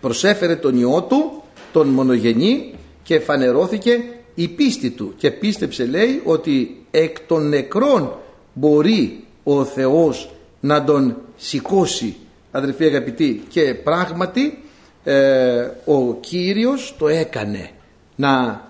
προσέφερε 0.00 0.56
τον 0.56 0.78
Υιό 0.78 1.02
του, 1.02 1.42
τον 1.72 1.88
μονογενή 1.88 2.74
και 3.02 3.18
φανερώθηκε 3.18 4.02
η 4.34 4.48
πίστη 4.48 4.90
του 4.90 5.14
και 5.16 5.30
πίστεψε 5.30 5.86
λέει 5.86 6.20
ότι 6.24 6.84
εκ 6.90 7.20
των 7.20 7.48
νεκρών 7.48 8.18
μπορεί 8.54 9.24
ο 9.42 9.64
Θεός 9.64 10.30
να 10.60 10.84
τον 10.84 11.16
σηκώσει 11.36 12.16
αδερφοί 12.50 12.84
αγαπητοί 12.84 13.42
και 13.48 13.74
πράγματι 13.74 14.58
ε, 15.04 15.70
ο 15.84 16.14
Κύριος 16.14 16.94
το 16.98 17.08
έκανε 17.08 17.70
να 18.16 18.62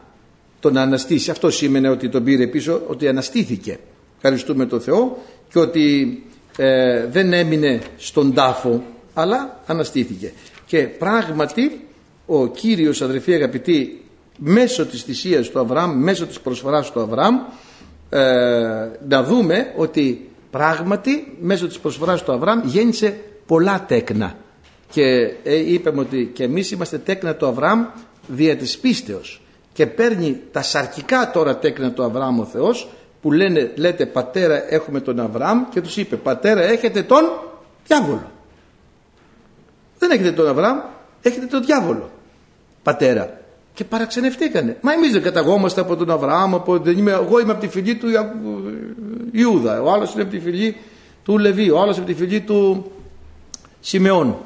τον 0.60 0.76
αναστήσει. 0.76 1.30
Αυτό 1.30 1.50
σήμαινε 1.50 1.88
ότι 1.88 2.08
τον 2.08 2.24
πήρε 2.24 2.46
πίσω 2.46 2.82
ότι 2.86 3.08
αναστήθηκε. 3.08 3.78
Ευχαριστούμε 4.16 4.66
τον 4.66 4.80
Θεό 4.80 5.18
και 5.52 5.58
ότι 5.58 6.22
ε, 6.56 7.06
δεν 7.06 7.32
έμεινε 7.32 7.80
στον 7.96 8.34
τάφο 8.34 8.82
αλλά 9.14 9.62
αναστήθηκε. 9.66 10.32
Και 10.66 10.78
πράγματι 10.78 11.80
ο 12.26 12.46
Κύριος 12.46 13.02
αδερφοί 13.02 13.34
αγαπητοί 13.34 14.02
μέσω 14.38 14.86
της 14.86 15.02
θυσίας 15.02 15.48
του 15.48 15.58
Αβραάμ, 15.58 15.98
μέσω 15.98 16.26
της 16.26 16.40
προσφοράς 16.40 16.92
του 16.92 17.00
Αβραάμ 17.00 17.40
ε, 18.10 18.20
να 19.08 19.22
δούμε 19.22 19.72
ότι 19.76 20.30
πράγματι 20.50 21.36
μέσω 21.40 21.66
της 21.66 21.78
προσφοράς 21.78 22.22
του 22.22 22.32
Αβραάμ 22.32 22.60
γέννησε 22.64 23.20
πολλά 23.46 23.84
τέκνα 23.88 24.34
και 24.90 25.34
ε, 25.42 25.72
είπαμε 25.72 26.00
ότι 26.00 26.30
και 26.34 26.44
εμείς 26.44 26.70
είμαστε 26.70 26.98
τέκνα 26.98 27.34
του 27.34 27.46
Αβραάμ 27.46 27.84
δια 28.26 28.56
της 28.56 28.78
πίστεως 28.78 29.42
και 29.72 29.86
παίρνει 29.86 30.40
τα 30.52 30.62
σαρκικά 30.62 31.30
τώρα 31.30 31.58
τέκνα 31.58 31.92
του 31.92 32.04
Αβραάμ 32.04 32.40
ο 32.40 32.44
Θεός 32.44 32.88
που 33.22 33.32
λένε, 33.32 33.72
λέτε 33.76 34.06
πατέρα 34.06 34.72
έχουμε 34.72 35.00
τον 35.00 35.20
Αβραάμ 35.20 35.64
και 35.70 35.80
τους 35.80 35.96
είπε 35.96 36.16
πατέρα 36.16 36.62
έχετε 36.62 37.02
τον 37.02 37.24
διάβολο 37.86 38.32
δεν 39.98 40.18
έχετε 40.18 40.32
τον 40.32 40.48
Αβραάμ, 40.48 40.78
έχετε 41.22 41.46
τον 41.46 41.64
διάβολο. 41.64 42.10
Πατέρα. 42.82 43.40
Και 43.74 43.84
παραξενευτήκανε. 43.84 44.76
Μα 44.80 44.92
εμείς 44.92 45.12
δεν 45.12 45.22
καταγόμαστε 45.22 45.80
από 45.80 45.96
τον 45.96 46.10
Αβραάμ, 46.10 46.54
από, 46.54 46.78
δεν 46.78 46.98
είμαι, 46.98 47.10
εγώ 47.10 47.40
είμαι 47.40 47.52
από 47.52 47.60
τη 47.60 47.68
φυλή 47.68 47.94
του 47.94 48.06
Ιούδα, 49.30 49.82
ο 49.82 49.92
άλλος 49.92 50.12
είναι 50.12 50.22
από 50.22 50.30
τη 50.30 50.40
φυλή 50.40 50.76
του 51.24 51.38
Λεβί, 51.38 51.70
ο 51.70 51.80
άλλος 51.80 51.96
από 51.96 52.06
τη 52.06 52.14
φυλή 52.14 52.40
του 52.40 52.90
Σιμεών. 53.80 54.36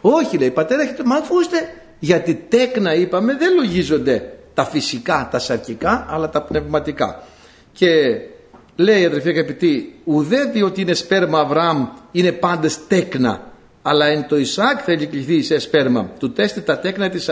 Όχι 0.00 0.38
λέει, 0.38 0.50
πατέρα 0.50 0.82
έχετε, 0.82 1.02
μα 1.04 1.16
αφού 1.16 1.40
είστε, 1.40 1.56
γιατί 1.98 2.44
τέκνα 2.48 2.94
είπαμε 2.94 3.36
δεν 3.36 3.54
λογίζονται 3.54 4.32
τα 4.54 4.64
φυσικά, 4.64 5.28
τα 5.30 5.38
σαρκικά, 5.38 6.06
αλλά 6.10 6.30
τα 6.30 6.42
πνευματικά. 6.42 7.22
Και 7.72 8.20
λέει 8.76 9.04
αδερφή 9.04 9.28
αγαπητή, 9.28 10.00
ουδέτη 10.04 10.62
ότι 10.62 10.80
είναι 10.80 10.94
σπέρμα 10.94 11.38
Αβραάμ, 11.38 11.86
είναι 12.12 12.32
πάντες 12.32 12.86
τέκνα 12.86 13.54
αλλά 13.88 14.06
εν 14.06 14.26
το 14.28 14.36
Ισάκ 14.36 14.80
θέλει 14.84 15.06
κληθεί 15.06 15.42
σε 15.42 15.58
σπέρμα. 15.58 16.10
Του 16.18 16.32
τέστη 16.32 16.60
τα 16.60 16.78
τέκνα 16.78 17.08
της 17.08 17.28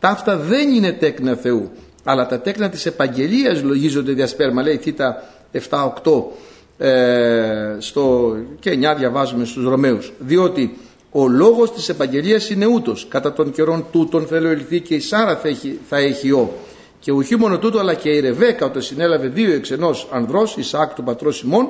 αρκός, 0.00 0.22
ταύτα 0.24 0.36
δεν 0.36 0.68
είναι 0.68 0.92
τέκνα 0.92 1.34
Θεού, 1.34 1.70
αλλά 2.04 2.26
τα 2.26 2.40
τέκνα 2.40 2.68
της 2.68 2.86
επαγγελίας 2.86 3.62
λογίζονται 3.62 4.12
δια 4.12 4.26
σπέρμα. 4.26 4.62
Λέει 4.62 4.76
θήτα 4.76 5.24
7-8 5.52 6.22
ε, 6.78 7.76
στο, 7.78 8.36
και 8.60 8.70
9 8.70 8.94
διαβάζουμε 8.98 9.44
στους 9.44 9.64
Ρωμαίους. 9.64 10.12
Διότι 10.18 10.76
ο 11.10 11.28
λόγος 11.28 11.72
της 11.72 11.88
επαγγελίας 11.88 12.50
είναι 12.50 12.66
ούτως. 12.66 13.06
Κατά 13.08 13.32
των 13.32 13.52
καιρών 13.52 13.86
τούτων 13.92 14.26
θέλω 14.26 14.54
και 14.54 14.94
η 14.94 15.00
Σάρα 15.00 15.36
θα 15.36 15.48
έχει, 15.48 15.78
θα 15.88 15.96
έχει 15.96 16.30
ο. 16.30 16.52
Και 17.00 17.12
ουχή 17.12 17.36
μόνο 17.36 17.58
τούτο 17.58 17.78
αλλά 17.78 17.94
και 17.94 18.08
η 18.08 18.20
Ρεβέκα 18.20 18.66
όταν 18.66 18.82
συνέλαβε 18.82 19.28
δύο 19.28 19.52
εξ 19.52 19.70
ενός 19.70 20.08
ανδρός, 20.12 20.56
Ισάκ 20.56 20.94
του 20.94 21.02
πατρός 21.02 21.36
Σιμών 21.36 21.68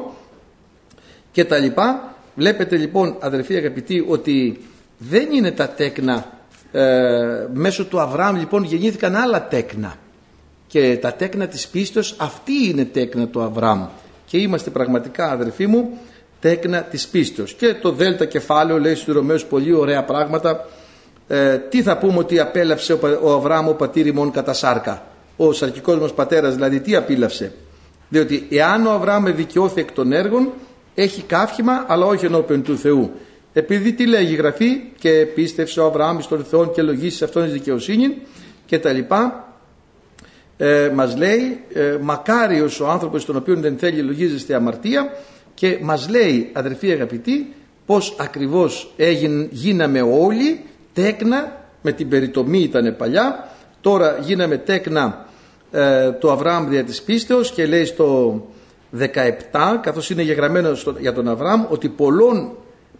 και 1.32 1.44
τα 1.44 1.58
λοιπά 1.58 2.18
Βλέπετε 2.38 2.76
λοιπόν 2.76 3.16
αδερφοί 3.20 3.56
αγαπητοί 3.56 4.04
ότι 4.08 4.60
δεν 4.98 5.28
είναι 5.32 5.50
τα 5.50 5.68
τέκνα 5.68 6.37
ε, 6.72 7.46
μέσω 7.52 7.84
του 7.84 8.00
Αβραάμ 8.00 8.36
λοιπόν 8.36 8.64
γεννήθηκαν 8.64 9.16
άλλα 9.16 9.48
τέκνα. 9.48 9.94
Και 10.66 10.98
τα 11.00 11.12
τέκνα 11.12 11.46
της 11.46 11.68
πίστος 11.68 12.14
αυτή 12.18 12.52
είναι 12.68 12.84
τέκνα 12.84 13.26
του 13.26 13.42
Αβραάμ. 13.42 13.86
Και 14.26 14.38
είμαστε 14.38 14.70
πραγματικά 14.70 15.30
αδερφοί 15.30 15.66
μου 15.66 15.98
τέκνα 16.40 16.82
της 16.82 17.08
πίστος 17.08 17.54
και 17.54 17.74
το 17.74 17.92
δέλτα 17.92 18.24
κεφάλαιο 18.24 18.78
λέει 18.78 18.94
στους 18.94 19.14
Ρωμαίους 19.14 19.44
πολύ 19.44 19.72
ωραία 19.72 20.04
πράγματα. 20.04 20.68
Ε, 21.28 21.56
τι 21.56 21.82
θα 21.82 21.98
πούμε 21.98 22.18
ότι 22.18 22.38
απέλαυσε 22.40 22.92
ο, 22.92 22.98
ο 23.22 23.32
Αβραάμ 23.32 23.68
ο 23.68 23.72
πατήρ 23.72 24.06
ημών 24.06 24.30
κατά 24.30 24.52
σάρκα; 24.52 25.06
Ο 25.36 25.52
σαρκικός 25.52 25.98
μας 25.98 26.12
πατέρας 26.12 26.54
δηλαδή 26.54 26.80
τι 26.80 26.96
απίλαυσε 26.96 27.52
διότι 28.08 28.46
εάν 28.50 28.86
ο 28.86 28.90
Αβραάμ 28.90 29.24
δικαιώθη 29.24 29.80
εκ 29.80 29.92
των 29.92 30.12
έργων 30.12 30.52
έχει 30.94 31.22
καύχημα 31.22 31.84
αλλά 31.88 32.06
όχι 32.06 32.24
ενώπιον 32.24 32.62
του 32.62 32.78
Θεού. 32.78 33.10
Επειδή 33.58 33.92
τι 33.92 34.06
λέγει 34.06 34.32
η 34.32 34.36
Γραφή 34.36 34.82
και 34.98 35.26
πίστευσε 35.34 35.80
ο 35.80 35.84
Αβραάμ 35.84 36.20
στον 36.20 36.44
Θεό 36.44 36.70
και 36.70 36.82
λογίσεις 36.82 37.22
αυτόν 37.22 37.44
τη 37.44 37.50
δικαιοσύνη 37.50 38.16
και 38.66 38.78
τα 38.78 38.92
λοιπά 38.92 39.52
ε, 40.56 40.90
μας 40.94 41.16
λέει 41.16 41.60
ε, 41.72 41.96
μακάριος 42.00 42.80
ο 42.80 42.88
άνθρωπος 42.88 43.22
στον 43.22 43.36
οποίο 43.36 43.56
δεν 43.56 43.78
θέλει 43.78 44.00
λογίζεστε 44.00 44.54
αμαρτία 44.54 45.10
και 45.54 45.78
μας 45.82 46.08
λέει 46.08 46.50
αδερφοί 46.52 46.90
αγαπητοί 46.90 47.54
πως 47.86 48.16
ακριβώς 48.18 48.92
έγιν, 48.96 49.48
γίναμε 49.50 50.00
όλοι 50.00 50.60
τέκνα 50.92 51.66
με 51.82 51.92
την 51.92 52.08
περιτομή 52.08 52.58
ήταν 52.58 52.96
παλιά 52.96 53.48
τώρα 53.80 54.18
γίναμε 54.20 54.56
τέκνα 54.56 55.26
ε, 55.70 56.10
του 56.10 56.30
Αβραάμ 56.30 56.68
δια 56.68 56.84
της 56.84 57.02
πίστεως 57.02 57.50
και 57.50 57.66
λέει 57.66 57.84
στο 57.84 58.40
17 58.98 59.04
καθώς 59.80 60.10
είναι 60.10 60.22
γεγραμμένο 60.22 60.70
για 60.98 61.12
τον 61.12 61.28
Αβραάμ 61.28 61.64
ότι 61.68 61.88
πολλών 61.88 62.56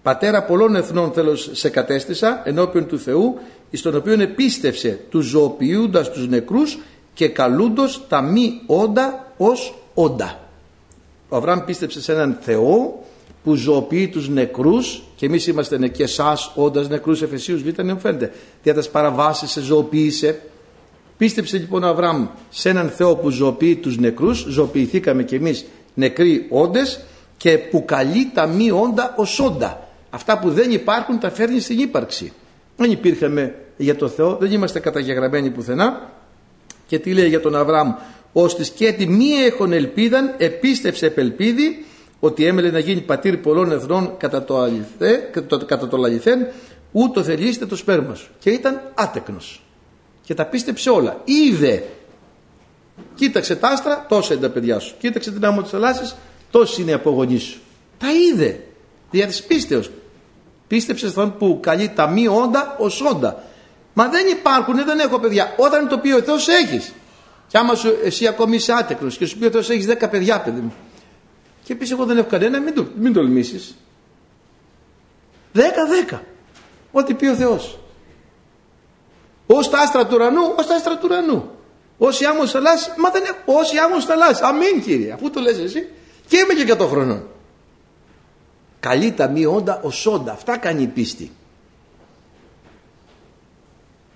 πατέρα 0.08 0.42
πολλών 0.42 0.76
εθνών 0.76 1.12
θέλω 1.12 1.36
σε 1.36 1.68
κατέστησα 1.68 2.42
ενώπιον 2.44 2.86
του 2.86 2.98
Θεού 2.98 3.38
εις 3.70 3.82
τον 3.82 3.96
οποίο 3.96 4.20
επίστευσε 4.20 5.00
τους 5.10 5.26
ζωοποιούντας 5.26 6.10
τους 6.10 6.28
νεκρούς 6.28 6.78
και 7.14 7.28
καλούντος 7.28 8.04
τα 8.08 8.20
μη 8.20 8.60
όντα 8.66 9.32
ως 9.36 9.74
όντα. 9.94 10.38
Ο 11.28 11.36
Αβραάμ 11.36 11.64
πίστεψε 11.64 12.02
σε 12.02 12.12
έναν 12.12 12.38
Θεό 12.40 13.04
που 13.44 13.54
ζωοποιεί 13.54 14.08
τους 14.08 14.28
νεκρούς 14.28 15.02
και 15.16 15.26
εμείς 15.26 15.46
είμαστε 15.46 15.88
και 15.88 16.02
εσάς 16.02 16.52
όντας 16.54 16.88
νεκρούς. 16.88 17.22
Εφεσίους 17.22 17.62
Β' 17.62 17.98
φαίνεται 17.98 18.32
δια 18.62 18.74
τας 18.74 18.90
παραβάσεις 18.90 19.50
σε 19.50 19.60
ζωοποίησε 19.60 20.40
πίστεψε 21.16 21.58
λοιπόν 21.58 21.82
ο 21.82 21.88
Αβραάμ 21.88 22.26
σε 22.50 22.68
έναν 22.68 22.88
Θεό 22.88 23.16
που 23.16 23.30
ζωοποιεί 23.30 23.76
τους 23.76 23.98
νεκρούς. 23.98 24.46
Ζωοποιηθήκαμε 24.48 25.22
και 25.22 25.36
εμείς 25.36 25.66
νεκροί 25.94 26.46
όντες 26.50 27.00
και 27.36 27.58
που 27.58 27.84
καλεί 27.84 28.30
τα 28.34 28.46
μη 28.46 28.70
όντα 28.70 29.14
ως 29.16 29.40
όντα 29.40 29.86
αυτά 30.10 30.38
που 30.38 30.50
δεν 30.50 30.70
υπάρχουν 30.70 31.18
τα 31.18 31.30
φέρνει 31.30 31.60
στην 31.60 31.78
ύπαρξη. 31.78 32.32
Δεν 32.76 32.90
υπήρχαμε 32.90 33.54
για 33.76 33.96
το 33.96 34.08
Θεό 34.08 34.36
δεν 34.40 34.52
είμαστε 34.52 34.80
καταγεγραμμένοι 34.80 35.50
πουθενά. 35.50 36.10
Και 36.86 36.98
τι 36.98 37.12
λέει 37.12 37.28
για 37.28 37.40
τον 37.40 37.56
Αβραάμ; 37.56 37.92
Ώστε 38.32 38.64
και 38.74 38.92
τη 38.92 39.06
μη 39.06 39.28
έχουν 39.28 39.72
ελπίδαν 39.72 40.34
επίστευσε 40.38 41.06
επελπίδη 41.06 41.84
ότι 42.20 42.44
έμελε 42.44 42.70
να 42.70 42.78
γίνει 42.78 43.00
πατήρ 43.00 43.36
πολλών 43.36 43.72
εθνών 43.72 44.16
κατά 44.16 44.44
το, 44.44 44.58
αληθέ, 44.58 45.30
κατά 45.66 45.88
το 45.88 45.96
λαληθέν 45.96 46.46
ούτω 46.92 47.22
θελήστε 47.22 47.66
το 47.66 47.76
σπέρμα 47.76 48.14
σου 48.14 48.30
και 48.38 48.50
ήταν 48.50 48.80
άτεκνος. 48.94 49.62
Και 50.22 50.34
τα 50.34 50.44
πίστεψε 50.44 50.90
όλα. 50.90 51.20
Είδε 51.24 51.84
κοίταξε 53.14 53.56
τα 53.56 53.68
άστρα 53.68 54.06
τόσα 54.08 54.34
είναι 54.34 54.42
τα 54.42 54.50
παιδιά 54.50 54.78
σου. 54.78 54.94
Κοίταξε 54.98 55.32
την 55.32 55.44
άμμο 55.44 55.62
της 55.62 55.70
θαλάσσης 55.70 56.16
τόσοι 56.50 56.82
είναι 56.82 56.90
οι 56.90 56.94
απογονείς 56.94 57.42
σου 57.42 57.60
τα 57.98 58.06
είδε 58.12 58.60
δια 59.10 59.26
της 59.26 59.42
πίστεως 59.42 59.90
πίστεψες 60.66 61.10
στον 61.10 61.36
που 61.38 61.58
καλεί 61.62 61.88
τα 61.88 62.08
μη 62.08 62.28
όντα 62.28 62.76
ως 62.78 63.00
όντα 63.00 63.44
μα 63.94 64.08
δεν 64.08 64.26
υπάρχουν 64.26 64.84
δεν 64.84 64.98
έχω 64.98 65.18
παιδιά 65.18 65.54
όταν 65.56 65.88
το 65.88 65.98
πει 65.98 66.12
ο 66.12 66.22
Θεός 66.22 66.48
έχεις 66.48 66.92
και 67.46 67.58
άμα 67.58 67.74
σου, 67.74 67.96
εσύ 68.04 68.26
ακόμη 68.26 68.56
είσαι 68.56 68.72
άτεκνος 68.72 69.16
και 69.16 69.26
σου 69.26 69.38
πει 69.38 69.46
ο 69.46 69.50
Θεός 69.50 69.70
έχεις 69.70 69.86
δέκα 69.86 70.08
παιδιά 70.08 70.40
παιδί 70.40 70.60
μου 70.60 70.74
και 71.68 71.74
πεις 71.74 71.90
εγώ 71.90 72.04
δεν 72.04 72.18
έχω 72.18 72.28
κανένα, 72.28 72.60
μην, 72.60 72.74
το, 72.74 72.86
μην 72.96 73.12
τολμήσεις. 73.12 73.76
Δέκα, 75.52 75.86
δέκα. 75.86 76.22
Ό,τι 76.92 77.14
πει 77.14 77.26
ο 77.26 77.34
Θεός. 77.34 77.78
Ως 79.46 79.70
τα 79.70 79.78
άστρα 79.78 80.06
του 80.06 80.14
ουρανού, 80.14 80.54
ως 80.58 80.66
τα 80.66 80.74
άστρα 80.74 80.98
του 80.98 81.02
ουρανού. 81.04 81.50
Όσοι 81.98 82.24
άμμος 82.24 82.50
θαλάσσης, 82.50 82.92
μα 82.96 83.10
δεν 83.10 83.22
έχω, 83.24 83.58
όσοι 83.58 83.78
άμμος 83.78 84.04
θαλάσσης. 84.04 84.40
Αμήν 84.40 84.82
κύριε, 84.84 85.12
αφού 85.12 85.30
το 85.30 85.40
λες 85.40 85.58
εσύ. 85.58 85.88
Και 86.28 86.36
είμαι 86.36 86.54
και 86.54 86.72
100 86.72 86.86
χρονών. 86.86 87.28
Καλή 88.80 89.12
τα 89.12 89.28
μη 89.28 89.46
όντα 89.46 89.80
ως 89.82 90.06
όντα. 90.06 90.32
Αυτά 90.32 90.56
κάνει 90.56 90.82
η 90.82 90.86
πίστη. 90.86 91.30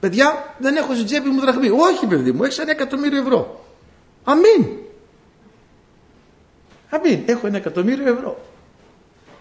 Παιδιά, 0.01 0.55
δεν 0.59 0.77
έχω 0.77 0.95
στην 0.95 1.07
τσέπη 1.07 1.29
μου 1.29 1.41
δραχμή. 1.41 1.69
Όχι 1.71 2.07
παιδί 2.07 2.33
μου, 2.33 2.45
έχεις 2.45 2.59
ένα 2.59 2.71
εκατομμύριο 2.71 3.21
ευρώ. 3.21 3.65
Αμήν. 4.25 4.67
Αμήν, 6.91 7.23
έχω 7.27 7.47
ένα 7.47 7.57
εκατομμύριο 7.57 8.13
ευρώ. 8.13 8.45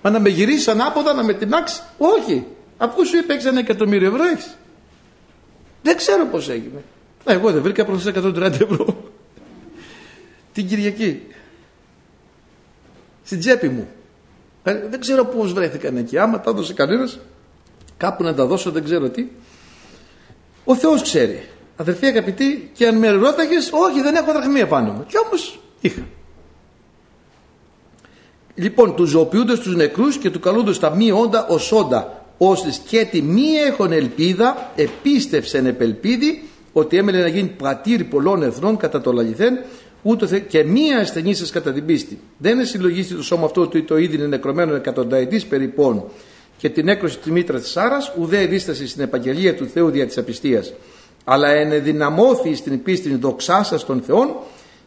Μα 0.02 0.10
να 0.10 0.20
με 0.20 0.30
γυρίσεις 0.30 0.68
ανάποδα, 0.68 1.14
να 1.14 1.24
με 1.24 1.34
τιμάξεις; 1.34 1.84
Όχι. 1.98 2.46
Αφού 2.78 3.06
σου 3.06 3.18
είπε 3.18 3.34
έχεις 3.34 3.46
ένα 3.46 3.60
εκατομμύριο 3.60 4.08
ευρώ, 4.08 4.24
έχεις; 4.24 4.58
Δεν 5.82 5.98
ξέρω 5.98 6.26
πώς 6.26 6.50
έγινε. 6.50 6.84
Α, 7.30 7.34
εγώ 7.34 7.52
δεν 7.52 7.62
βρήκα 7.62 7.86
προς 7.86 8.06
130 8.06 8.42
ευρώ. 8.42 9.12
Την 10.54 10.68
Κυριακή. 10.68 11.28
Στην 13.24 13.40
τσέπη 13.40 13.70
μου. 13.70 13.88
Ε, 14.64 14.88
δεν 14.90 15.00
ξέρω 15.00 15.26
πώς 15.26 15.54
βρέθηκαν 15.54 15.98
εκεί. 15.98 16.18
Άμα 16.18 16.40
τα 16.40 16.50
έδωσε 16.50 16.74
κανένας, 16.74 17.20
κάπου 17.98 18.24
να 18.24 18.34
τα 18.34 18.46
δώσω, 18.46 18.72
δεν 18.72 18.84
ξέρω 18.84 19.10
τι. 19.10 19.28
Ο 20.64 20.76
Θεός 20.76 21.02
ξέρει. 21.02 21.50
Αδερφοί 21.76 22.06
αγαπητοί, 22.06 22.72
και 22.74 22.88
αν 22.88 22.98
με 22.98 23.10
ρώταγες, 23.10 23.72
όχι, 23.74 24.02
δεν 24.02 24.16
έχω 24.16 24.32
δραχμία 24.32 24.68
πάνω 24.68 24.92
μου. 24.92 25.06
Κι 25.08 25.16
όμως 25.26 25.60
είχα. 25.82 26.02
Λοιπόν, 28.56 28.96
τους 28.96 29.10
ζωοποιούνται 29.10 29.58
τους 29.58 29.76
νεκρούς 29.76 30.18
και 30.18 30.30
τους 30.30 30.42
καλούνται 30.42 30.74
τα 30.74 30.96
μη 30.96 31.12
όντα 31.12 31.48
ως 31.48 31.72
όντα, 31.72 32.26
ώστε 32.38 32.70
και 32.88 33.06
τη 33.06 33.22
μη 33.22 33.48
έχουν 33.68 33.92
ελπίδα, 33.92 34.72
επίστευσεν 34.76 35.66
επελπίδη, 35.66 36.44
ότι 36.74 36.98
έμελε 36.98 37.22
να 37.22 37.28
γίνει 37.28 37.48
πατήρ 37.48 38.04
πολλών 38.04 38.44
εθνών 38.44 38.78
κατά 38.78 39.02
το 39.02 39.12
λαληθέν, 39.12 39.60
ούτω 40.02 40.40
και 40.40 40.64
μία 40.64 41.00
ασθενή 41.00 41.34
σας 41.34 41.50
κατά 41.50 41.74
την 41.74 41.86
πίστη. 41.86 42.20
Δεν 42.38 42.54
είναι 42.56 42.64
συλλογίστη 42.64 43.16
το 43.16 43.24
σώμα 43.24 43.46
αυτό 43.46 43.62
ότι 43.62 43.82
το 43.82 43.98
ήδη 43.98 44.16
είναι 44.16 44.28
νεκρωμένο 44.28 44.76
εκατονταετής 44.76 45.46
περιπών 45.46 46.04
και 46.58 46.70
την 46.70 46.88
έκρωση 46.88 47.18
της 47.18 47.32
μήτρας 47.32 47.62
της 47.62 47.78
Άρα, 47.78 47.98
ουδέ 48.20 48.46
δίσταση 48.46 48.88
στην 48.88 49.04
επαγγελία 49.04 49.56
του 49.56 49.68
Θεού 49.68 49.90
δια 49.90 50.08
της 50.08 50.18
απιστίας. 50.18 50.74
Αλλά 51.24 51.50
ενεδυναμώθη 51.50 52.56
στην 52.56 52.84
πίστη 52.84 53.16
δοξάσα 53.16 53.86
των 53.86 54.02
Θεών 54.02 54.36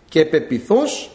και 0.09 0.25
πεπιθός 0.25 1.11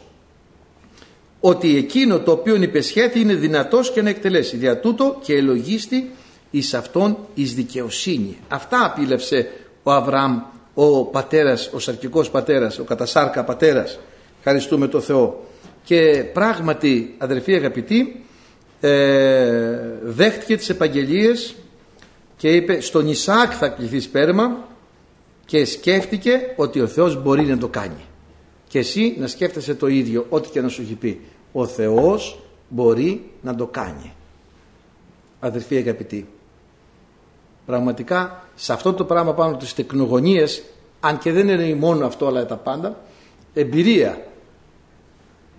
ότι 1.39 1.77
εκείνο 1.77 2.19
το 2.19 2.31
οποίο 2.31 2.55
υπεσχέθη 2.55 3.19
είναι 3.19 3.33
δυνατός 3.33 3.91
και 3.91 4.01
να 4.01 4.09
εκτελέσει. 4.09 4.57
Δια 4.57 4.79
τούτο 4.79 5.19
και 5.23 5.33
ελογίστη 5.33 6.11
εις 6.51 6.73
αυτόν 6.73 7.17
εις 7.33 7.53
δικαιοσύνη. 7.53 8.37
Αυτά 8.47 8.85
απείλευσε 8.85 9.51
ο 9.83 9.91
Αβραάμ, 9.91 10.41
ο 10.82 11.05
πατέρας, 11.05 11.69
ο 11.73 11.80
σαρκικός 11.80 12.30
πατέρας, 12.30 12.80
ο 12.80 12.84
κατασάρκα 12.84 13.43
πατέρας. 13.43 13.99
Ευχαριστούμε 14.38 14.88
το 14.88 15.01
Θεό. 15.01 15.43
Και 15.84 16.25
πράγματι 16.34 17.15
αδερφοί 17.17 17.55
αγαπητοί 17.55 18.25
ε, 18.80 19.77
δέχτηκε 20.03 20.57
τις 20.57 20.69
επαγγελίες 20.69 21.55
και 22.38 22.55
είπε 22.55 22.80
στον 22.80 23.07
Ισάκ 23.07 23.51
θα 23.59 23.67
κληθεί 23.67 23.99
σπέρμα 23.99 24.67
και 25.45 25.65
σκέφτηκε 25.65 26.53
ότι 26.55 26.82
ο 26.82 26.88
Θεός 26.88 27.21
μπορεί 27.21 27.45
να 27.45 27.57
το 27.57 27.67
κάνει 27.67 28.05
και 28.67 28.80
εσύ 28.80 29.15
να 29.19 29.27
σκέφτεσαι 29.27 29.75
το 29.75 29.88
ίδιο 29.88 30.25
ό,τι 30.30 30.49
και 30.49 30.61
να 30.61 30.67
σου 30.67 30.82
έχει 30.82 30.93
πει 30.93 31.21
ο 31.51 31.65
Θεός 31.65 32.39
μπορεί 32.69 33.32
να 33.41 33.55
το 33.55 33.65
κάνει 33.65 34.13
αδερφοί 35.39 35.77
αγαπητοί 35.77 36.27
πραγματικά 37.70 38.43
σε 38.55 38.74
αυτό 38.74 38.93
το 38.93 39.05
πράγμα 39.05 39.34
πάνω 39.34 39.57
τις 39.57 39.74
τεκνογωνίες 39.74 40.63
αν 40.99 41.17
και 41.17 41.32
δεν 41.32 41.49
είναι 41.49 41.76
μόνο 41.76 42.05
αυτό 42.05 42.28
αλλά 42.28 42.45
τα 42.45 42.55
πάντα 42.55 42.99
εμπειρία. 43.53 44.22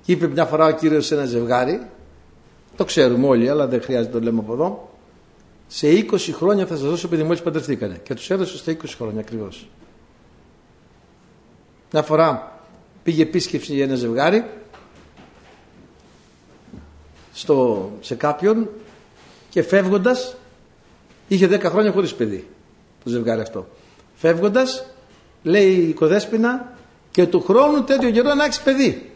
Και 0.05 0.13
είπε 0.13 0.29
μια 0.29 0.45
φορά 0.45 0.67
ο 0.67 0.71
Κύριος 0.71 1.07
σε 1.07 1.15
ένα 1.15 1.25
ζευγάρι 1.25 1.87
το 2.77 2.85
ξέρουμε 2.85 3.27
όλοι 3.27 3.49
αλλά 3.49 3.67
δεν 3.67 3.83
χρειάζεται 3.83 4.15
να 4.15 4.19
το 4.19 4.25
λέμε 4.25 4.39
από 4.39 4.53
εδώ 4.53 4.91
σε 5.69 5.87
20 6.11 6.19
χρόνια 6.33 6.67
θα 6.67 6.77
σας 6.77 6.89
δώσω 6.89 7.09
παιδί 7.09 7.23
μόλις 7.23 7.43
παντρευτήκανε. 7.43 8.01
Και 8.03 8.15
τους 8.15 8.31
έδωσε 8.31 8.57
στα 8.59 8.73
20 8.73 8.77
χρόνια 8.97 9.21
ακριβώς. 9.21 9.69
Μια 11.93 12.03
φορά 12.03 12.61
πήγε 13.03 13.23
επίσκεψη 13.23 13.75
για 13.75 13.85
ένα 13.85 13.95
ζευγάρι 13.95 14.45
στο, 17.33 17.91
σε 18.01 18.15
κάποιον 18.15 18.69
και 19.51 19.63
φεύγοντας 19.63 20.35
είχε 21.31 21.47
10 21.47 21.61
χρόνια 21.65 21.93
χωρίς 21.93 22.15
παιδί 22.15 22.49
το 23.05 23.11
ζευγάρι 23.11 23.41
αυτό. 23.41 23.69
Φεύγοντας 24.15 24.87
λέει 25.43 25.75
η 25.75 25.89
οικοδέσποινα 25.89 26.73
και 27.11 27.27
του 27.27 27.41
χρόνου 27.41 27.85
τέτοιο 27.85 28.11
καιρό 28.11 28.35
να 28.35 28.45
έχεις 28.45 28.61
παιδί 28.61 29.11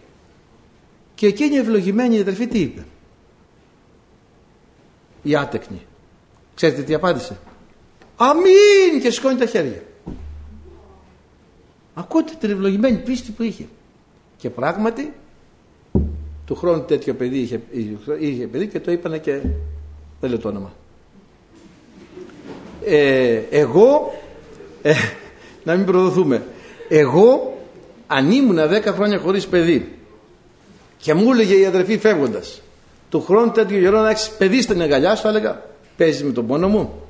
και 1.15 1.27
εκείνη 1.27 1.55
η 1.55 1.59
ευλογημένη 1.59 2.21
αδερφή 2.21 2.47
τι 2.47 2.61
είπε; 2.61 2.85
Η 5.23 5.37
άτεκνη. 5.37 5.87
Ξέρετε 6.55 6.83
τι 6.83 6.95
απάντησε; 6.95 7.39
Αμήν 8.17 9.01
και 9.03 9.11
σηκώνει 9.11 9.39
τα 9.39 9.47
χέρια. 9.47 9.83
Ακούτε 11.95 12.33
την 12.41 12.51
ευλογημένη 12.51 12.97
πίστη 12.97 13.31
που 13.31 13.43
είχε. 13.43 13.67
Και 14.37 14.51
πράγματι 14.51 15.13
του 16.47 16.55
χρόνου 16.55 16.85
τέτοιο 16.85 17.15
παιδί 17.15 17.39
είχε, 17.39 17.61
είχε 18.21 18.47
παιδί 18.47 18.69
και 18.69 18.81
το 18.81 18.93
είπανε 18.93 19.19
και 19.19 19.41
δεν 20.21 20.31
λέω 20.31 20.39
το 20.39 20.49
όνομα. 20.49 20.73
Ε, 22.87 23.43
εγώ, 23.51 24.15
ε, 24.83 24.93
να 25.65 25.75
μην 25.75 25.87
προδοθούμε, 25.87 26.47
εγώ 26.89 27.59
αν 28.07 28.31
ήμουν 28.31 28.59
10 28.59 28.83
χρόνια 28.85 29.19
χωρίς 29.19 29.47
παιδί 29.47 29.99
και 30.97 31.15
μου 31.15 31.33
έλεγε 31.33 31.55
η 31.55 31.65
αδερφή 31.67 31.99
φεύγοντας 31.99 32.61
του 33.09 33.23
χρόνου 33.23 33.51
τέτοιο 33.51 33.81
καιρό 33.81 34.01
να 34.01 34.11
έχεις 34.11 34.31
παιδί 34.31 34.63
στην 34.63 34.83
αγκαλιά 34.83 35.15
σου 35.15 35.23
θα 35.23 35.29
έλεγα 35.29 35.63
παίζεις 35.97 36.25
με 36.25 36.33
τον 36.33 36.47
πόνο 36.47 36.69
μου 36.69 37.03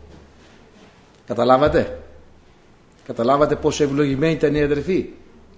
καταλάβατε; 1.27 1.99
Καταλάβατε 3.07 3.57
πόσο 3.57 3.85
ευλογημένη 3.85 4.33
ήταν 4.33 4.55
η 4.55 4.63
αδερφή. 4.63 5.09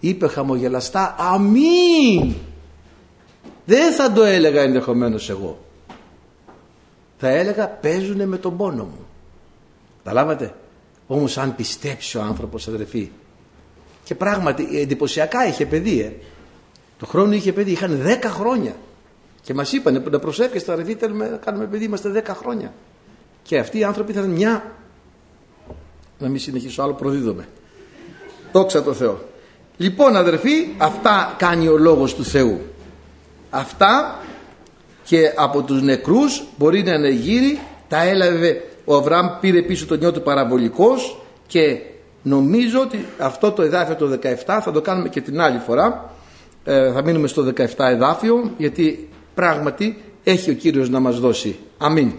Είπε 0.01 0.29
χαμογελαστά 0.29 1.15
αμήν! 1.19 2.35
Δεν 3.65 3.93
θα 3.93 4.13
το 4.13 4.23
έλεγα 4.23 4.63
ενδεχομένως 4.63 5.31
εγώ. 5.31 5.59
Θα 7.19 7.29
έλεγα 7.29 7.69
παίζουνε 7.69 8.27
με 8.27 8.39
τον 8.39 8.57
πόνο 8.57 8.85
μου 8.85 9.06
καταλάβατε; 10.07 10.55
Όμως 11.07 11.39
αν 11.39 11.55
πιστέψει 11.55 12.19
ο 12.19 12.23
άνθρωπος 12.23 12.69
αδερφή 12.69 13.11
και 14.05 14.15
πράγματι 14.15 14.81
εντυπωσιακά 14.81 15.47
είχε 15.47 15.67
παιδί 15.67 16.01
ε. 16.01 16.13
το 16.99 17.07
χρόνο 17.07 17.33
είχε 17.33 17.53
παιδί 17.53 17.71
είχαν 17.71 18.03
10 18.23 18.25
χρόνια. 18.25 18.77
Και 19.43 19.55
μας 19.55 19.73
είπανε 19.73 20.03
να 20.11 20.19
προσεύχεστε 20.19 20.73
αδερφή 20.73 20.95
θέλουμε 20.95 21.29
να 21.29 21.37
κάνουμε 21.37 21.67
παιδί 21.67 21.85
είμαστε 21.85 22.23
10 22.27 22.29
χρόνια 22.29 22.73
και 23.43 23.59
αυτοί 23.59 23.79
οι 23.79 23.85
άνθρωποι 23.85 24.13
θα 24.13 24.21
είναι 24.21 24.33
μια 24.33 24.73
να 26.19 26.29
μην 26.29 26.41
συνεχίσω 26.41 26.83
άλλο 26.83 26.93
προδίδομαι. 26.93 27.49
Δόξα 28.53 28.83
τω 28.83 28.93
Θεώ. 28.93 29.21
Λοιπόν 29.77 30.17
αδερφοί 30.17 30.69
αυτά 30.79 31.35
κάνει 31.39 31.69
ο 31.69 31.79
λόγος 31.79 32.15
του 32.15 32.25
Θεού. 32.25 32.61
Αυτά 33.51 34.21
και 35.05 35.33
από 35.37 35.63
τους 35.63 35.83
νεκρούς 35.83 36.45
μπορεί 36.57 36.83
να 36.83 36.93
ανεγείρει 36.93 37.61
τα 37.89 38.03
έλαβε 38.03 38.63
ο 38.89 38.95
Αβραάμ 38.97 39.27
πήρε 39.41 39.63
πίσω 39.63 39.87
τον 39.87 39.99
νιό 39.99 40.13
του 40.13 40.23
παραβολικός 40.23 41.21
και 41.47 41.79
νομίζω 42.23 42.81
ότι 42.81 43.07
αυτό 43.19 43.53
το 43.53 43.63
εδάφιο 43.63 43.95
το 43.95 44.19
17 44.23 44.35
θα 44.47 44.71
το 44.73 44.81
κάνουμε 44.81 45.09
και 45.09 45.21
την 45.21 45.41
άλλη 45.41 45.59
φορά 45.59 46.11
ε, 46.65 46.93
θα 46.93 47.03
μείνουμε 47.03 47.27
στο 47.27 47.53
17 47.57 47.65
εδάφιο 47.79 48.51
γιατί 48.59 49.09
πράγματι 49.35 50.03
έχει 50.25 50.51
ο 50.51 50.55
Κύριος 50.55 50.91
να 50.91 51.01
μας 51.01 51.21
δώσει. 51.21 51.57
Αμήν. 51.79 52.13